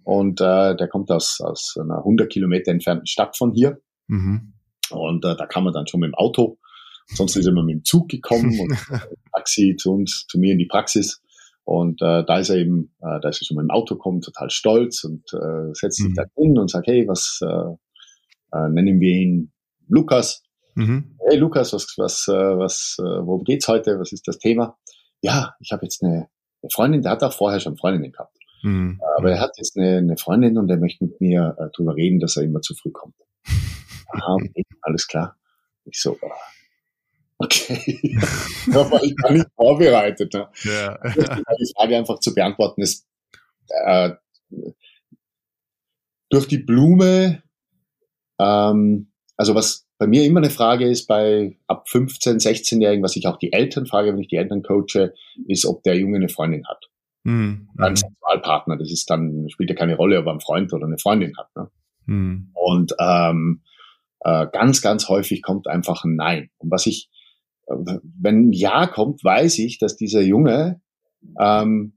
Und 0.02 0.40
äh, 0.40 0.76
der 0.76 0.88
kommt 0.88 1.10
aus, 1.10 1.40
aus 1.40 1.76
einer 1.80 1.98
100 1.98 2.30
Kilometer 2.30 2.70
entfernten 2.70 3.06
Stadt 3.06 3.36
von 3.36 3.52
hier. 3.52 3.80
Mhm. 4.06 4.52
Und 4.90 5.24
äh, 5.24 5.34
da 5.34 5.46
kann 5.46 5.64
man 5.64 5.72
dann 5.72 5.86
schon 5.86 6.00
mit 6.00 6.08
dem 6.08 6.14
Auto. 6.14 6.58
Sonst 7.06 7.36
ist 7.36 7.46
er 7.46 7.52
immer 7.52 7.62
mit 7.62 7.76
dem 7.76 7.84
Zug 7.84 8.08
gekommen 8.08 8.58
und 8.60 8.76
Taxi 9.34 9.76
zu 9.78 9.94
uns, 9.94 10.26
zu 10.28 10.38
mir 10.38 10.52
in 10.52 10.58
die 10.58 10.66
Praxis. 10.66 11.22
Und 11.64 12.02
äh, 12.02 12.24
da 12.26 12.38
ist 12.38 12.50
er 12.50 12.56
eben, 12.56 12.94
äh, 13.00 13.20
da 13.20 13.28
ist 13.30 13.40
er 13.40 13.46
schon 13.46 13.56
mit 13.56 13.64
dem 13.64 13.70
Auto 13.70 13.94
gekommen, 13.94 14.20
total 14.20 14.50
stolz 14.50 15.04
und 15.04 15.22
äh, 15.32 15.72
setzt 15.72 15.96
sich 15.96 16.08
mhm. 16.08 16.14
da 16.14 16.24
hin 16.36 16.58
und 16.58 16.70
sagt, 16.70 16.86
hey, 16.86 17.08
was 17.08 17.40
äh, 17.42 18.56
äh, 18.56 18.68
nennen 18.68 19.00
wir 19.00 19.16
ihn 19.16 19.52
Lukas? 19.88 20.42
Mhm. 20.74 21.16
Hey 21.26 21.38
Lukas, 21.38 21.72
was, 21.72 21.94
was, 21.96 22.28
äh, 22.28 22.32
was, 22.32 22.96
äh, 22.98 23.02
worum 23.02 23.44
geht's 23.44 23.68
heute? 23.68 23.98
Was 23.98 24.12
ist 24.12 24.28
das 24.28 24.38
Thema? 24.38 24.76
Ja, 25.22 25.54
ich 25.60 25.72
habe 25.72 25.86
jetzt 25.86 26.02
eine 26.02 26.28
eine 26.64 26.70
Freundin, 26.70 27.02
der 27.02 27.12
hat 27.12 27.22
auch 27.22 27.32
vorher 27.32 27.60
schon 27.60 27.76
Freundinnen 27.76 28.12
gehabt. 28.12 28.36
Mhm. 28.62 29.00
Aber 29.18 29.30
er 29.30 29.40
hat 29.40 29.52
jetzt 29.58 29.76
eine, 29.76 29.98
eine, 29.98 30.16
Freundin 30.16 30.56
und 30.56 30.70
er 30.70 30.78
möchte 30.78 31.04
mit 31.04 31.20
mir 31.20 31.54
äh, 31.58 31.68
darüber 31.72 31.94
reden, 31.94 32.18
dass 32.18 32.36
er 32.36 32.44
immer 32.44 32.62
zu 32.62 32.74
früh 32.74 32.90
kommt. 32.90 33.14
Aha, 34.08 34.34
okay, 34.34 34.64
alles 34.80 35.06
klar. 35.06 35.36
Ich 35.84 36.00
so, 36.00 36.14
äh, 36.14 36.30
okay. 37.38 38.18
da 38.72 38.90
war 38.90 39.02
ich 39.02 39.14
gar 39.16 39.32
nicht 39.32 39.46
vorbereitet. 39.54 40.32
Ne? 40.32 40.48
Ja. 40.62 40.98
Die 41.04 41.72
Frage 41.76 41.96
einfach 41.96 42.18
zu 42.20 42.34
beantworten 42.34 42.80
ist, 42.80 43.06
äh, 43.68 44.12
durch 46.30 46.48
die 46.48 46.58
Blume, 46.58 47.42
ähm, 48.40 49.12
also 49.36 49.54
was 49.54 49.83
bei 49.98 50.06
mir 50.06 50.24
immer 50.24 50.40
eine 50.40 50.50
Frage 50.50 50.88
ist 50.88 51.06
bei 51.06 51.56
ab 51.66 51.88
15, 51.88 52.38
16-Jährigen, 52.38 53.02
was 53.02 53.16
ich 53.16 53.26
auch 53.26 53.36
die 53.36 53.52
Eltern 53.52 53.86
frage, 53.86 54.12
wenn 54.12 54.20
ich 54.20 54.28
die 54.28 54.36
Eltern 54.36 54.62
coache, 54.62 55.14
ist, 55.46 55.66
ob 55.66 55.82
der 55.82 55.96
Junge 55.96 56.16
eine 56.16 56.28
Freundin 56.28 56.66
hat. 56.66 56.90
Mhm. 57.22 57.68
Ein 57.78 57.92
mhm. 57.92 57.96
Sexualpartner, 57.96 58.76
das 58.76 58.90
ist 58.90 59.08
dann, 59.08 59.48
spielt 59.48 59.70
ja 59.70 59.76
keine 59.76 59.96
Rolle, 59.96 60.18
ob 60.18 60.26
er 60.26 60.32
einen 60.32 60.40
Freund 60.40 60.72
oder 60.72 60.86
eine 60.86 60.98
Freundin 60.98 61.36
hat. 61.36 61.48
Ne? 61.54 61.70
Mhm. 62.06 62.50
Und 62.54 62.94
ähm, 62.98 63.62
äh, 64.20 64.46
ganz, 64.52 64.82
ganz 64.82 65.08
häufig 65.08 65.42
kommt 65.42 65.68
einfach 65.68 66.04
ein 66.04 66.16
Nein. 66.16 66.50
Und 66.58 66.70
was 66.72 66.86
ich, 66.86 67.08
äh, 67.66 67.74
wenn 68.20 68.48
ein 68.48 68.52
Ja 68.52 68.86
kommt, 68.88 69.22
weiß 69.22 69.58
ich, 69.60 69.78
dass 69.78 69.96
dieser 69.96 70.22
Junge 70.22 70.80
ähm, 71.40 71.96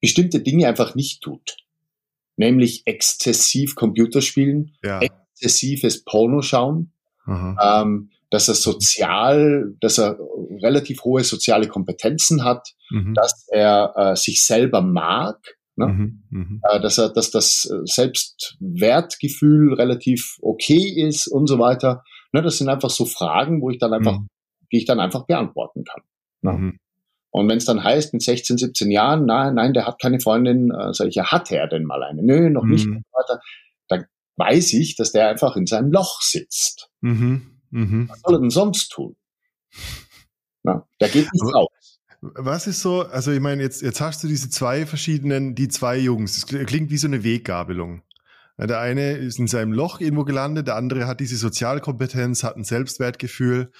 bestimmte 0.00 0.40
Dinge 0.40 0.66
einfach 0.66 0.96
nicht 0.96 1.22
tut. 1.22 1.58
Nämlich 2.36 2.82
exzessiv 2.86 3.76
Computerspielen, 3.76 4.76
ja 4.82 5.00
exzessives 5.32 6.04
Porno 6.04 6.42
schauen, 6.42 6.92
ähm, 7.26 8.10
dass 8.30 8.48
er 8.48 8.54
sozial, 8.54 9.74
dass 9.80 9.98
er 9.98 10.18
relativ 10.62 11.04
hohe 11.04 11.22
soziale 11.22 11.68
Kompetenzen 11.68 12.44
hat, 12.44 12.68
mhm. 12.90 13.14
dass 13.14 13.46
er 13.48 13.92
äh, 13.96 14.16
sich 14.16 14.42
selber 14.42 14.80
mag, 14.80 15.38
ne? 15.76 15.86
mhm. 15.86 16.22
Mhm. 16.30 16.60
Äh, 16.68 16.80
dass 16.80 16.98
er, 16.98 17.10
dass 17.10 17.30
das 17.30 17.70
Selbstwertgefühl 17.84 19.74
relativ 19.74 20.38
okay 20.40 20.94
ist 21.06 21.28
und 21.28 21.46
so 21.46 21.58
weiter. 21.58 22.04
Ne? 22.32 22.42
Das 22.42 22.58
sind 22.58 22.68
einfach 22.68 22.90
so 22.90 23.04
Fragen, 23.04 23.60
wo 23.60 23.70
ich 23.70 23.78
dann 23.78 23.92
einfach, 23.92 24.18
mhm. 24.18 24.28
die 24.72 24.78
ich 24.78 24.86
dann 24.86 25.00
einfach 25.00 25.26
beantworten 25.26 25.84
kann. 25.84 26.02
Ne? 26.40 26.52
Mhm. 26.52 26.78
Und 27.32 27.48
wenn 27.48 27.58
es 27.58 27.64
dann 27.64 27.82
heißt, 27.82 28.12
mit 28.12 28.22
16, 28.22 28.58
17 28.58 28.90
Jahren, 28.90 29.24
nein, 29.24 29.54
nein, 29.54 29.72
der 29.72 29.86
hat 29.86 30.00
keine 30.00 30.20
Freundin, 30.20 30.70
äh, 30.70 30.92
sage 30.92 31.08
ich, 31.08 31.16
ja, 31.16 31.32
hat 31.32 31.50
er 31.50 31.66
denn 31.66 31.84
mal 31.84 32.02
eine? 32.02 32.22
Nö, 32.22 32.50
noch 32.50 32.64
nicht. 32.64 32.86
Mhm. 32.86 33.04
Dann 33.28 33.38
weiß 34.36 34.72
ich, 34.74 34.96
dass 34.96 35.12
der 35.12 35.28
einfach 35.28 35.56
in 35.56 35.66
seinem 35.66 35.92
Loch 35.92 36.22
sitzt. 36.22 36.90
Mhm. 37.00 37.60
Mhm. 37.70 38.08
Was 38.08 38.20
soll 38.20 38.34
er 38.34 38.40
denn 38.40 38.50
sonst 38.50 38.88
tun? 38.88 39.16
Na, 40.62 40.86
der 41.00 41.08
geht 41.08 41.32
nicht 41.32 41.54
raus. 41.54 42.00
Was 42.20 42.68
ist 42.68 42.80
so, 42.80 43.02
also 43.02 43.32
ich 43.32 43.40
meine, 43.40 43.62
jetzt, 43.62 43.82
jetzt 43.82 44.00
hast 44.00 44.22
du 44.22 44.28
diese 44.28 44.48
zwei 44.48 44.86
verschiedenen, 44.86 45.56
die 45.56 45.68
zwei 45.68 45.98
Jungs. 45.98 46.40
Das 46.40 46.46
klingt 46.46 46.90
wie 46.90 46.96
so 46.96 47.08
eine 47.08 47.24
Weggabelung. 47.24 48.02
Der 48.58 48.78
eine 48.78 49.12
ist 49.12 49.40
in 49.40 49.48
seinem 49.48 49.72
Loch 49.72 50.00
irgendwo 50.00 50.24
gelandet, 50.24 50.68
der 50.68 50.76
andere 50.76 51.06
hat 51.06 51.18
diese 51.18 51.36
Sozialkompetenz, 51.36 52.44
hat 52.44 52.56
ein 52.56 52.64
Selbstwertgefühl. 52.64 53.72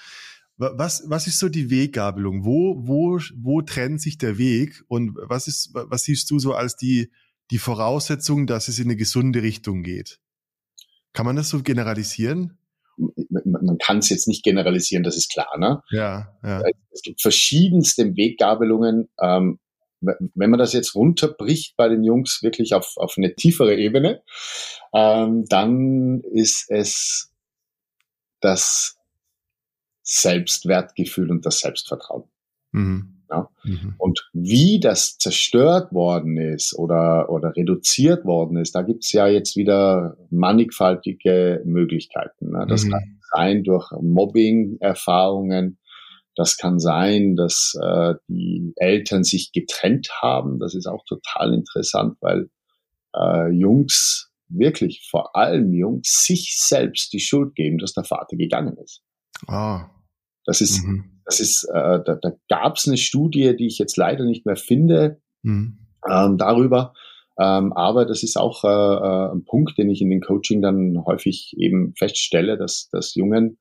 Was, 0.57 1.03
was 1.07 1.27
ist 1.27 1.39
so 1.39 1.47
die 1.47 1.69
Weggabelung? 1.69 2.43
Wo, 2.43 2.75
wo, 2.85 3.19
wo 3.35 3.61
trennt 3.61 4.01
sich 4.01 4.17
der 4.17 4.37
Weg? 4.37 4.83
Und 4.87 5.15
was 5.15 5.47
ist, 5.47 5.71
was 5.73 6.03
siehst 6.03 6.29
du 6.29 6.37
so 6.37 6.53
als 6.53 6.75
die, 6.75 7.11
die 7.49 7.59
Voraussetzung, 7.59 8.45
dass 8.45 8.67
es 8.67 8.77
in 8.77 8.85
eine 8.85 8.97
gesunde 8.97 9.41
Richtung 9.41 9.83
geht? 9.83 10.19
Kann 11.13 11.25
man 11.25 11.35
das 11.35 11.49
so 11.49 11.61
generalisieren? 11.61 12.57
Man 12.97 13.77
kann 13.79 13.99
es 13.99 14.09
jetzt 14.09 14.27
nicht 14.27 14.43
generalisieren, 14.43 15.03
das 15.03 15.17
ist 15.17 15.31
klar. 15.31 15.57
Ne? 15.57 15.81
Ja, 15.89 16.37
ja. 16.43 16.61
Es 16.91 17.01
gibt 17.01 17.21
verschiedenste 17.21 18.15
Weggabelungen. 18.15 19.09
Ähm, 19.19 19.59
wenn 20.01 20.49
man 20.49 20.59
das 20.59 20.73
jetzt 20.73 20.95
runterbricht 20.95 21.77
bei 21.77 21.87
den 21.87 22.03
Jungs 22.03 22.43
wirklich 22.43 22.73
auf, 22.73 22.97
auf 22.97 23.13
eine 23.17 23.35
tiefere 23.35 23.75
Ebene, 23.75 24.21
ähm, 24.93 25.45
dann 25.47 26.21
ist 26.33 26.69
es 26.69 27.31
das 28.41 28.97
Selbstwertgefühl 30.01 31.31
und 31.31 31.45
das 31.45 31.59
Selbstvertrauen. 31.59 32.25
Mhm. 32.71 33.12
Ja? 33.33 33.49
Mhm. 33.63 33.95
Und 33.97 34.29
wie 34.33 34.79
das 34.79 35.17
zerstört 35.17 35.91
worden 35.91 36.37
ist 36.37 36.77
oder, 36.77 37.29
oder 37.29 37.55
reduziert 37.55 38.25
worden 38.25 38.57
ist, 38.57 38.75
da 38.75 38.83
gibt's 38.83 39.11
ja 39.11 39.27
jetzt 39.27 39.55
wieder 39.55 40.17
mannigfaltige 40.29 41.61
Möglichkeiten. 41.65 42.51
Ne? 42.51 42.65
Das 42.67 42.85
mhm. 42.85 42.91
kann 42.91 43.19
sein 43.35 43.63
durch 43.63 43.91
Mobbing-Erfahrungen, 43.99 45.79
das 46.35 46.57
kann 46.57 46.79
sein, 46.79 47.35
dass 47.35 47.77
äh, 47.81 48.15
die 48.27 48.73
Eltern 48.75 49.23
sich 49.23 49.51
getrennt 49.51 50.09
haben. 50.21 50.59
Das 50.59 50.73
ist 50.73 50.87
auch 50.87 51.03
total 51.05 51.53
interessant, 51.53 52.17
weil 52.21 52.49
äh, 53.15 53.51
Jungs, 53.51 54.31
wirklich 54.49 55.07
vor 55.09 55.35
allem 55.35 55.73
Jungs, 55.73 56.25
sich 56.25 56.55
selbst 56.57 57.13
die 57.13 57.19
Schuld 57.19 57.55
geben, 57.55 57.77
dass 57.77 57.93
der 57.93 58.03
Vater 58.03 58.35
gegangen 58.35 58.77
ist. 58.77 59.01
Ah. 59.47 59.89
Das 60.45 60.61
ist, 60.61 60.83
mhm. 60.83 61.21
das 61.25 61.39
ist, 61.39 61.63
äh, 61.65 61.99
da, 62.03 62.17
da 62.21 62.33
gab 62.49 62.77
es 62.77 62.87
eine 62.87 62.97
Studie, 62.97 63.55
die 63.55 63.67
ich 63.67 63.77
jetzt 63.77 63.97
leider 63.97 64.25
nicht 64.25 64.45
mehr 64.45 64.57
finde, 64.57 65.21
mhm. 65.41 65.79
ähm, 66.09 66.37
darüber. 66.37 66.93
Ähm, 67.39 67.73
aber 67.73 68.05
das 68.05 68.23
ist 68.23 68.37
auch 68.37 68.63
äh, 68.63 68.67
äh, 68.67 69.31
ein 69.33 69.43
Punkt, 69.45 69.77
den 69.77 69.89
ich 69.89 70.01
in 70.01 70.09
den 70.09 70.21
Coaching 70.21 70.61
dann 70.61 71.03
häufig 71.05 71.55
eben 71.57 71.93
feststelle, 71.95 72.57
dass, 72.57 72.89
dass 72.91 73.15
Jungen 73.15 73.57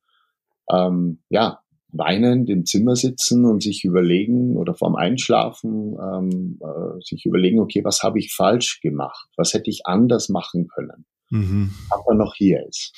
ähm, 0.70 1.22
ja 1.30 1.60
weinend 1.92 2.48
im 2.48 2.64
Zimmer 2.64 2.96
sitzen 2.96 3.44
und 3.44 3.62
sich 3.62 3.84
überlegen 3.84 4.56
oder 4.56 4.74
vorm 4.74 4.96
Einschlafen 4.96 5.96
ähm, 6.00 6.58
äh, 6.60 7.00
sich 7.02 7.26
überlegen, 7.26 7.60
okay, 7.60 7.84
was 7.84 8.02
habe 8.02 8.18
ich 8.18 8.34
falsch 8.34 8.80
gemacht? 8.80 9.28
Was 9.36 9.52
hätte 9.52 9.70
ich 9.70 9.86
anders 9.86 10.28
machen 10.28 10.68
können? 10.68 11.04
Mhm. 11.30 11.72
Aber 11.90 12.14
noch 12.14 12.34
hier 12.34 12.66
ist. 12.66 12.94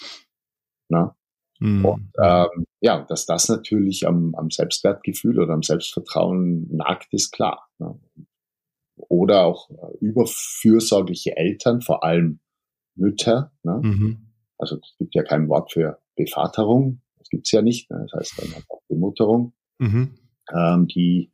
Na? 0.89 1.17
Mhm. 1.65 1.85
Und 1.87 2.11
ähm, 2.23 2.67
ja, 2.81 3.07
dass 3.09 3.25
das 3.25 3.49
natürlich 3.49 4.07
am, 4.07 4.35
am 4.35 4.51
Selbstwertgefühl 4.51 5.41
oder 5.41 5.55
am 5.55 5.63
Selbstvertrauen 5.63 6.69
nagt, 6.71 7.15
ist 7.15 7.33
klar. 7.33 7.71
Ne? 7.79 7.99
Oder 8.97 9.47
auch 9.47 9.71
äh, 9.71 9.97
überfürsorgliche 10.05 11.39
Eltern, 11.39 11.81
vor 11.81 12.05
allem 12.05 12.41
Mütter. 12.97 13.51
Ne? 13.63 13.81
Mhm. 13.83 14.27
Also 14.59 14.77
es 14.77 14.95
gibt 14.99 15.15
ja 15.15 15.23
kein 15.23 15.49
Wort 15.49 15.73
für 15.73 15.99
Bevaterung, 16.17 17.01
das 17.19 17.31
gibt's 17.31 17.51
ja 17.51 17.63
nicht. 17.63 17.91
Ne? 17.91 18.07
Das 18.11 18.21
heißt 18.21 18.39
dann 18.39 18.55
einfach 18.55 18.81
Bemutterung, 18.89 19.55
mhm. 19.79 20.19
ähm, 20.55 20.87
die 20.87 21.33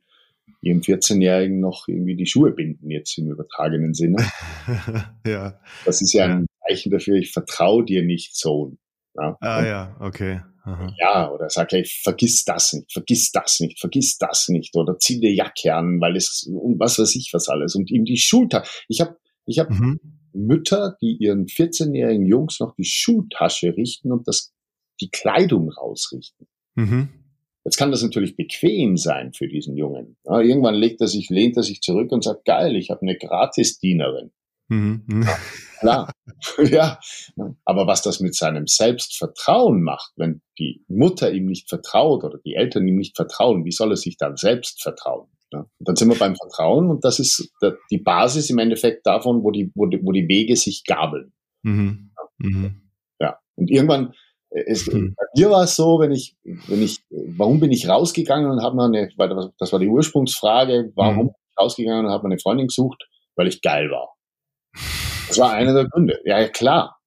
ihrem 0.62 0.80
14-Jährigen 0.80 1.58
noch 1.58 1.88
irgendwie 1.88 2.14
die 2.14 2.26
Schuhe 2.26 2.52
binden, 2.52 2.88
jetzt 2.88 3.18
im 3.18 3.32
übertragenen 3.32 3.94
Sinne. 3.94 4.18
ja. 5.26 5.58
Das 5.84 6.02
ist 6.02 6.12
ja, 6.12 6.28
ja, 6.28 6.36
ein 6.36 6.46
Zeichen 6.68 6.92
dafür, 6.92 7.16
ich 7.16 7.32
vertraue 7.32 7.84
dir 7.84 8.04
nicht, 8.04 8.36
Sohn. 8.36 8.78
Ja? 9.20 9.36
Ah 9.40 9.66
ja, 9.66 9.96
okay. 10.00 10.40
Aha. 10.62 10.94
Ja, 10.98 11.30
oder 11.30 11.48
sag 11.48 11.68
gleich, 11.68 12.00
vergiss 12.02 12.44
das 12.44 12.72
nicht, 12.72 12.92
vergiss 12.92 13.32
das 13.32 13.60
nicht, 13.60 13.80
vergiss 13.80 14.18
das 14.18 14.48
nicht, 14.48 14.76
oder 14.76 14.98
zieh 14.98 15.20
dir 15.20 15.32
Jacke 15.32 15.74
an, 15.74 16.00
weil 16.00 16.16
es, 16.16 16.48
und 16.50 16.78
was 16.78 16.98
weiß 16.98 17.14
ich 17.16 17.30
was 17.32 17.48
alles, 17.48 17.74
und 17.74 17.90
ihm 17.90 18.04
die 18.04 18.18
Schulter. 18.18 18.64
Ich 18.88 19.00
habe 19.00 19.16
ich 19.46 19.58
hab 19.58 19.70
mhm. 19.70 20.00
Mütter, 20.32 20.96
die 21.00 21.16
ihren 21.18 21.46
14-jährigen 21.46 22.26
Jungs 22.26 22.60
noch 22.60 22.74
die 22.74 22.84
Schultasche 22.84 23.76
richten 23.76 24.12
und 24.12 24.28
das 24.28 24.52
die 25.00 25.10
Kleidung 25.10 25.70
rausrichten. 25.70 26.46
Mhm. 26.74 27.08
Jetzt 27.64 27.76
kann 27.76 27.90
das 27.90 28.02
natürlich 28.02 28.36
bequem 28.36 28.96
sein 28.96 29.32
für 29.32 29.48
diesen 29.48 29.76
Jungen. 29.76 30.16
Ja, 30.24 30.40
irgendwann 30.40 30.74
legt 30.74 31.00
er 31.00 31.08
sich, 31.08 31.28
lehnt 31.30 31.56
er 31.56 31.62
sich 31.62 31.80
zurück 31.80 32.12
und 32.12 32.24
sagt, 32.24 32.44
geil, 32.44 32.76
ich 32.76 32.90
habe 32.90 33.02
eine 33.02 33.16
Gratisdienerin. 33.16 34.30
Mhm. 34.68 35.04
Ja, 35.24 35.38
klar. 35.80 36.12
ja. 36.58 36.98
Aber 37.64 37.86
was 37.86 38.02
das 38.02 38.20
mit 38.20 38.34
seinem 38.34 38.66
Selbstvertrauen 38.66 39.82
macht, 39.82 40.12
wenn 40.16 40.42
die 40.58 40.84
Mutter 40.88 41.32
ihm 41.32 41.46
nicht 41.46 41.68
vertraut 41.68 42.24
oder 42.24 42.38
die 42.44 42.54
Eltern 42.54 42.86
ihm 42.86 42.96
nicht 42.96 43.16
vertrauen, 43.16 43.64
wie 43.64 43.72
soll 43.72 43.90
er 43.90 43.96
sich 43.96 44.16
dann 44.16 44.36
selbst 44.36 44.82
vertrauen? 44.82 45.28
Ja. 45.52 45.60
Und 45.60 45.88
dann 45.88 45.96
sind 45.96 46.08
wir 46.08 46.18
beim 46.18 46.36
Vertrauen 46.36 46.90
und 46.90 47.04
das 47.04 47.18
ist 47.18 47.52
die 47.90 47.98
Basis 47.98 48.50
im 48.50 48.58
Endeffekt 48.58 49.04
davon, 49.04 49.42
wo 49.42 49.50
die, 49.50 49.72
wo 49.74 49.86
die, 49.86 50.00
wo 50.04 50.12
die 50.12 50.28
Wege 50.28 50.54
sich 50.56 50.84
gabeln. 50.84 51.32
Mhm. 51.62 52.12
Mhm. 52.38 52.82
Ja. 53.18 53.38
Und 53.56 53.68
irgendwann 53.70 54.14
es, 54.50 54.86
hm. 54.86 55.14
Bei 55.16 55.24
mir 55.36 55.50
war 55.50 55.64
es 55.64 55.76
so, 55.76 56.00
wenn 56.00 56.10
ich, 56.10 56.36
wenn 56.42 56.82
ich, 56.82 56.98
warum 57.10 57.60
bin 57.60 57.70
ich 57.70 57.88
rausgegangen 57.88 58.50
und 58.50 58.62
habe 58.62 58.76
mir 58.76 58.84
eine, 58.84 59.10
weil 59.16 59.28
das 59.58 59.72
war 59.72 59.78
die 59.78 59.86
Ursprungsfrage, 59.86 60.92
warum 60.96 61.16
hm. 61.16 61.26
bin 61.26 61.34
ich 61.50 61.58
rausgegangen 61.58 62.06
und 62.06 62.10
habe 62.10 62.26
mir 62.26 62.32
eine 62.32 62.40
Freundin 62.40 62.66
gesucht, 62.66 63.08
weil 63.36 63.46
ich 63.46 63.62
geil 63.62 63.90
war. 63.90 64.14
Das 65.30 65.38
war 65.38 65.52
einer 65.52 65.74
der 65.74 65.88
Gründe. 65.88 66.20
Ja, 66.24 66.48
klar. 66.48 67.00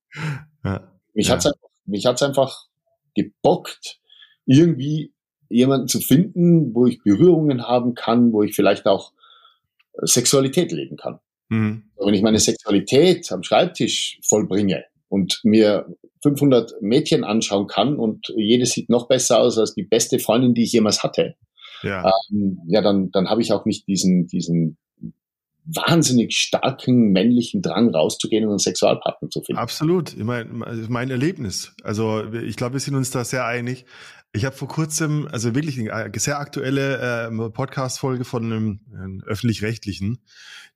Ja. 0.64 0.92
Mich 1.14 1.28
ja. 1.28 1.34
hat's 1.34 1.46
einfach, 1.46 1.70
mich 1.86 2.06
hat's 2.06 2.24
einfach 2.24 2.68
gebockt, 3.16 4.00
irgendwie 4.46 5.14
jemanden 5.50 5.88
zu 5.88 6.00
finden, 6.00 6.74
wo 6.74 6.88
ich 6.88 7.04
Berührungen 7.04 7.68
haben 7.68 7.94
kann, 7.94 8.34
wo 8.34 8.44
ich 8.44 8.56
vielleicht 8.56 8.88
auch 8.88 9.14
Sexualität 10.02 10.72
leben 10.72 10.98
kann. 10.98 11.20
Mhm. 11.50 11.84
Wenn 11.98 12.14
ich 12.14 12.22
meine 12.22 12.40
Sexualität 12.40 13.32
am 13.32 13.44
Schreibtisch 13.44 14.20
vollbringe 14.24 14.86
und 15.10 15.40
mir 15.44 15.86
500 16.24 16.82
Mädchen 16.82 17.24
anschauen 17.24 17.68
kann 17.68 17.98
und 17.98 18.34
jedes 18.36 18.72
sieht 18.72 18.90
noch 18.90 19.08
besser 19.08 19.40
aus 19.40 19.58
als 19.58 19.76
die 19.76 19.84
beste 19.84 20.20
Freundin, 20.20 20.54
die 20.54 20.64
ich 20.64 20.72
jemals 20.72 21.04
hatte, 21.04 21.36
ja, 21.84 22.10
ähm, 22.32 22.60
ja 22.68 22.82
dann, 22.82 23.12
dann 23.12 23.30
habe 23.30 23.42
ich 23.42 23.52
auch 23.52 23.66
nicht 23.66 23.88
diesen, 23.88 24.28
diesen 24.28 24.78
wahnsinnig 25.66 26.36
starken 26.36 27.12
männlichen 27.12 27.62
Drang 27.62 27.90
rauszugehen 27.90 28.44
und 28.46 28.52
einen 28.52 28.60
Sexualpartner 28.60 29.30
zu 29.30 29.42
finden. 29.42 29.60
Absolut, 29.60 30.18
mein, 30.18 30.64
mein 30.90 31.10
Erlebnis. 31.10 31.74
Also 31.84 32.32
ich 32.34 32.56
glaube, 32.56 32.74
wir 32.74 32.80
sind 32.80 32.96
uns 32.96 33.12
da 33.12 33.24
sehr 33.24 33.46
einig. 33.46 33.86
Ich 34.36 34.46
habe 34.46 34.56
vor 34.56 34.68
kurzem, 34.68 35.28
also 35.32 35.54
wirklich 35.54 35.80
eine 35.92 36.12
sehr 36.18 36.40
aktuelle 36.40 37.28
äh, 37.28 37.50
Podcast-Folge 37.50 38.26
von 38.26 38.44
einem, 38.44 38.80
einem 38.92 39.22
öffentlich-rechtlichen, 39.26 40.18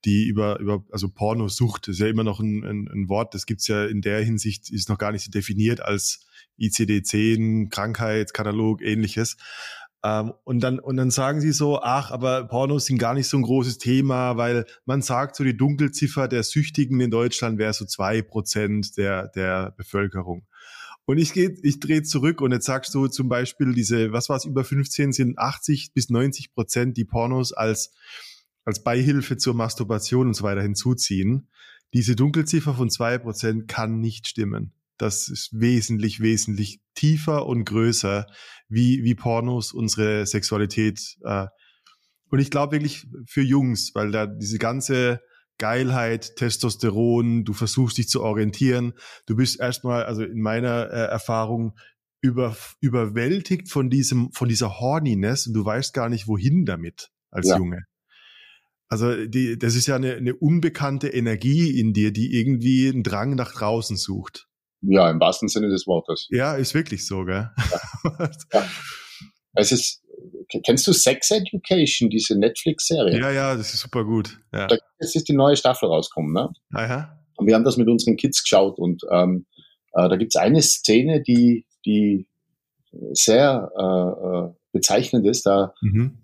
die 0.05 0.27
über, 0.27 0.59
über 0.59 0.83
also 0.91 1.09
Porno 1.09 1.47
sucht, 1.47 1.87
ist 1.87 1.99
ja 1.99 2.07
immer 2.07 2.23
noch 2.23 2.39
ein, 2.39 2.63
ein, 2.63 2.87
ein 2.87 3.09
Wort, 3.09 3.33
das 3.33 3.47
gibt's 3.47 3.67
ja 3.67 3.85
in 3.85 4.01
der 4.01 4.23
Hinsicht, 4.23 4.69
ist 4.69 4.89
noch 4.89 4.99
gar 4.99 5.11
nicht 5.11 5.25
so 5.25 5.31
definiert 5.31 5.81
als 5.81 6.27
ICD-10, 6.59 7.69
Krankheitskatalog, 7.69 8.83
ähnliches. 8.83 9.37
Ähm, 10.07 10.33
und 10.45 10.61
dann, 10.61 10.79
und 10.79 10.95
dann 10.95 11.11
sagen 11.11 11.41
sie 11.41 11.51
so, 11.51 11.81
ach, 11.81 12.11
aber 12.11 12.47
Pornos 12.47 12.85
sind 12.85 12.97
gar 12.97 13.13
nicht 13.13 13.27
so 13.27 13.37
ein 13.37 13.43
großes 13.43 13.77
Thema, 13.77 14.37
weil 14.37 14.65
man 14.85 15.01
sagt, 15.01 15.35
so 15.35 15.43
die 15.43 15.57
Dunkelziffer 15.57 16.27
der 16.29 16.43
Süchtigen 16.43 17.01
in 17.01 17.11
Deutschland 17.11 17.57
wäre 17.57 17.73
so 17.73 17.85
zwei 17.85 18.21
Prozent 18.21 18.95
der, 18.97 19.27
der 19.29 19.73
Bevölkerung. 19.75 20.45
Und 21.05 21.17
ich 21.17 21.35
ich 21.35 21.79
drehe 21.79 22.03
zurück 22.03 22.41
und 22.41 22.51
jetzt 22.51 22.65
sagst 22.65 22.93
du 22.93 23.07
zum 23.07 23.29
Beispiel 23.29 23.73
diese, 23.73 24.11
was 24.13 24.29
war 24.29 24.37
es, 24.37 24.45
über 24.45 24.63
15 24.63 25.13
sind 25.13 25.37
80 25.39 25.93
bis 25.93 26.09
90 26.09 26.53
Prozent, 26.53 26.97
die 26.97 27.05
Pornos 27.05 27.53
als, 27.53 27.93
als 28.65 28.83
Beihilfe 28.83 29.37
zur 29.37 29.55
Masturbation 29.55 30.27
und 30.27 30.33
so 30.35 30.43
weiter 30.43 30.61
hinzuziehen. 30.61 31.49
Diese 31.93 32.15
Dunkelziffer 32.15 32.73
von 32.73 32.89
zwei 32.89 33.17
Prozent 33.17 33.67
kann 33.67 33.99
nicht 33.99 34.27
stimmen. 34.27 34.73
Das 34.97 35.27
ist 35.27 35.49
wesentlich, 35.53 36.19
wesentlich 36.19 36.79
tiefer 36.95 37.45
und 37.45 37.65
größer, 37.65 38.25
wie, 38.67 39.03
wie 39.03 39.15
Pornos 39.15 39.73
unsere 39.73 40.25
Sexualität. 40.25 41.17
Äh, 41.23 41.47
und 42.29 42.39
ich 42.39 42.51
glaube 42.51 42.73
wirklich 42.73 43.07
für 43.25 43.41
Jungs, 43.41 43.91
weil 43.93 44.11
da 44.11 44.25
diese 44.25 44.57
ganze 44.57 45.21
Geilheit, 45.57 46.35
Testosteron, 46.35 47.43
du 47.43 47.53
versuchst 47.53 47.97
dich 47.97 48.09
zu 48.09 48.21
orientieren. 48.21 48.93
Du 49.25 49.35
bist 49.35 49.59
erstmal, 49.59 50.03
also 50.03 50.23
in 50.23 50.41
meiner 50.41 50.91
äh, 50.91 51.07
Erfahrung, 51.07 51.73
über, 52.21 52.55
überwältigt 52.81 53.69
von 53.69 53.89
diesem, 53.89 54.31
von 54.31 54.49
dieser 54.49 54.79
Horniness 54.79 55.47
und 55.47 55.53
du 55.53 55.63
weißt 55.63 55.93
gar 55.93 56.09
nicht, 56.09 56.27
wohin 56.27 56.65
damit 56.65 57.09
als 57.29 57.47
ja. 57.47 57.57
Junge. 57.57 57.83
Also 58.89 59.25
die, 59.25 59.57
das 59.57 59.75
ist 59.75 59.87
ja 59.87 59.95
eine, 59.95 60.15
eine 60.15 60.35
unbekannte 60.35 61.09
Energie 61.09 61.79
in 61.79 61.93
dir, 61.93 62.11
die 62.11 62.33
irgendwie 62.33 62.87
einen 62.89 63.03
Drang 63.03 63.35
nach 63.35 63.51
draußen 63.51 63.97
sucht. 63.97 64.46
Ja, 64.81 65.09
im 65.09 65.19
wahrsten 65.19 65.47
Sinne 65.47 65.69
des 65.69 65.87
Wortes. 65.87 66.27
Ja, 66.29 66.55
ist 66.55 66.73
wirklich 66.73 67.05
so, 67.05 67.25
gell? 67.25 67.49
Ja. 68.03 68.29
ja. 68.53 68.65
Es 69.55 69.71
ist, 69.71 70.03
kennst 70.63 70.85
du 70.85 70.93
Sex 70.93 71.31
Education, 71.31 72.09
diese 72.09 72.37
Netflix-Serie? 72.37 73.19
Ja, 73.19 73.31
ja, 73.31 73.55
das 73.55 73.73
ist 73.73 73.79
super 73.79 74.05
gut. 74.05 74.39
Ja. 74.53 74.67
Da 74.67 74.77
jetzt 74.99 75.15
ist 75.15 75.27
die 75.27 75.33
neue 75.33 75.55
Staffel 75.55 75.89
rausgekommen, 75.89 76.31
ne? 76.31 76.49
Aha. 76.73 77.19
Und 77.37 77.47
wir 77.47 77.55
haben 77.55 77.63
das 77.63 77.77
mit 77.77 77.87
unseren 77.87 78.17
Kids 78.17 78.43
geschaut 78.43 78.77
und 78.77 79.01
ähm, 79.11 79.45
äh, 79.93 80.09
da 80.09 80.15
gibt's 80.15 80.35
eine 80.35 80.61
Szene, 80.61 81.21
die, 81.21 81.65
die 81.85 82.27
sehr 83.13 83.71
äh, 83.77 84.49
äh, 84.49 84.53
bezeichnend 84.71 85.25
ist. 85.25 85.45
Da, 85.45 85.73
mhm. 85.81 86.19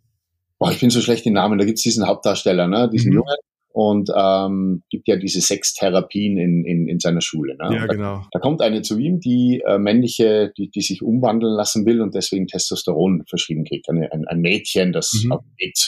boah, 0.60 0.72
ich 0.72 0.80
bin 0.80 0.89
so 0.89 1.01
schlecht 1.01 1.26
im 1.26 1.34
Namen, 1.34 1.58
da 1.58 1.66
gibt's 1.66 1.84
diesen 1.84 2.08
Hauptdarsteller, 2.08 2.68
ne? 2.68 2.89
diesen 2.89 3.10
mhm. 3.10 3.18
Jungen, 3.18 3.36
und 3.74 4.11
ähm, 4.15 4.84
gibt 4.91 5.07
ja 5.07 5.15
diese 5.15 5.41
Sextherapien 5.41 6.38
in, 6.38 6.63
in, 6.63 6.88
in 6.88 6.99
seiner 6.99 7.21
Schule. 7.21 7.57
Ne? 7.57 7.76
Ja, 7.76 7.88
genau. 7.88 8.24
Da, 8.32 8.39
kommt 8.39 8.61
eine 8.61 8.84
zu 8.84 8.99
ihm, 8.99 9.19
die 9.19 9.63
äh, 9.65 9.80
männliche, 9.80 10.53
die, 10.55 10.69
die 10.69 10.82
sich 10.82 11.01
umwandeln 11.01 11.55
lassen 11.55 11.84
will 11.88 11.99
und 12.01 12.13
deswegen 12.13 12.45
Testosteron 12.45 13.24
verschrieben 13.28 13.65
kriegt. 13.65 13.89
Eine, 13.89 14.11
ein, 14.11 14.28
ein 14.28 14.41
Mädchen, 14.41 14.93
das 14.93 15.11
mhm. 15.24 15.39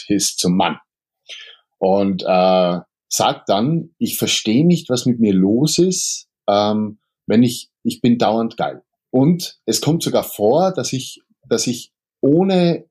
ist 0.08 0.40
zum 0.40 0.58
Mann. 0.58 0.78
Und 1.78 2.24
äh, 2.24 2.80
sagt 3.08 3.50
dann, 3.50 3.92
ich 4.00 4.18
verstehe 4.18 4.66
nicht, 4.66 4.90
was 4.90 5.06
mit 5.06 5.20
mir 5.20 5.34
los 5.34 5.78
ist, 5.78 6.28
ähm, 6.50 6.98
wenn 7.28 7.44
ich, 7.44 7.70
ich 7.84 8.02
bin 8.02 8.18
dauernd 8.18 8.58
geil. 8.58 8.82
Und 9.12 9.60
es 9.68 9.80
kommt 9.80 10.02
sogar 10.02 10.24
vor, 10.24 10.74
dass 10.74 10.92
ich, 10.92 11.22
dass 11.48 11.68
ich 11.68 11.92
ohne, 12.20 12.86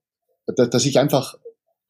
dass 0.47 0.87
ich 0.87 1.01
einfach 1.01 1.35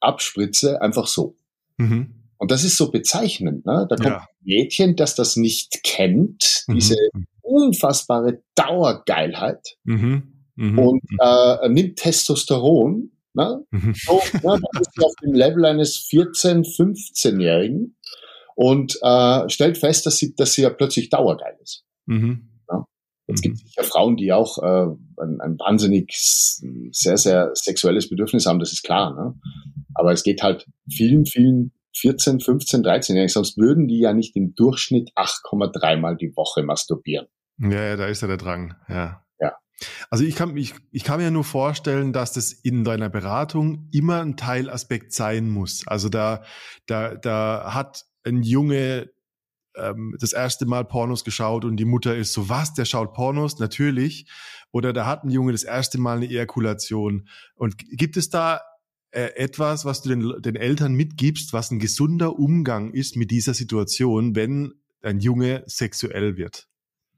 abspritze, 0.00 0.80
einfach 0.80 1.07
so. 1.07 1.36
Mhm. 1.76 2.24
Und 2.45 2.51
das 2.51 2.62
ist 2.62 2.76
so 2.76 2.90
bezeichnend. 2.90 3.64
Ne? 3.64 3.86
Da 3.88 3.97
kommt 3.97 4.09
ja. 4.09 4.18
ein 4.18 4.26
Mädchen, 4.45 4.97
das 4.97 5.14
das 5.14 5.36
nicht 5.36 5.82
kennt, 5.82 6.64
mhm. 6.66 6.74
diese 6.74 6.97
unfassbare 7.40 8.42
Dauergeilheit 8.55 9.78
mhm. 9.84 10.45
Mhm. 10.57 10.78
und 10.78 11.03
äh, 11.22 11.70
nimmt 11.70 11.97
Testosteron. 11.97 13.12
Ne? 13.32 13.64
Mhm. 13.70 13.95
So, 13.95 14.20
ne? 14.42 14.61
Das 14.72 14.82
ist 14.82 15.03
auf 15.03 15.14
dem 15.24 15.32
Level 15.32 15.64
eines 15.64 16.07
14-, 16.07 16.66
15-Jährigen 16.76 17.97
und 18.57 18.99
äh, 19.01 19.49
stellt 19.49 19.78
fest, 19.78 20.05
dass 20.05 20.18
sie, 20.18 20.34
dass 20.34 20.53
sie 20.53 20.64
ja 20.64 20.70
plötzlich 20.70 21.09
dauergeil 21.09 21.57
ist. 21.62 21.86
Mhm. 22.05 22.51
Es 23.26 23.40
gibt 23.40 23.55
mhm. 23.55 23.66
sicher 23.66 23.84
Frauen, 23.84 24.16
die 24.16 24.32
auch 24.32 24.59
äh, 24.62 25.22
ein, 25.22 25.40
ein 25.40 25.59
wahnsinnig 25.59 26.12
sehr, 26.14 27.16
sehr 27.16 27.53
sexuelles 27.55 28.11
Bedürfnis 28.11 28.45
haben, 28.45 28.59
das 28.59 28.72
ist 28.72 28.82
klar. 28.82 29.14
Ne? 29.14 29.34
Aber 29.95 30.12
es 30.12 30.22
geht 30.22 30.42
halt 30.42 30.66
vielen, 30.90 31.24
vielen 31.24 31.72
14, 31.97 32.40
15, 32.40 32.84
13-Jährigen, 32.84 33.28
sonst 33.28 33.57
würden 33.57 33.88
die 33.88 34.01
ja 34.01 34.12
nicht 34.12 34.36
im 34.36 34.55
Durchschnitt 34.55 35.11
8,3 35.16 35.97
Mal 35.97 36.16
die 36.16 36.34
Woche 36.36 36.62
masturbieren. 36.62 37.26
Ja, 37.59 37.82
ja, 37.82 37.97
da 37.97 38.07
ist 38.07 38.22
ja 38.22 38.28
der 38.28 38.36
Drang, 38.36 38.74
ja. 38.88 39.22
Ja. 39.40 39.53
Also 40.11 40.24
ich 40.24 40.34
kann, 40.34 40.57
ich, 40.57 40.74
ich 40.90 41.05
kann 41.05 41.20
mir 41.20 41.30
nur 41.30 41.45
vorstellen, 41.45 42.12
dass 42.12 42.32
das 42.32 42.53
in 42.53 42.84
deiner 42.84 43.11
Beratung 43.11 43.88
immer 43.92 44.20
ein 44.20 44.36
Teilaspekt 44.36 45.12
sein 45.12 45.49
muss. 45.49 45.86
Also 45.86 46.09
da, 46.09 46.42
da, 46.86 47.14
da 47.14 47.74
hat 47.74 48.05
ein 48.24 48.42
Junge 48.42 49.11
ähm, 49.76 50.16
das 50.18 50.32
erste 50.32 50.66
Mal 50.66 50.84
Pornos 50.84 51.24
geschaut 51.24 51.64
und 51.64 51.76
die 51.76 51.84
Mutter 51.84 52.16
ist 52.16 52.32
so, 52.32 52.49
was, 52.49 52.74
der 52.74 52.84
schaut 52.84 53.12
Pornos? 53.12 53.59
Natürlich. 53.59 54.26
Oder 54.72 54.92
da 54.92 55.07
hat 55.07 55.24
ein 55.24 55.30
Junge 55.30 55.53
das 55.53 55.62
erste 55.62 55.99
Mal 55.99 56.16
eine 56.16 56.26
Ejakulation. 56.26 57.28
Und 57.55 57.76
gibt 57.78 58.16
es 58.16 58.30
da 58.30 58.61
etwas, 59.15 59.85
was 59.85 60.03
du 60.03 60.09
den, 60.09 60.43
den 60.43 60.57
Eltern 60.57 60.95
mitgibst, 60.95 61.53
was 61.53 61.71
ein 61.71 61.79
gesunder 61.79 62.39
Umgang 62.39 62.93
ist 62.93 63.17
mit 63.17 63.31
dieser 63.31 63.55
Situation, 63.55 64.35
wenn 64.35 64.75
ein 65.03 65.21
Junge 65.21 65.62
sexuell 65.67 66.37
wird? 66.37 66.69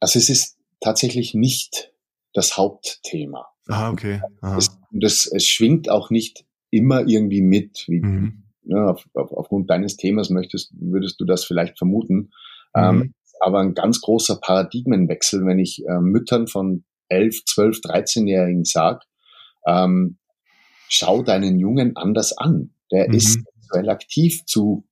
Also 0.01 0.19
es 0.19 0.29
ist 0.29 0.59
tatsächlich 0.81 1.35
nicht 1.35 1.93
das 2.33 2.57
Hauptthema. 2.57 3.47
Ah, 3.69 3.91
okay. 3.91 4.21
Aha. 4.43 4.59
Es, 4.59 4.79
das, 4.91 5.27
es 5.27 5.47
schwingt 5.47 5.89
auch 5.89 6.11
nicht 6.11 6.45
immer 6.71 7.07
irgendwie 7.07 7.43
mit. 7.43 7.85
Wie, 7.89 8.01
mhm. 8.01 8.45
ne, 8.63 8.91
auf, 8.91 9.05
auf, 9.15 9.33
aufgrund 9.33 9.71
deines 9.71 9.97
Themas 9.97 10.31
möchtest, 10.31 10.73
würdest 10.79 11.21
du 11.21 11.25
das 11.25 11.45
vielleicht 11.45 11.79
vermuten. 11.79 12.31
Mhm. 12.75 12.83
Ähm, 12.83 13.15
aber 13.41 13.61
ein 13.61 13.75
ganz 13.75 14.01
großer 14.01 14.37
Paradigmenwechsel, 14.41 15.45
wenn 15.45 15.59
ich 15.59 15.85
äh, 15.87 16.01
Müttern 16.01 16.47
von 16.47 16.85
11, 17.09 17.45
12, 17.45 17.79
13-Jährigen 17.79 18.65
sage, 18.65 19.01
ähm, 19.67 20.19
schau 20.89 21.23
deinen 21.23 21.59
Jungen 21.59 21.97
anders 21.97 22.37
an. 22.37 22.71
Der 22.91 23.09
mhm. 23.09 23.15
ist 23.15 23.33
sexuell 23.33 23.89
aktiv 23.89 24.45
zu 24.47 24.85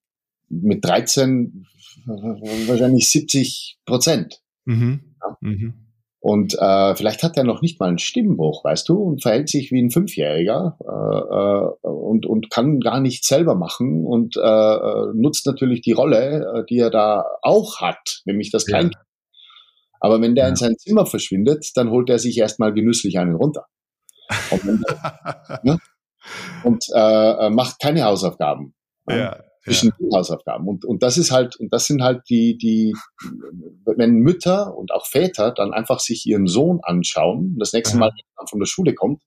mit 0.48 0.84
13 0.84 1.66
wahrscheinlich 2.06 3.10
70 3.10 3.78
Prozent. 3.86 4.40
Mhm. 4.64 5.16
Ja. 5.20 5.36
Mhm. 5.40 5.74
Und 6.20 6.54
äh, 6.58 6.94
vielleicht 6.96 7.22
hat 7.22 7.36
er 7.36 7.44
noch 7.44 7.60
nicht 7.60 7.78
mal 7.78 7.90
einen 7.90 7.98
Stimmbruch, 7.98 8.64
weißt 8.64 8.88
du, 8.88 8.94
und 8.94 9.20
verhält 9.20 9.50
sich 9.50 9.70
wie 9.70 9.82
ein 9.82 9.90
Fünfjähriger 9.90 10.78
äh, 10.80 11.86
äh, 11.86 11.86
und, 11.86 12.24
und 12.24 12.48
kann 12.48 12.80
gar 12.80 13.00
nichts 13.00 13.28
selber 13.28 13.54
machen 13.54 14.06
und 14.06 14.38
äh, 14.38 14.40
äh 14.40 15.12
nutzt 15.14 15.44
natürlich 15.44 15.82
die 15.82 15.92
Rolle, 15.92 16.46
äh, 16.46 16.64
die 16.70 16.78
er 16.78 16.88
da 16.88 17.26
auch 17.42 17.82
hat, 17.82 18.22
nämlich 18.24 18.50
das 18.50 18.64
Kleinkind. 18.64 18.94
Ja. 18.94 19.04
Aber 20.00 20.22
wenn 20.22 20.34
der 20.34 20.44
ja. 20.44 20.50
in 20.50 20.56
sein 20.56 20.76
Zimmer 20.78 21.04
verschwindet, 21.04 21.72
dann 21.74 21.90
holt 21.90 22.08
er 22.08 22.18
sich 22.18 22.38
erstmal 22.38 22.72
genüsslich 22.72 23.18
einen 23.18 23.34
runter. 23.34 23.66
Und, 24.50 24.64
ne? 25.62 25.78
und 26.62 26.84
äh, 26.94 27.50
macht 27.50 27.80
keine 27.80 28.04
Hausaufgaben. 28.04 28.74
Ja, 29.08 29.38
zwischen 29.64 29.92
ja. 29.98 30.18
Hausaufgaben. 30.18 30.68
Und, 30.68 30.84
und 30.84 31.02
das 31.02 31.18
ist 31.18 31.30
halt, 31.30 31.56
und 31.56 31.72
das 31.72 31.86
sind 31.86 32.02
halt 32.02 32.22
die, 32.28 32.56
die, 32.56 32.94
wenn 33.84 34.16
Mütter 34.16 34.76
und 34.76 34.92
auch 34.92 35.06
Väter 35.06 35.52
dann 35.52 35.72
einfach 35.72 36.00
sich 36.00 36.26
ihren 36.26 36.46
Sohn 36.46 36.80
anschauen, 36.82 37.56
das 37.58 37.72
nächste 37.72 37.96
Mal, 37.96 38.10
wenn 38.10 38.42
er 38.42 38.46
von 38.48 38.60
der 38.60 38.66
Schule 38.66 38.94
kommt, 38.94 39.22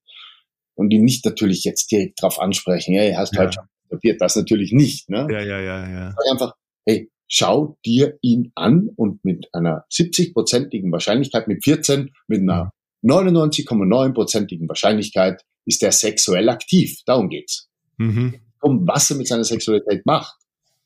und 0.76 0.91
ihn 0.91 1.03
nicht 1.03 1.26
natürlich 1.26 1.64
jetzt 1.64 1.91
direkt 1.91 2.22
drauf 2.22 2.39
ansprechen, 2.39 2.93
hey, 2.93 3.14
hast 3.14 3.34
du 3.34 3.38
ja. 3.38 3.43
halt 3.45 3.55
schon 3.55 3.66
kapiert, 3.89 4.22
das 4.22 4.36
natürlich 4.36 4.72
nicht, 4.72 5.10
ne? 5.10 5.28
Ja, 5.30 5.41
ja, 5.41 5.60
ja, 5.60 5.89
ja. 5.89 6.12
Sag 6.12 6.32
einfach, 6.32 6.53
hey, 6.86 7.10
schau 7.28 7.78
dir 7.84 8.20
ihn 8.22 8.51
an 8.53 8.89
und 8.95 9.26
mit 9.26 9.49
einer 9.53 9.86
70-prozentigen 9.91 10.91
Wahrscheinlichkeit, 10.91 11.47
mit 11.47 11.64
14, 11.64 12.14
mit 12.28 12.41
einer 12.41 12.72
99,9-prozentigen 13.08 14.68
Wahrscheinlichkeit 14.68 15.43
ist 15.66 15.84
er 15.84 15.91
sexuell 15.91 16.49
aktiv. 16.49 17.01
Darum 17.05 17.30
geht's. 17.30 17.70
Mhm. 17.97 18.41
Um 18.62 18.88
was 18.88 19.10
er 19.10 19.18
mit 19.18 19.28
seiner 19.28 19.43
Sexualität 19.43 20.05
macht. 20.05 20.36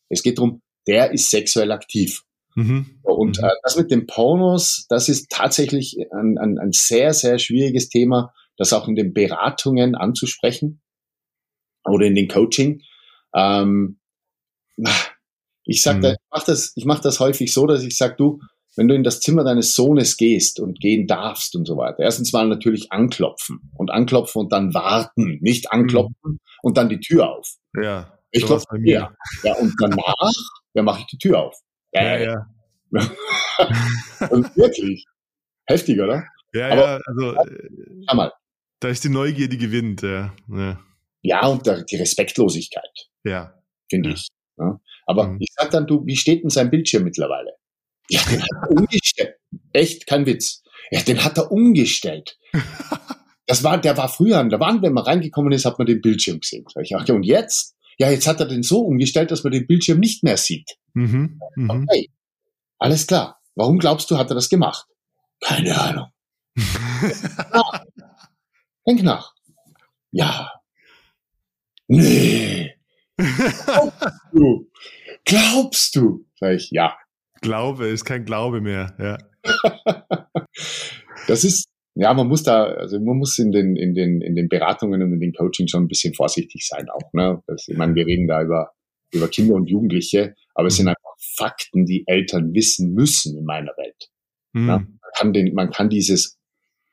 Es 0.09 0.23
geht 0.23 0.37
darum, 0.37 0.61
der 0.87 1.11
ist 1.11 1.29
sexuell 1.29 1.71
aktiv. 1.71 2.23
Mhm. 2.55 2.99
Und 3.03 3.37
mhm. 3.37 3.43
Äh, 3.43 3.51
das 3.63 3.77
mit 3.77 3.91
den 3.91 4.07
Pornos, 4.07 4.85
das 4.89 5.09
ist 5.09 5.29
tatsächlich 5.29 5.97
ein, 6.11 6.37
ein, 6.37 6.57
ein 6.57 6.71
sehr, 6.71 7.13
sehr 7.13 7.39
schwieriges 7.39 7.89
Thema, 7.89 8.33
das 8.57 8.73
auch 8.73 8.87
in 8.87 8.95
den 8.95 9.13
Beratungen 9.13 9.95
anzusprechen 9.95 10.81
oder 11.85 12.05
in 12.05 12.15
den 12.15 12.27
Coaching. 12.27 12.81
Ähm, 13.33 13.99
ich 15.63 15.81
sag, 15.81 15.97
mhm. 15.97 16.05
ich 16.05 16.17
mache 16.29 16.45
das, 16.45 16.73
ich 16.75 16.85
mach 16.85 16.99
das 16.99 17.19
häufig 17.19 17.53
so, 17.53 17.67
dass 17.67 17.83
ich 17.83 17.95
sage, 17.95 18.15
du, 18.17 18.41
wenn 18.75 18.87
du 18.87 18.95
in 18.95 19.03
das 19.03 19.19
Zimmer 19.19 19.43
deines 19.43 19.75
Sohnes 19.75 20.17
gehst 20.17 20.59
und 20.59 20.79
gehen 20.79 21.07
darfst 21.07 21.55
und 21.55 21.65
so 21.65 21.77
weiter, 21.77 21.99
erstens 21.99 22.31
mal 22.31 22.47
natürlich 22.47 22.91
anklopfen 22.91 23.71
und 23.75 23.91
anklopfen 23.91 24.41
und 24.41 24.51
dann 24.51 24.73
warten, 24.73 25.39
nicht 25.41 25.71
anklopfen 25.71 26.15
mhm. 26.23 26.39
und 26.61 26.77
dann 26.77 26.89
die 26.89 26.99
Tür 26.99 27.29
auf. 27.29 27.55
Ja. 27.81 28.17
Ich 28.31 28.45
klopfe 28.45 28.65
bei 28.69 28.79
mir. 28.79 28.93
Ja. 28.93 29.13
ja, 29.43 29.55
und 29.55 29.73
danach, 29.79 30.31
ja, 30.73 30.83
mache 30.83 31.01
ich 31.01 31.07
die 31.07 31.17
Tür 31.17 31.39
auf. 31.39 31.59
Ja, 31.93 32.17
ja. 32.17 32.45
ja. 32.91 33.11
und 34.29 34.55
wirklich. 34.55 35.05
Heftig, 35.65 35.99
oder? 35.99 36.25
Ja, 36.53 36.69
Aber, 36.69 36.81
ja, 36.81 36.99
also. 37.05 37.35
Schau 38.07 38.15
mal. 38.15 38.31
Da 38.79 38.87
ist 38.87 39.03
die 39.03 39.09
Neugier, 39.09 39.47
die 39.47 39.57
gewinnt, 39.57 40.01
ja. 40.01 40.33
Ja, 40.47 40.79
ja 41.21 41.45
und 41.47 41.67
da, 41.67 41.81
die 41.81 41.97
Respektlosigkeit. 41.97 43.09
Ja. 43.23 43.53
Finde 43.89 44.11
ich. 44.11 44.27
Ja. 44.57 44.79
Aber 45.05 45.27
mhm. 45.27 45.37
ich 45.41 45.49
sag 45.53 45.71
dann, 45.71 45.85
du, 45.87 46.05
wie 46.05 46.15
steht 46.15 46.43
denn 46.43 46.49
sein 46.49 46.71
Bildschirm 46.71 47.03
mittlerweile? 47.03 47.51
Ja, 48.11 48.21
den 48.29 48.41
hat 48.41 48.49
er 48.61 48.71
umgestellt. 48.71 49.35
Echt, 49.71 50.05
kein 50.05 50.25
Witz. 50.25 50.63
Ja, 50.91 51.01
den 51.01 51.23
hat 51.23 51.37
er 51.37 51.51
umgestellt. 51.51 52.37
Das 53.47 53.65
war, 53.65 53.77
der 53.77 53.97
war 53.97 54.07
früher, 54.07 54.41
da 54.45 54.59
waren, 54.61 54.81
wenn 54.81 54.93
man 54.93 55.03
reingekommen 55.03 55.51
ist, 55.51 55.65
hat 55.65 55.77
man 55.77 55.85
den 55.85 55.99
Bildschirm 55.99 56.39
gesehen. 56.39 56.63
Ich 56.81 56.91
dachte, 56.91 57.13
und 57.13 57.23
jetzt? 57.23 57.75
Ja, 57.97 58.09
jetzt 58.09 58.25
hat 58.25 58.39
er 58.39 58.45
den 58.45 58.63
so 58.63 58.79
umgestellt, 58.79 59.29
dass 59.29 59.43
man 59.43 59.51
den 59.51 59.67
Bildschirm 59.67 59.99
nicht 59.99 60.23
mehr 60.23 60.37
sieht. 60.37 60.77
Mhm, 60.93 61.37
mh. 61.57 61.73
Okay, 61.73 62.09
alles 62.77 63.07
klar. 63.07 63.41
Warum 63.55 63.77
glaubst 63.77 64.09
du, 64.09 64.17
hat 64.17 64.29
er 64.31 64.35
das 64.35 64.47
gemacht? 64.47 64.85
Keine 65.41 65.77
Ahnung. 65.77 66.07
ah, 67.51 67.81
denk 68.87 69.03
nach. 69.03 69.33
Ja. 70.11 70.53
Nee. 71.87 72.73
Glaubst 73.17 74.05
du? 74.31 74.71
Glaubst 75.25 75.95
du? 75.97 76.25
Sag 76.39 76.53
ich, 76.53 76.69
ja. 76.71 76.95
Glaube 77.41 77.87
ist 77.87 78.05
kein 78.05 78.25
Glaube 78.25 78.61
mehr, 78.61 78.95
ja. 78.99 79.17
das 81.27 81.43
ist, 81.43 81.67
ja, 81.95 82.13
man 82.13 82.27
muss 82.27 82.43
da, 82.43 82.63
also 82.65 82.99
man 82.99 83.17
muss 83.17 83.37
in 83.39 83.51
den, 83.51 83.75
in 83.75 83.93
den, 83.93 84.21
in 84.21 84.35
den 84.35 84.47
Beratungen 84.47 85.01
und 85.01 85.13
in 85.13 85.19
den 85.19 85.33
Coaching 85.33 85.67
schon 85.67 85.83
ein 85.83 85.87
bisschen 85.87 86.13
vorsichtig 86.13 86.67
sein 86.67 86.87
auch, 86.89 87.13
ne. 87.13 87.41
Das, 87.47 87.67
ich 87.67 87.77
meine, 87.77 87.95
wir 87.95 88.05
reden 88.05 88.27
da 88.27 88.41
über, 88.41 88.71
über 89.11 89.27
Kinder 89.27 89.55
und 89.55 89.69
Jugendliche, 89.69 90.35
aber 90.53 90.67
es 90.67 90.75
sind 90.75 90.85
mhm. 90.85 90.89
einfach 90.89 91.15
Fakten, 91.35 91.85
die 91.85 92.03
Eltern 92.07 92.53
wissen 92.53 92.93
müssen 92.93 93.37
in 93.37 93.45
meiner 93.45 93.71
Welt. 93.77 94.09
Mhm. 94.53 94.67
Ja, 94.67 94.77
man, 94.77 94.99
kann 95.15 95.33
den, 95.33 95.53
man 95.53 95.71
kann 95.71 95.89
dieses 95.89 96.37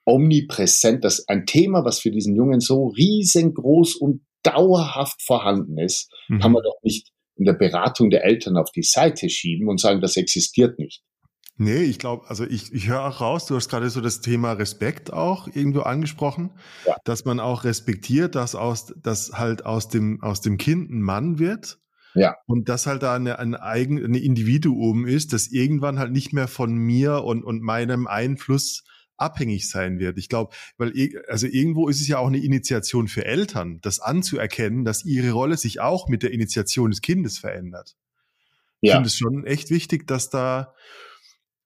omnipräsent, 0.05 1.05
das 1.05 1.29
ein 1.29 1.45
Thema, 1.45 1.85
was 1.85 2.01
für 2.01 2.11
diesen 2.11 2.35
Jungen 2.35 2.61
so 2.61 2.89
riesengroß 2.89 3.97
und 3.97 4.23
dauerhaft 4.43 5.23
vorhanden 5.23 5.79
ist, 5.79 6.11
mhm. 6.29 6.41
kann 6.41 6.53
man 6.53 6.63
doch 6.63 6.79
nicht 6.83 7.13
in 7.39 7.45
der 7.45 7.55
Beratung 7.55 8.11
der 8.11 8.25
Eltern 8.25 8.57
auf 8.57 8.71
die 8.73 8.83
Seite 8.83 9.31
schieben 9.31 9.69
und 9.69 9.81
sagen, 9.81 10.01
das 10.01 10.17
existiert 10.17 10.79
nicht. 10.79 11.03
Nee, 11.61 11.83
ich 11.83 11.99
glaube, 11.99 12.29
also 12.29 12.45
ich, 12.45 12.73
ich 12.73 12.89
höre 12.89 13.05
auch 13.05 13.21
raus, 13.21 13.47
du 13.47 13.57
hast 13.57 13.69
gerade 13.69 13.91
so 13.91 14.01
das 14.01 14.21
Thema 14.21 14.53
Respekt 14.53 15.13
auch 15.13 15.49
irgendwo 15.49 15.81
angesprochen, 15.81 16.51
ja. 16.87 16.95
dass 17.05 17.25
man 17.25 17.41
auch 17.41 17.65
respektiert, 17.65 18.37
dass 18.37 18.55
aus, 18.55 18.95
dass 19.03 19.33
halt 19.33 19.67
aus 19.67 19.89
dem, 19.89 20.23
aus 20.23 20.41
dem 20.41 20.57
Kind 20.57 20.91
ein 20.91 21.03
Mann 21.03 21.41
wird. 21.41 21.81
Ja. 22.15 22.37
Und 22.47 22.69
dass 22.69 22.87
halt 22.87 23.03
da 23.03 23.15
eine, 23.15 23.41
ein 23.41 23.55
eigen, 23.55 24.03
ein 24.03 24.15
Individuum 24.15 25.05
ist, 25.05 25.33
das 25.33 25.49
irgendwann 25.49 25.99
halt 25.99 26.13
nicht 26.13 26.33
mehr 26.33 26.49
von 26.49 26.75
mir 26.75 27.25
und, 27.25 27.45
und 27.45 27.61
meinem 27.61 28.07
Einfluss 28.07 28.85
abhängig 29.19 29.69
sein 29.69 29.99
wird. 29.99 30.19
Ich 30.19 30.29
glaube, 30.29 30.55
weil 30.77 30.93
also 31.29 31.47
irgendwo 31.47 31.89
ist 31.89 32.01
es 32.01 32.09
ja 32.09 32.19
auch 32.19 32.29
eine 32.29 32.39
Initiation 32.39 33.09
für 33.09 33.25
Eltern, 33.25 33.81
das 33.83 34.01
anzuerkennen, 34.01 34.85
dass 34.85 35.05
ihre 35.05 35.33
Rolle 35.33 35.57
sich 35.57 35.81
auch 35.81 36.09
mit 36.09 36.23
der 36.23 36.33
Initiation 36.33 36.91
des 36.91 37.03
Kindes 37.03 37.39
verändert. 37.39 37.97
Ja. 38.81 38.91
Ich 38.91 38.93
finde 38.93 39.07
es 39.09 39.17
schon 39.17 39.45
echt 39.45 39.71
wichtig, 39.71 40.07
dass 40.07 40.31
da 40.31 40.75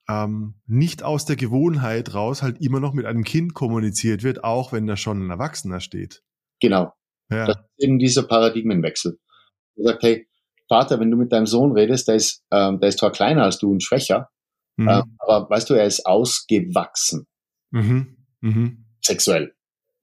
ähm, 0.08 0.54
nicht 0.66 1.02
aus 1.02 1.24
der 1.24 1.36
Gewohnheit 1.36 2.14
raus 2.14 2.42
halt 2.42 2.60
immer 2.60 2.80
noch 2.80 2.92
mit 2.92 3.06
einem 3.06 3.24
Kind 3.24 3.54
kommuniziert 3.54 4.22
wird, 4.22 4.44
auch 4.44 4.72
wenn 4.72 4.86
da 4.86 4.96
schon 4.96 5.26
ein 5.26 5.30
Erwachsener 5.30 5.80
steht. 5.80 6.22
Genau. 6.60 6.92
Ja. 7.30 7.46
Das 7.46 7.56
ist 7.56 7.84
eben 7.84 7.98
dieser 7.98 8.24
Paradigmenwechsel. 8.24 9.18
Er 9.76 9.84
sagt, 9.84 10.02
hey, 10.02 10.28
Vater, 10.68 11.00
wenn 11.00 11.10
du 11.10 11.16
mit 11.16 11.32
deinem 11.32 11.46
Sohn 11.46 11.72
redest, 11.72 12.08
der 12.08 12.16
ist, 12.16 12.42
ähm, 12.50 12.80
der 12.80 12.88
ist 12.88 12.98
zwar 12.98 13.12
kleiner 13.12 13.44
als 13.44 13.58
du 13.58 13.70
und 13.70 13.82
schwächer, 13.82 14.30
mhm. 14.76 14.88
äh, 14.88 15.02
aber 15.18 15.50
weißt 15.50 15.70
du, 15.70 15.74
er 15.74 15.86
ist 15.86 16.06
ausgewachsen. 16.06 17.26
Mhm. 17.72 18.16
Mhm. 18.40 18.84
Sexuell. 19.02 19.54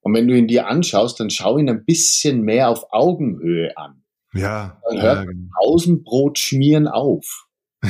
Und 0.01 0.13
wenn 0.13 0.27
du 0.27 0.37
ihn 0.37 0.47
dir 0.47 0.67
anschaust, 0.67 1.19
dann 1.19 1.29
schau 1.29 1.57
ihn 1.57 1.69
ein 1.69 1.85
bisschen 1.85 2.41
mehr 2.41 2.69
auf 2.69 2.85
Augenhöhe 2.91 3.77
an. 3.77 4.03
Ja. 4.33 4.81
Dann 4.89 5.01
hört 5.01 5.17
ja, 5.17 5.23
genau. 5.25 5.49
Pausenbrot 5.57 6.37
schmieren 6.37 6.87
auf. 6.87 7.47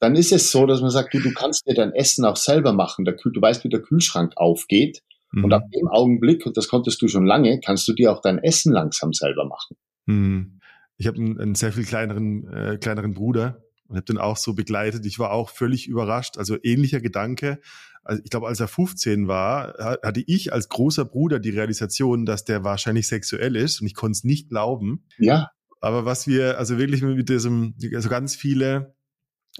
dann 0.00 0.16
ist 0.16 0.32
es 0.32 0.50
so, 0.50 0.66
dass 0.66 0.80
man 0.80 0.90
sagt, 0.90 1.14
du, 1.14 1.20
du 1.20 1.32
kannst 1.32 1.66
dir 1.66 1.74
dein 1.74 1.92
Essen 1.92 2.24
auch 2.24 2.36
selber 2.36 2.72
machen. 2.72 3.04
Der 3.04 3.14
du 3.14 3.40
weißt, 3.40 3.64
wie 3.64 3.68
der 3.68 3.82
Kühlschrank 3.82 4.32
aufgeht. 4.36 5.02
Mhm. 5.32 5.44
Und 5.44 5.52
ab 5.52 5.64
dem 5.72 5.88
Augenblick, 5.88 6.44
und 6.46 6.56
das 6.56 6.68
konntest 6.68 7.00
du 7.02 7.08
schon 7.08 7.26
lange, 7.26 7.60
kannst 7.60 7.86
du 7.88 7.92
dir 7.92 8.12
auch 8.12 8.20
dein 8.20 8.38
Essen 8.38 8.72
langsam 8.72 9.12
selber 9.12 9.46
machen. 9.46 9.76
Mhm. 10.06 10.60
Ich 10.96 11.06
habe 11.06 11.16
einen, 11.18 11.40
einen, 11.40 11.54
sehr 11.54 11.72
viel 11.72 11.84
kleineren, 11.84 12.48
äh, 12.52 12.76
kleineren 12.78 13.14
Bruder 13.14 13.62
und 13.90 13.96
habe 13.96 14.04
den 14.04 14.18
auch 14.18 14.36
so 14.36 14.54
begleitet. 14.54 15.04
Ich 15.04 15.18
war 15.18 15.32
auch 15.32 15.50
völlig 15.50 15.88
überrascht. 15.88 16.38
Also 16.38 16.56
ähnlicher 16.62 17.00
Gedanke. 17.00 17.60
Also 18.04 18.22
ich 18.24 18.30
glaube, 18.30 18.46
als 18.46 18.60
er 18.60 18.68
15 18.68 19.26
war, 19.26 19.98
hatte 20.02 20.22
ich 20.26 20.52
als 20.52 20.68
großer 20.68 21.04
Bruder 21.04 21.40
die 21.40 21.50
Realisation, 21.50 22.24
dass 22.24 22.44
der 22.44 22.62
wahrscheinlich 22.62 23.08
sexuell 23.08 23.56
ist 23.56 23.80
und 23.80 23.88
ich 23.88 23.94
konnte 23.94 24.12
es 24.12 24.24
nicht 24.24 24.48
glauben. 24.48 25.04
Ja. 25.18 25.50
Aber 25.80 26.04
was 26.04 26.26
wir, 26.28 26.58
also 26.58 26.78
wirklich 26.78 27.02
mit 27.02 27.28
diesem, 27.28 27.74
also 27.94 28.08
ganz 28.08 28.36
viele, 28.36 28.94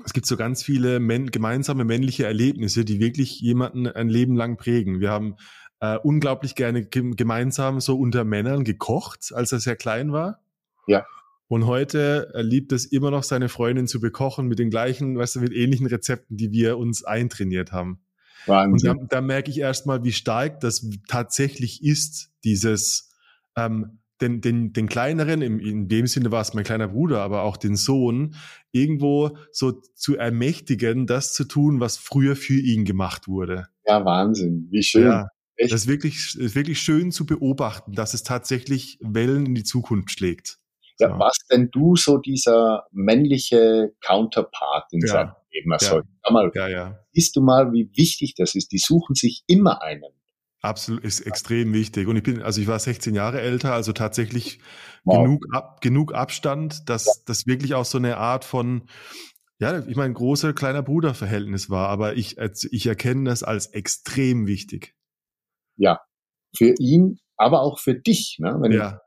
es 0.04 0.12
gibt 0.12 0.26
so 0.26 0.36
ganz 0.36 0.62
viele 0.62 1.00
männ 1.00 1.30
gemeinsame 1.32 1.84
männliche 1.84 2.24
Erlebnisse, 2.24 2.84
die 2.84 3.00
wirklich 3.00 3.40
jemanden 3.40 3.88
ein 3.88 4.08
Leben 4.08 4.36
lang 4.36 4.56
prägen. 4.56 5.00
Wir 5.00 5.10
haben 5.10 5.34
äh, 5.80 5.96
unglaublich 5.96 6.54
gerne 6.54 6.86
gemeinsam 6.86 7.80
so 7.80 7.98
unter 7.98 8.24
Männern 8.24 8.62
gekocht, 8.62 9.32
als 9.34 9.50
er 9.50 9.58
sehr 9.58 9.76
klein 9.76 10.12
war. 10.12 10.40
Ja. 10.86 11.04
Und 11.50 11.66
heute 11.66 12.30
liebt 12.36 12.70
es 12.70 12.86
immer 12.86 13.10
noch, 13.10 13.24
seine 13.24 13.48
Freundin 13.48 13.88
zu 13.88 13.98
bekochen 13.98 14.46
mit 14.46 14.60
den 14.60 14.70
gleichen, 14.70 15.18
weißt 15.18 15.34
du, 15.34 15.40
mit 15.40 15.52
ähnlichen 15.52 15.86
Rezepten, 15.86 16.36
die 16.36 16.52
wir 16.52 16.78
uns 16.78 17.02
eintrainiert 17.02 17.72
haben. 17.72 18.04
Wahnsinn. 18.46 18.90
Und 18.90 19.00
da, 19.10 19.16
da 19.16 19.20
merke 19.20 19.50
ich 19.50 19.58
erstmal, 19.58 20.04
wie 20.04 20.12
stark 20.12 20.60
das 20.60 20.88
tatsächlich 21.08 21.82
ist, 21.82 22.30
dieses, 22.44 23.10
ähm, 23.56 23.98
den, 24.20 24.40
den, 24.40 24.72
den 24.72 24.86
kleineren, 24.86 25.42
im, 25.42 25.58
in 25.58 25.88
dem 25.88 26.06
Sinne 26.06 26.30
war 26.30 26.40
es 26.40 26.54
mein 26.54 26.62
kleiner 26.62 26.86
Bruder, 26.86 27.20
aber 27.20 27.42
auch 27.42 27.56
den 27.56 27.74
Sohn, 27.74 28.36
irgendwo 28.70 29.36
so 29.50 29.72
zu 29.72 30.16
ermächtigen, 30.16 31.08
das 31.08 31.34
zu 31.34 31.42
tun, 31.42 31.80
was 31.80 31.96
früher 31.96 32.36
für 32.36 32.60
ihn 32.60 32.84
gemacht 32.84 33.26
wurde. 33.26 33.66
Ja, 33.88 34.04
Wahnsinn. 34.04 34.68
Wie 34.70 34.84
schön. 34.84 35.02
Ja, 35.02 35.26
Echt? 35.56 35.72
Das 35.72 35.80
ist 35.80 35.88
wirklich, 35.88 36.36
ist 36.38 36.54
wirklich 36.54 36.80
schön 36.80 37.10
zu 37.10 37.26
beobachten, 37.26 37.92
dass 37.92 38.14
es 38.14 38.22
tatsächlich 38.22 38.98
Wellen 39.02 39.46
in 39.46 39.56
die 39.56 39.64
Zukunft 39.64 40.12
schlägt. 40.12 40.59
Ja, 41.00 41.18
was 41.18 41.38
denn 41.50 41.70
du 41.70 41.96
so 41.96 42.18
dieser 42.18 42.86
männliche 42.92 43.92
Counterpart 44.00 44.92
in 44.92 45.00
ja. 45.00 45.06
seinem 45.06 45.32
Leben? 45.52 45.72
Ja. 45.80 46.02
Mal, 46.30 46.50
ja, 46.54 46.68
ja. 46.68 46.98
Siehst 47.12 47.36
du 47.36 47.40
mal, 47.40 47.72
wie 47.72 47.90
wichtig 47.96 48.34
das 48.36 48.54
ist? 48.54 48.72
Die 48.72 48.78
suchen 48.78 49.14
sich 49.14 49.42
immer 49.46 49.82
einen. 49.82 50.12
Absolut, 50.62 51.04
ist 51.04 51.20
extrem 51.20 51.72
wichtig. 51.72 52.06
Und 52.06 52.16
ich 52.16 52.22
bin, 52.22 52.42
also 52.42 52.60
ich 52.60 52.66
war 52.66 52.78
16 52.78 53.14
Jahre 53.14 53.40
älter, 53.40 53.72
also 53.72 53.92
tatsächlich 53.92 54.60
wow. 55.04 55.24
genug, 55.24 55.46
ab, 55.52 55.80
genug 55.80 56.14
Abstand, 56.14 56.88
dass 56.90 57.06
ja. 57.06 57.12
das 57.26 57.46
wirklich 57.46 57.74
auch 57.74 57.86
so 57.86 57.96
eine 57.96 58.18
Art 58.18 58.44
von, 58.44 58.86
ja, 59.58 59.86
ich 59.86 59.96
meine, 59.96 60.12
großer, 60.12 60.52
kleiner 60.52 60.82
Bruder-Verhältnis 60.82 61.70
war, 61.70 61.88
aber 61.88 62.16
ich, 62.16 62.36
ich 62.38 62.86
erkenne 62.86 63.30
das 63.30 63.42
als 63.42 63.68
extrem 63.68 64.46
wichtig. 64.46 64.94
Ja, 65.76 66.00
für 66.54 66.74
ihn, 66.78 67.20
aber 67.36 67.62
auch 67.62 67.78
für 67.78 67.94
dich. 67.94 68.36
Ne? 68.38 68.58
Wenn 68.60 68.72
ja. 68.72 69.00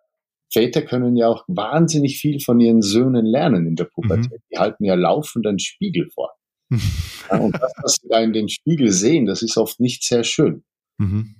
Väter 0.53 0.83
können 0.83 1.17
ja 1.17 1.27
auch 1.27 1.43
wahnsinnig 1.47 2.19
viel 2.19 2.39
von 2.39 2.59
ihren 2.59 2.81
Söhnen 2.81 3.25
lernen 3.25 3.65
in 3.65 3.75
der 3.75 3.85
Pubertät. 3.85 4.31
Mhm. 4.31 4.43
Die 4.51 4.57
halten 4.59 4.83
ja 4.85 4.95
laufend 4.95 5.47
einen 5.47 5.59
Spiegel 5.59 6.09
vor. 6.13 6.31
ja, 6.71 7.39
und 7.39 7.53
das, 7.55 7.73
was 7.81 7.97
sie 8.01 8.07
da 8.07 8.19
in 8.19 8.33
den 8.33 8.49
Spiegel 8.49 8.91
sehen, 8.91 9.25
das 9.25 9.41
ist 9.41 9.57
oft 9.57 9.79
nicht 9.79 10.03
sehr 10.03 10.23
schön. 10.23 10.63
Mhm. 10.97 11.35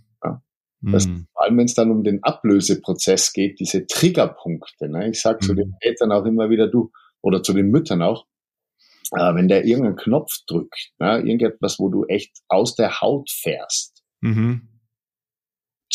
Das, 0.84 1.08
mhm. 1.08 1.28
Vor 1.32 1.44
allem, 1.44 1.58
wenn 1.58 1.66
es 1.66 1.76
dann 1.76 1.92
um 1.92 2.04
den 2.04 2.22
Ablöseprozess 2.24 3.32
geht, 3.32 3.60
diese 3.60 3.88
Triggerpunkte. 3.88 4.90
Ne? 4.90 5.10
Ich 5.10 5.22
sage 5.22 5.40
zu 5.40 5.54
den 5.54 5.70
mhm. 5.70 5.76
Vätern 5.82 6.12
auch 6.12 6.26
immer 6.26 6.50
wieder, 6.50 6.68
du, 6.68 6.92
oder 7.22 7.42
zu 7.42 7.54
den 7.54 7.70
Müttern 7.70 8.02
auch, 8.02 8.26
äh, 9.16 9.34
wenn 9.34 9.48
der 9.48 9.66
irgendeinen 9.66 9.96
Knopf 9.96 10.32
drückt, 10.46 10.92
ne? 11.00 11.20
irgendetwas, 11.20 11.80
wo 11.80 11.90
du 11.90 12.06
echt 12.06 12.38
aus 12.50 12.76
der 12.76 13.00
Haut 13.00 13.30
fährst, 13.30 14.04
mhm. 14.20 14.68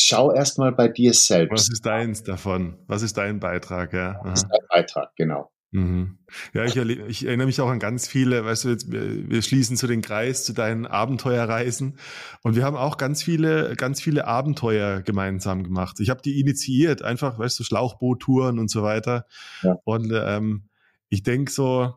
Schau 0.09 0.33
erstmal 0.33 0.73
bei 0.73 0.89
dir 0.89 1.13
selbst. 1.13 1.53
Was 1.53 1.69
ist 1.69 1.87
deins 1.87 2.23
davon? 2.23 2.79
Was 2.87 3.03
ist 3.03 3.17
dein 3.17 3.41
Beitrag? 3.41 3.93
Ja? 3.93 4.21
Was 4.25 4.43
ist 4.43 4.49
dein 4.51 4.67
Beitrag, 4.69 5.15
genau. 5.17 5.51
Mhm. 5.71 6.19
Ja, 6.55 6.65
ich, 6.65 6.77
ich, 6.77 7.27
erinnere 7.27 7.47
mich 7.47 7.61
auch 7.61 7.69
an 7.69 7.79
ganz 7.79 8.09
viele, 8.09 8.43
weißt 8.43 8.65
du, 8.65 8.69
jetzt, 8.71 8.91
wir 8.91 9.43
schließen 9.43 9.77
zu 9.77 9.87
den 9.87 10.01
Kreis, 10.01 10.45
zu 10.45 10.55
deinen 10.55 10.87
Abenteuerreisen 10.87 11.99
und 12.43 12.57
wir 12.57 12.65
haben 12.65 12.77
auch 12.77 12.97
ganz 12.97 13.23
viele, 13.23 13.77
ganz 13.77 14.01
viele 14.01 14.27
Abenteuer 14.27 15.03
gemeinsam 15.03 15.65
gemacht. 15.65 16.01
Ich 16.01 16.09
habe 16.09 16.23
die 16.23 16.41
initiiert, 16.41 17.03
einfach, 17.03 17.39
weißt 17.39 17.59
du, 17.59 17.65
Schlauchboottouren 17.65 18.59
und 18.59 18.71
so 18.71 18.83
weiter. 18.83 19.27
Ja. 19.63 19.77
Und 19.85 20.11
ähm, 20.15 20.69
ich 21.11 21.23
denke 21.23 21.53
so, 21.53 21.95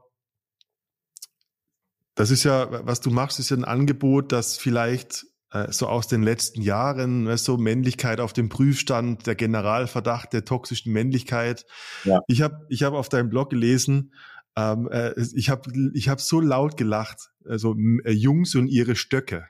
das 2.16 2.30
ist 2.30 2.44
ja, 2.44 2.86
was 2.86 3.00
du 3.00 3.10
machst, 3.10 3.40
ist 3.40 3.52
ja 3.52 3.58
ein 3.58 3.64
Angebot, 3.64 4.34
das 4.34 4.58
vielleicht 4.58 5.26
so 5.70 5.88
aus 5.88 6.08
den 6.08 6.24
letzten 6.24 6.62
Jahren, 6.62 7.26
du, 7.26 7.58
Männlichkeit 7.58 8.20
auf 8.20 8.34
dem 8.34 8.50
Prüfstand, 8.50 9.28
der 9.28 9.36
Generalverdacht 9.36 10.32
der 10.34 10.46
toxischen 10.46 10.94
Männlichkeit. 10.94 11.66
Ja. 12.06 12.22
Ich 12.28 12.42
habe 12.42 12.66
ich 12.70 12.84
hab 12.84 12.94
auf 12.94 13.10
deinem 13.10 13.30
Blog 13.30 13.50
gelesen, 13.50 14.14
ähm, 14.56 14.90
äh, 14.92 15.14
ich 15.36 15.50
habe 15.50 15.72
ich 15.94 16.10
hab 16.10 16.20
so 16.20 16.40
laut 16.40 16.78
gelacht, 16.78 17.30
also 17.46 17.76
äh, 18.04 18.12
Jungs 18.12 18.56
und 18.56 18.68
ihre 18.68 18.96
Stöcke. 18.96 19.48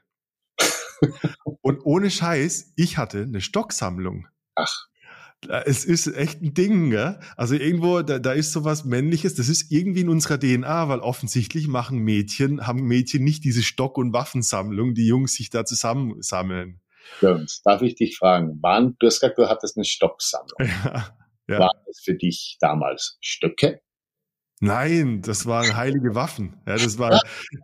und 1.61 1.79
ohne 1.83 2.11
Scheiß, 2.11 2.73
ich 2.75 2.97
hatte 2.97 3.23
eine 3.23 3.41
Stocksammlung. 3.41 4.27
Ach. 4.55 4.87
Es 5.47 5.85
ist 5.85 6.07
echt 6.07 6.41
ein 6.41 6.53
Ding, 6.53 6.91
gell? 6.91 7.19
Also 7.35 7.55
irgendwo, 7.55 8.01
da, 8.01 8.19
da 8.19 8.31
ist 8.31 8.51
sowas 8.51 8.85
Männliches, 8.85 9.33
das 9.33 9.49
ist 9.49 9.71
irgendwie 9.71 10.01
in 10.01 10.09
unserer 10.09 10.39
DNA, 10.39 10.87
weil 10.87 10.99
offensichtlich 10.99 11.67
machen 11.67 11.97
Mädchen, 11.99 12.67
haben 12.67 12.83
Mädchen 12.83 13.23
nicht 13.23 13.43
diese 13.43 13.63
Stock- 13.63 13.97
und 13.97 14.13
Waffensammlung, 14.13 14.93
die 14.93 15.07
Jungs 15.07 15.33
sich 15.33 15.49
da 15.49 15.65
zusammensammeln. 15.65 16.79
Jones, 17.21 17.61
darf 17.63 17.81
ich 17.81 17.95
dich 17.95 18.17
fragen, 18.17 18.61
waren, 18.61 18.95
du 18.99 19.07
hast 19.07 19.19
gesagt, 19.19 19.37
du 19.37 19.47
hattest 19.47 19.77
eine 19.77 19.85
Stocksammlung. 19.85 20.57
Ja, 21.47 21.55
ja. 21.55 21.59
Waren 21.59 21.81
das 21.85 21.99
für 21.99 22.13
dich 22.13 22.57
damals 22.61 23.17
Stöcke? 23.19 23.81
Nein, 24.61 25.21
das 25.21 25.47
waren 25.47 25.75
heilige 25.75 26.13
Waffen. 26.13 26.61
Ja, 26.67 26.75
das 26.75 26.99
war, 26.99 27.19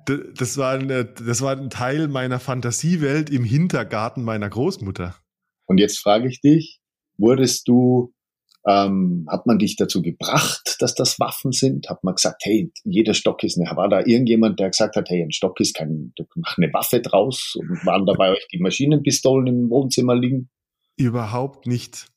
das 0.07 0.57
war, 0.57 0.73
eine, 0.73 1.05
das 1.05 1.41
war 1.41 1.55
ein 1.55 1.69
Teil 1.69 2.07
meiner 2.07 2.39
Fantasiewelt 2.39 3.29
im 3.29 3.43
Hintergarten 3.43 4.23
meiner 4.23 4.49
Großmutter. 4.49 5.15
Und 5.67 5.77
jetzt 5.77 5.99
frage 5.99 6.27
ich 6.27 6.41
dich, 6.41 6.81
wurdest 7.17 7.67
du, 7.67 8.13
ähm, 8.67 9.25
hat 9.29 9.45
man 9.45 9.59
dich 9.59 9.75
dazu 9.75 10.01
gebracht, 10.01 10.75
dass 10.79 10.93
das 10.93 11.19
Waffen 11.19 11.51
sind? 11.51 11.89
Hat 11.89 12.03
man 12.03 12.15
gesagt, 12.15 12.43
hey, 12.43 12.71
jeder 12.83 13.13
Stock 13.13 13.43
ist 13.43 13.59
eine, 13.59 13.75
war 13.75 13.89
da 13.89 13.99
irgendjemand, 13.99 14.59
der 14.59 14.69
gesagt 14.69 14.95
hat, 14.95 15.09
hey, 15.09 15.23
ein 15.23 15.31
Stock 15.31 15.59
ist 15.59 15.75
kein, 15.75 16.13
mach 16.35 16.57
eine 16.57 16.71
Waffe 16.73 17.01
draus 17.01 17.55
und 17.55 17.85
waren 17.85 18.05
da 18.05 18.13
bei 18.13 18.31
euch 18.31 18.47
die 18.51 18.59
Maschinenpistolen 18.59 19.47
im 19.47 19.69
Wohnzimmer 19.69 20.15
liegen? 20.15 20.49
Überhaupt 20.97 21.67
nicht. 21.67 22.07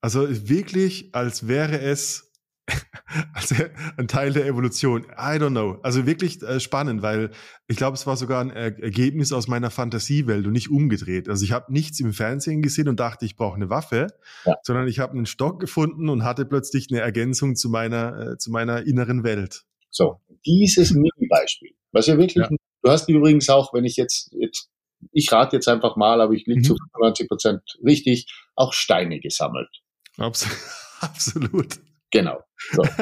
Also 0.00 0.28
wirklich, 0.48 1.14
als 1.14 1.48
wäre 1.48 1.80
es 1.80 2.32
also 3.32 3.54
ein 3.96 4.08
Teil 4.08 4.32
der 4.32 4.46
Evolution. 4.46 5.04
I 5.12 5.38
don't 5.38 5.50
know. 5.50 5.78
Also 5.82 6.06
wirklich 6.06 6.42
äh, 6.42 6.60
spannend, 6.60 7.02
weil 7.02 7.30
ich 7.68 7.76
glaube, 7.76 7.96
es 7.96 8.06
war 8.06 8.16
sogar 8.16 8.40
ein 8.40 8.50
er 8.50 8.78
Ergebnis 8.82 9.32
aus 9.32 9.48
meiner 9.48 9.70
Fantasiewelt 9.70 10.46
und 10.46 10.52
nicht 10.52 10.70
umgedreht. 10.70 11.28
Also 11.28 11.44
ich 11.44 11.52
habe 11.52 11.72
nichts 11.72 12.00
im 12.00 12.12
Fernsehen 12.12 12.62
gesehen 12.62 12.88
und 12.88 12.98
dachte, 12.98 13.24
ich 13.24 13.36
brauche 13.36 13.56
eine 13.56 13.70
Waffe, 13.70 14.08
ja. 14.44 14.54
sondern 14.62 14.88
ich 14.88 14.98
habe 14.98 15.12
einen 15.12 15.26
Stock 15.26 15.60
gefunden 15.60 16.08
und 16.08 16.24
hatte 16.24 16.44
plötzlich 16.44 16.88
eine 16.90 17.00
Ergänzung 17.00 17.56
zu 17.56 17.68
meiner, 17.68 18.32
äh, 18.32 18.38
zu 18.38 18.50
meiner 18.50 18.86
inneren 18.86 19.22
Welt. 19.22 19.64
So, 19.90 20.20
dieses 20.44 20.92
Mini-Beispiel, 20.92 21.72
was 21.92 22.06
ja 22.06 22.18
wirklich, 22.18 22.44
ja. 22.44 22.48
du 22.48 22.90
hast 22.90 23.08
übrigens 23.08 23.48
auch, 23.48 23.72
wenn 23.72 23.84
ich 23.84 23.96
jetzt, 23.96 24.30
jetzt 24.32 24.68
ich 25.12 25.30
rate 25.30 25.56
jetzt 25.56 25.68
einfach 25.68 25.96
mal, 25.96 26.20
aber 26.20 26.32
ich 26.32 26.46
liege 26.46 26.60
mhm. 26.60 26.64
zu 26.64 26.76
95 26.92 27.28
Prozent 27.28 27.62
richtig, 27.84 28.26
auch 28.54 28.72
Steine 28.72 29.20
gesammelt. 29.20 29.68
Abs 30.16 30.46
Absolut. 31.00 31.78
Genau. 32.10 32.40
So. 32.72 32.82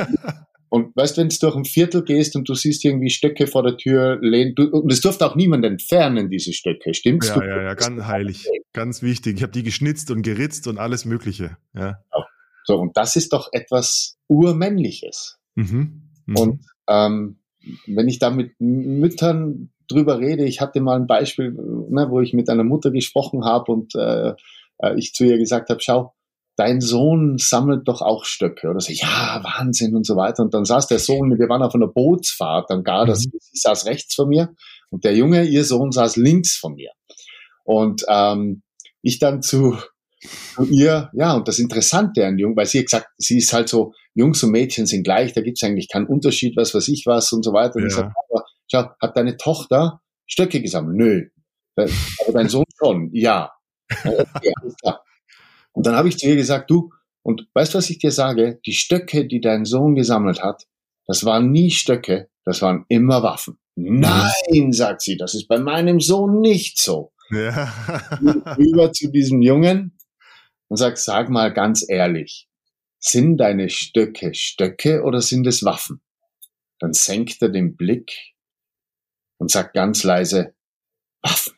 Und 0.74 0.96
weißt, 0.96 1.18
wenn 1.18 1.28
du 1.28 1.36
durch 1.40 1.54
ein 1.54 1.64
Viertel 1.64 2.02
gehst 2.02 2.34
und 2.34 2.48
du 2.48 2.54
siehst 2.54 2.84
irgendwie 2.84 3.08
Stöcke 3.08 3.46
vor 3.46 3.62
der 3.62 3.76
Tür 3.76 4.18
lehnen, 4.20 4.56
du, 4.56 4.64
und 4.70 4.90
es 4.90 5.00
durfte 5.00 5.24
auch 5.24 5.36
niemand 5.36 5.64
entfernen, 5.64 6.30
diese 6.30 6.52
Stöcke, 6.52 6.94
stimmt's? 6.94 7.28
Ja, 7.28 7.44
ja, 7.44 7.62
ja, 7.62 7.74
ganz 7.74 8.02
heilig, 8.02 8.48
ganz 8.72 9.00
wichtig. 9.00 9.36
Ich 9.36 9.42
habe 9.44 9.52
die 9.52 9.62
geschnitzt 9.62 10.10
und 10.10 10.22
geritzt 10.22 10.66
und 10.66 10.78
alles 10.78 11.04
Mögliche. 11.04 11.58
Ja. 11.74 12.02
So, 12.64 12.76
und 12.76 12.96
das 12.96 13.14
ist 13.14 13.32
doch 13.32 13.50
etwas 13.52 14.16
Urmännliches. 14.26 15.38
Mhm. 15.54 16.10
Mhm. 16.26 16.36
Und 16.36 16.66
ähm, 16.88 17.38
wenn 17.86 18.08
ich 18.08 18.18
da 18.18 18.30
mit 18.30 18.54
Müttern 18.58 19.70
drüber 19.88 20.18
rede, 20.18 20.44
ich 20.44 20.60
hatte 20.60 20.80
mal 20.80 20.96
ein 20.96 21.06
Beispiel, 21.06 21.52
ne, 21.52 22.06
wo 22.10 22.20
ich 22.20 22.32
mit 22.32 22.48
einer 22.48 22.64
Mutter 22.64 22.90
gesprochen 22.90 23.44
habe 23.44 23.70
und 23.70 23.94
äh, 23.94 24.32
äh 24.78 24.98
ich 24.98 25.12
zu 25.14 25.24
ihr 25.24 25.38
gesagt 25.38 25.70
habe, 25.70 25.80
schau, 25.80 26.13
dein 26.56 26.80
Sohn 26.80 27.36
sammelt 27.38 27.88
doch 27.88 28.00
auch 28.00 28.24
Stöcke. 28.24 28.68
Oder 28.68 28.80
so, 28.80 28.92
ja, 28.92 29.40
Wahnsinn 29.42 29.96
und 29.96 30.06
so 30.06 30.16
weiter. 30.16 30.42
Und 30.42 30.54
dann 30.54 30.64
saß 30.64 30.86
der 30.86 30.98
Sohn, 30.98 31.38
wir 31.38 31.48
waren 31.48 31.62
auf 31.62 31.74
einer 31.74 31.88
Bootsfahrt, 31.88 32.70
dann 32.70 32.84
gar 32.84 33.06
das, 33.06 33.26
mhm. 33.26 33.38
sie 33.40 33.58
saß 33.58 33.86
rechts 33.86 34.14
von 34.14 34.28
mir 34.28 34.54
und 34.90 35.04
der 35.04 35.16
Junge, 35.16 35.44
ihr 35.44 35.64
Sohn, 35.64 35.92
saß 35.92 36.16
links 36.16 36.56
von 36.56 36.74
mir. 36.74 36.90
Und 37.64 38.04
ähm, 38.08 38.62
ich 39.02 39.18
dann 39.18 39.42
zu, 39.42 39.76
zu 40.54 40.64
ihr, 40.64 41.10
ja, 41.14 41.34
und 41.34 41.48
das 41.48 41.58
Interessante 41.58 42.26
an 42.26 42.38
Jung, 42.38 42.56
weil 42.56 42.66
sie 42.66 42.80
hat 42.80 42.86
gesagt, 42.86 43.08
sie 43.18 43.38
ist 43.38 43.52
halt 43.52 43.68
so, 43.68 43.92
Jungs 44.14 44.42
und 44.44 44.52
Mädchen 44.52 44.86
sind 44.86 45.02
gleich, 45.02 45.32
da 45.32 45.40
gibt's 45.40 45.64
eigentlich 45.64 45.88
keinen 45.90 46.06
Unterschied, 46.06 46.56
was 46.56 46.74
weiß 46.74 46.86
ich 46.88 47.04
was 47.06 47.32
und 47.32 47.42
so 47.42 47.52
weiter. 47.52 47.76
Und 47.76 47.82
ja. 47.82 47.86
ich 47.88 47.94
sag, 47.94 48.12
aber, 48.30 48.44
schau, 48.70 48.90
hat 49.00 49.16
deine 49.16 49.36
Tochter 49.36 50.00
Stöcke 50.26 50.62
gesammelt? 50.62 50.96
Nö. 50.96 51.28
Aber 51.76 52.32
dein 52.32 52.48
Sohn 52.48 52.64
schon? 52.78 53.10
Ja. 53.12 53.50
Klar. 53.88 55.02
Und 55.74 55.86
dann 55.86 55.96
habe 55.96 56.08
ich 56.08 56.16
zu 56.16 56.26
ihr 56.26 56.36
gesagt, 56.36 56.70
du, 56.70 56.90
und 57.22 57.46
weißt 57.52 57.74
was 57.74 57.90
ich 57.90 57.98
dir 57.98 58.10
sage? 58.10 58.60
Die 58.64 58.72
Stöcke, 58.72 59.26
die 59.26 59.40
dein 59.40 59.64
Sohn 59.64 59.94
gesammelt 59.94 60.42
hat, 60.42 60.66
das 61.06 61.24
waren 61.24 61.50
nie 61.50 61.70
Stöcke, 61.70 62.30
das 62.44 62.62
waren 62.62 62.84
immer 62.88 63.22
Waffen. 63.22 63.58
Nein, 63.76 64.72
sagt 64.72 65.02
sie, 65.02 65.16
das 65.16 65.34
ist 65.34 65.48
bei 65.48 65.58
meinem 65.58 66.00
Sohn 66.00 66.40
nicht 66.40 66.78
so. 66.78 67.12
Ja. 67.30 67.72
Über 68.58 68.92
zu 68.92 69.10
diesem 69.10 69.42
Jungen 69.42 69.98
und 70.68 70.76
sagt, 70.76 70.98
sag 70.98 71.28
mal 71.28 71.52
ganz 71.52 71.84
ehrlich, 71.88 72.48
sind 72.98 73.38
deine 73.38 73.68
Stöcke 73.68 74.34
Stöcke 74.34 75.02
oder 75.02 75.20
sind 75.20 75.46
es 75.46 75.64
Waffen? 75.64 76.00
Dann 76.78 76.92
senkt 76.92 77.42
er 77.42 77.48
den 77.48 77.76
Blick 77.76 78.34
und 79.38 79.50
sagt 79.50 79.74
ganz 79.74 80.04
leise, 80.04 80.54
Waffen. 81.22 81.54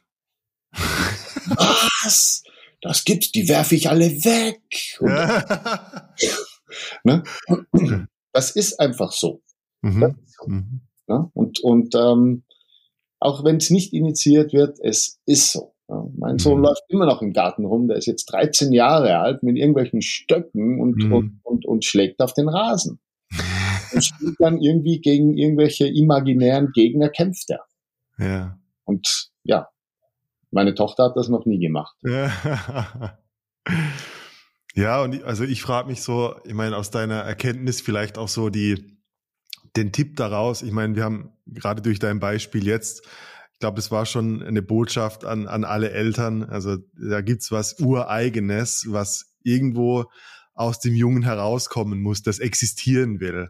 Was? 0.73 2.43
Das 2.87 3.05
gibt's, 3.05 3.33
die 3.33 3.49
werfe 3.49 3.75
ich 3.75 3.89
alle 3.89 4.11
weg. 4.25 4.61
Ne? 7.05 7.23
Das 8.33 8.51
ist 8.51 8.79
einfach 8.81 9.13
so. 9.13 9.41
Mhm. 9.83 10.17
so. 10.27 10.51
Mhm. 10.51 10.81
Ne? 11.07 11.31
Und, 11.33 11.61
und 11.61 11.95
ähm, 11.95 12.43
auch 13.19 13.45
wenn 13.45 13.57
es 13.57 13.71
nicht 13.71 13.93
initiiert 13.93 14.53
wird, 14.53 14.79
es 14.83 15.21
ist 15.25 15.53
so. 15.53 15.73
Ja, 15.89 16.05
mein 16.19 16.39
Sohn 16.39 16.59
mhm. 16.59 16.65
läuft 16.65 16.83
immer 16.89 17.07
noch 17.07 17.23
im 17.23 17.33
Garten 17.33 17.65
rum, 17.65 17.87
der 17.87 17.97
ist 17.97 18.07
jetzt 18.07 18.27
13 18.33 18.73
Jahre 18.73 19.19
alt 19.19 19.45
mit 19.45 19.57
irgendwelchen 19.57 20.03
Stöcken 20.03 20.81
und, 20.81 20.97
mhm. 20.97 21.13
und, 21.13 21.41
und, 21.45 21.65
und 21.65 21.85
schlägt 21.85 22.21
auf 22.21 22.35
den 22.35 22.49
Rasen. 22.49 22.99
und 23.95 24.05
spielt 24.05 24.35
dann 24.41 24.61
irgendwie 24.61 25.01
gegen 25.01 25.37
irgendwelche 25.37 25.87
imaginären 25.87 26.73
Gegner, 26.73 27.09
kämpft 27.09 27.51
er. 27.51 27.65
Ja. 28.19 28.59
Und 28.85 29.31
ja, 29.45 29.69
meine 30.51 30.75
Tochter 30.75 31.05
hat 31.05 31.17
das 31.17 31.29
noch 31.29 31.47
nie 31.47 31.59
gemacht. 31.59 31.97
Ja, 34.77 35.03
und 35.03 35.25
also 35.25 35.45
ich 35.45 35.63
frage 35.63 35.89
mich 35.89 36.03
so, 36.03 36.37
ich 36.45 36.53
meine, 36.53 36.77
aus 36.77 36.91
deiner 36.91 37.23
Erkenntnis 37.23 37.81
vielleicht 37.81 38.19
auch 38.19 38.29
so 38.29 38.51
die, 38.51 38.99
den 39.75 39.91
Tipp 39.91 40.17
daraus. 40.17 40.61
Ich 40.61 40.71
meine, 40.71 40.95
wir 40.95 41.03
haben 41.03 41.33
gerade 41.47 41.81
durch 41.81 41.99
dein 41.99 42.21
Beispiel 42.21 42.67
jetzt, 42.67 43.03
ich 43.55 43.59
glaube, 43.59 43.79
es 43.79 43.91
war 43.91 44.05
schon 44.05 44.43
eine 44.43 44.61
Botschaft 44.61 45.25
an, 45.25 45.49
an 45.49 45.65
alle 45.65 45.93
Eltern. 45.93 46.45
Also 46.45 46.77
da 46.93 47.23
gibt's 47.23 47.51
was 47.51 47.81
Ureigenes, 47.81 48.85
was 48.91 49.35
irgendwo 49.43 50.05
aus 50.53 50.79
dem 50.79 50.95
Jungen 50.95 51.23
herauskommen 51.23 52.03
muss, 52.03 52.21
das 52.21 52.39
existieren 52.39 53.19
will. 53.19 53.49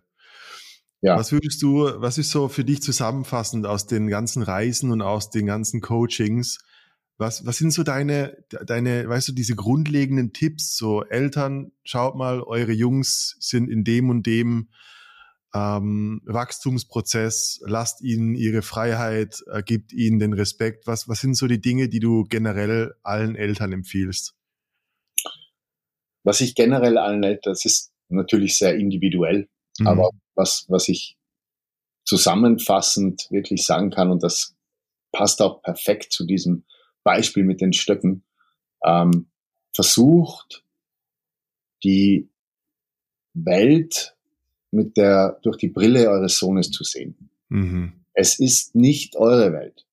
Ja. 1.00 1.16
Was 1.16 1.32
würdest 1.32 1.60
du, 1.60 1.90
was 1.96 2.18
ist 2.18 2.30
so 2.30 2.46
für 2.46 2.64
dich 2.64 2.82
zusammenfassend 2.82 3.66
aus 3.66 3.88
den 3.88 4.06
ganzen 4.06 4.44
Reisen 4.44 4.92
und 4.92 5.02
aus 5.02 5.30
den 5.30 5.46
ganzen 5.46 5.80
Coachings? 5.80 6.58
Was, 7.18 7.46
was 7.46 7.56
sind 7.56 7.70
so 7.70 7.82
deine, 7.82 8.36
deine, 8.66 9.08
weißt 9.08 9.28
du, 9.28 9.32
diese 9.32 9.54
grundlegenden 9.54 10.32
Tipps? 10.32 10.76
So 10.76 11.02
Eltern, 11.02 11.72
schaut 11.82 12.14
mal, 12.14 12.42
eure 12.42 12.72
Jungs 12.72 13.36
sind 13.40 13.70
in 13.70 13.84
dem 13.84 14.10
und 14.10 14.26
dem 14.26 14.68
ähm, 15.54 16.20
Wachstumsprozess, 16.26 17.60
lasst 17.64 18.02
ihnen 18.02 18.34
ihre 18.34 18.60
Freiheit, 18.60 19.42
äh, 19.50 19.62
gibt 19.62 19.92
ihnen 19.92 20.18
den 20.18 20.34
Respekt. 20.34 20.86
Was, 20.86 21.08
was 21.08 21.20
sind 21.20 21.34
so 21.34 21.46
die 21.46 21.60
Dinge, 21.60 21.88
die 21.88 22.00
du 22.00 22.24
generell 22.24 22.94
allen 23.02 23.36
Eltern 23.36 23.72
empfiehlst? 23.72 24.34
Was 26.24 26.40
ich 26.42 26.54
generell 26.54 26.98
allen 26.98 27.22
Eltern, 27.22 27.52
das 27.52 27.64
ist 27.64 27.92
natürlich 28.08 28.58
sehr 28.58 28.76
individuell, 28.76 29.48
mhm. 29.78 29.86
aber 29.86 30.10
was, 30.34 30.66
was 30.68 30.88
ich 30.88 31.16
zusammenfassend 32.04 33.26
wirklich 33.30 33.64
sagen 33.64 33.90
kann, 33.90 34.10
und 34.10 34.22
das 34.22 34.54
passt 35.12 35.40
auch 35.40 35.62
perfekt 35.62 36.12
zu 36.12 36.26
diesem 36.26 36.64
Beispiel 37.06 37.44
mit 37.44 37.60
den 37.60 37.72
Stöcken, 37.72 38.24
ähm, 38.84 39.26
versucht, 39.72 40.64
die 41.84 42.28
Welt 43.32 44.16
mit 44.72 44.96
der, 44.96 45.38
durch 45.42 45.56
die 45.56 45.68
Brille 45.68 46.10
eures 46.10 46.36
Sohnes 46.36 46.72
zu 46.72 46.82
sehen. 46.82 47.30
Mhm. 47.48 47.92
Es 48.12 48.40
ist 48.40 48.74
nicht 48.74 49.14
eure 49.14 49.52
Welt, 49.52 49.86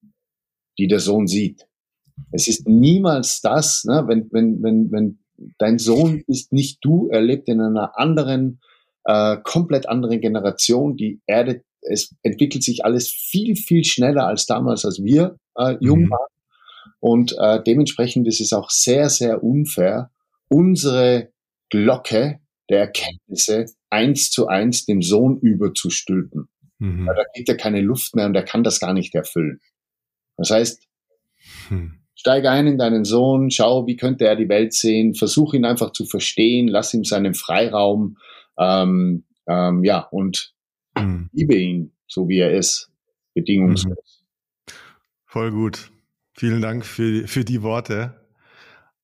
die 0.79 0.87
der 0.87 0.99
Sohn 0.99 1.27
sieht. 1.27 1.67
Es 2.31 2.47
ist 2.47 2.67
niemals 2.67 3.41
das, 3.41 3.85
ne, 3.85 4.05
wenn, 4.07 4.31
wenn, 4.31 4.63
wenn, 4.63 4.91
wenn 4.91 5.19
dein 5.59 5.77
Sohn 5.77 6.23
ist 6.27 6.51
nicht 6.51 6.79
du, 6.81 7.09
er 7.09 7.21
lebt 7.21 7.47
in 7.47 7.61
einer 7.61 7.95
anderen, 7.99 8.59
äh, 9.03 9.37
komplett 9.43 9.87
anderen 9.87 10.19
Generation. 10.19 10.97
Die 10.97 11.21
Erde, 11.27 11.63
es 11.81 12.15
entwickelt 12.23 12.63
sich 12.63 12.85
alles 12.85 13.09
viel, 13.09 13.55
viel 13.55 13.83
schneller 13.83 14.25
als 14.25 14.47
damals, 14.47 14.83
als 14.83 15.03
wir 15.03 15.37
äh, 15.57 15.77
jung 15.79 16.05
mhm. 16.05 16.09
waren. 16.09 16.32
Und 17.03 17.35
äh, 17.37 17.61
dementsprechend 17.61 18.29
ist 18.29 18.39
es 18.39 18.53
auch 18.53 18.69
sehr, 18.69 19.09
sehr 19.09 19.43
unfair, 19.43 20.09
unsere 20.47 21.33
Glocke 21.69 22.39
der 22.69 22.79
Erkenntnisse 22.79 23.65
eins 23.89 24.31
zu 24.31 24.47
eins 24.47 24.85
dem 24.85 25.01
Sohn 25.01 25.37
überzustülpen. 25.37 26.47
Mhm. 26.79 27.05
Weil 27.05 27.15
da 27.15 27.23
geht 27.33 27.49
ja 27.49 27.55
keine 27.55 27.81
Luft 27.81 28.15
mehr 28.15 28.25
und 28.25 28.35
er 28.35 28.43
kann 28.43 28.63
das 28.63 28.79
gar 28.79 28.93
nicht 28.93 29.13
erfüllen. 29.15 29.59
Das 30.37 30.49
heißt, 30.51 30.87
hm. 31.67 31.99
steige 32.15 32.49
ein 32.49 32.67
in 32.67 32.77
deinen 32.77 33.03
Sohn, 33.03 33.51
schau, 33.51 33.85
wie 33.85 33.97
könnte 33.97 34.25
er 34.25 34.37
die 34.37 34.47
Welt 34.47 34.73
sehen, 34.73 35.13
versuch 35.13 35.53
ihn 35.53 35.65
einfach 35.65 35.91
zu 35.91 36.05
verstehen, 36.05 36.69
lass 36.69 36.93
ihm 36.93 37.03
seinen 37.03 37.33
Freiraum, 37.33 38.17
ähm, 38.57 39.25
ähm, 39.45 39.83
ja, 39.83 40.07
und 40.09 40.53
hm. 40.97 41.29
liebe 41.33 41.55
ihn, 41.55 41.91
so 42.07 42.29
wie 42.29 42.39
er 42.39 42.53
ist, 42.53 42.89
bedingungslos. 43.33 44.23
Mhm. 44.69 44.73
Voll 45.25 45.51
gut. 45.51 45.92
Vielen 46.35 46.61
Dank 46.61 46.85
für, 46.85 47.27
für 47.27 47.45
die 47.45 47.61
Worte. 47.61 48.27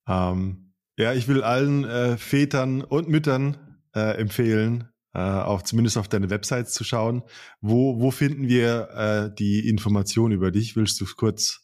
Ähm, 0.08 0.74
ja, 0.98 1.14
ich 1.14 1.28
will 1.28 1.44
allen 1.44 1.86
äh, 1.86 2.18
Vätern 2.18 2.82
und 2.82 3.08
Müttern 3.08 3.58
äh, 3.96 4.18
empfehlen, 4.20 4.90
äh, 5.14 5.20
auf, 5.20 5.64
zumindest 5.64 5.98
auf 5.98 6.08
deine 6.08 6.30
Websites 6.30 6.74
zu 6.74 6.84
schauen. 6.84 7.24
Wo, 7.62 8.00
wo 8.00 8.12
finden 8.12 8.48
wir 8.48 8.90
äh, 8.96 9.36
die 9.36 9.68
Informationen 9.68 10.34
über 10.34 10.52
dich? 10.52 10.76
Willst 10.76 11.00
du 11.00 11.06
kurz? 11.16 11.62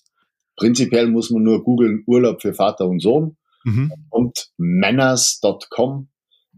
Prinzipiell 0.55 1.07
muss 1.07 1.32
man 1.32 1.43
nur 1.43 1.63
googeln 1.63 2.03
Urlaub 2.07 2.41
für 2.41 2.53
Vater 2.53 2.88
und 2.88 3.01
Sohn 3.01 3.36
mhm. 3.66 3.91
und 4.09 4.51
manners.com. 4.57 6.09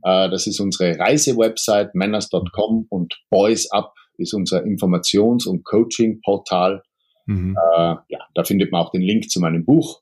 Äh, 0.04 0.30
das 0.30 0.46
ist 0.46 0.60
unsere 0.60 1.00
Reisewebsite, 1.00 1.92
manners.com 1.94 2.86
und 2.90 3.16
Boys 3.30 3.72
Up 3.72 3.94
ist 4.18 4.34
unser 4.34 4.64
Informations- 4.64 5.48
und 5.48 5.64
Coaching-Portal. 5.64 6.84
Mhm. 7.28 7.56
Äh, 7.56 7.96
ja, 8.08 8.20
da 8.34 8.44
findet 8.44 8.72
man 8.72 8.82
auch 8.82 8.92
den 8.92 9.02
Link 9.02 9.30
zu 9.30 9.40
meinem 9.40 9.66
Buch. 9.66 10.02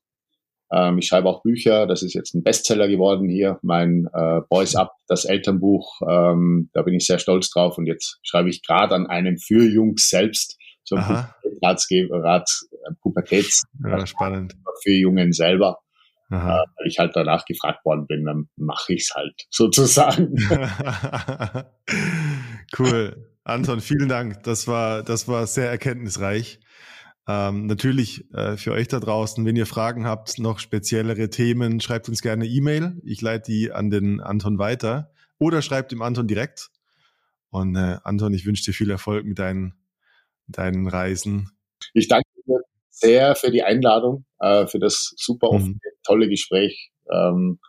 Ähm, 0.71 0.97
ich 0.97 1.07
schreibe 1.07 1.27
auch 1.27 1.43
Bücher. 1.43 1.87
Das 1.87 2.01
ist 2.01 2.13
jetzt 2.13 2.33
ein 2.33 2.43
Bestseller 2.43 2.87
geworden 2.87 3.29
hier. 3.29 3.59
Mein 3.61 4.07
äh, 4.13 4.41
Boys 4.49 4.75
Up, 4.75 4.93
das 5.07 5.25
Elternbuch. 5.25 6.01
Ähm, 6.07 6.69
da 6.73 6.81
bin 6.81 6.93
ich 6.93 7.05
sehr 7.05 7.19
stolz 7.19 7.49
drauf. 7.49 7.77
Und 7.77 7.87
jetzt 7.87 8.19
schreibe 8.23 8.49
ich 8.49 8.63
gerade 8.63 8.95
an 8.95 9.07
einem 9.07 9.37
für 9.37 9.63
Jungs 9.63 10.09
selbst. 10.09 10.57
So 10.83 10.95
ein 10.95 11.25
Rats, 11.61 11.89
äh, 11.91 12.05
Pubertäts. 13.01 13.63
Ja, 13.83 14.05
spannend. 14.05 14.55
Für 14.83 14.91
Jungen 14.91 15.33
selber. 15.33 15.79
Äh, 16.31 16.35
weil 16.35 16.87
ich 16.87 16.97
halt 16.97 17.15
danach 17.15 17.45
gefragt 17.45 17.85
worden 17.85 18.07
bin, 18.07 18.25
dann 18.25 18.49
mache 18.55 18.93
ich 18.93 19.03
es 19.03 19.15
halt 19.15 19.45
sozusagen. 19.51 20.35
cool. 22.79 23.29
Anton, 23.43 23.79
vielen 23.79 24.09
Dank. 24.09 24.41
Das 24.41 24.67
war, 24.67 25.03
das 25.03 25.27
war 25.27 25.45
sehr 25.45 25.69
erkenntnisreich. 25.69 26.59
Ähm, 27.27 27.65
natürlich 27.65 28.31
äh, 28.33 28.55
für 28.55 28.71
euch 28.71 28.87
da 28.87 28.99
draußen, 28.99 29.43
wenn 29.45 29.55
ihr 29.55 29.65
Fragen 29.65 30.05
habt, 30.05 30.37
noch 30.37 30.59
speziellere 30.59 31.29
Themen, 31.29 31.79
schreibt 31.79 32.07
uns 32.07 32.21
gerne 32.21 32.45
E-Mail. 32.45 33.01
Ich 33.03 33.21
leite 33.21 33.51
die 33.51 33.71
an 33.71 33.89
den 33.89 34.21
Anton 34.21 34.59
weiter 34.59 35.11
oder 35.39 35.61
schreibt 35.61 35.91
dem 35.91 36.01
Anton 36.01 36.27
direkt. 36.27 36.69
Und 37.49 37.75
äh, 37.75 37.97
Anton, 38.03 38.33
ich 38.33 38.45
wünsche 38.45 38.63
dir 38.63 38.73
viel 38.73 38.91
Erfolg 38.91 39.25
mit 39.25 39.39
deinen, 39.39 39.73
deinen 40.47 40.87
Reisen. 40.87 41.51
Ich 41.93 42.07
danke 42.07 42.27
dir 42.45 42.59
sehr 42.89 43.35
für 43.35 43.51
die 43.51 43.63
Einladung, 43.63 44.25
äh, 44.39 44.67
für 44.67 44.79
das 44.79 45.13
super 45.17 45.49
offene, 45.49 45.73
mhm. 45.73 45.79
tolle 46.03 46.29
Gespräch. 46.29 46.91
Ähm, 47.11 47.59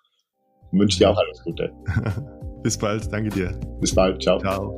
wünsche 0.73 0.99
dir 0.99 1.11
auch 1.11 1.19
alles 1.19 1.43
Gute. 1.43 1.73
Bis 2.63 2.77
bald, 2.77 3.11
danke 3.13 3.31
dir. 3.31 3.59
Bis 3.81 3.95
bald, 3.95 4.23
ciao. 4.23 4.39
Ciao. 4.39 4.77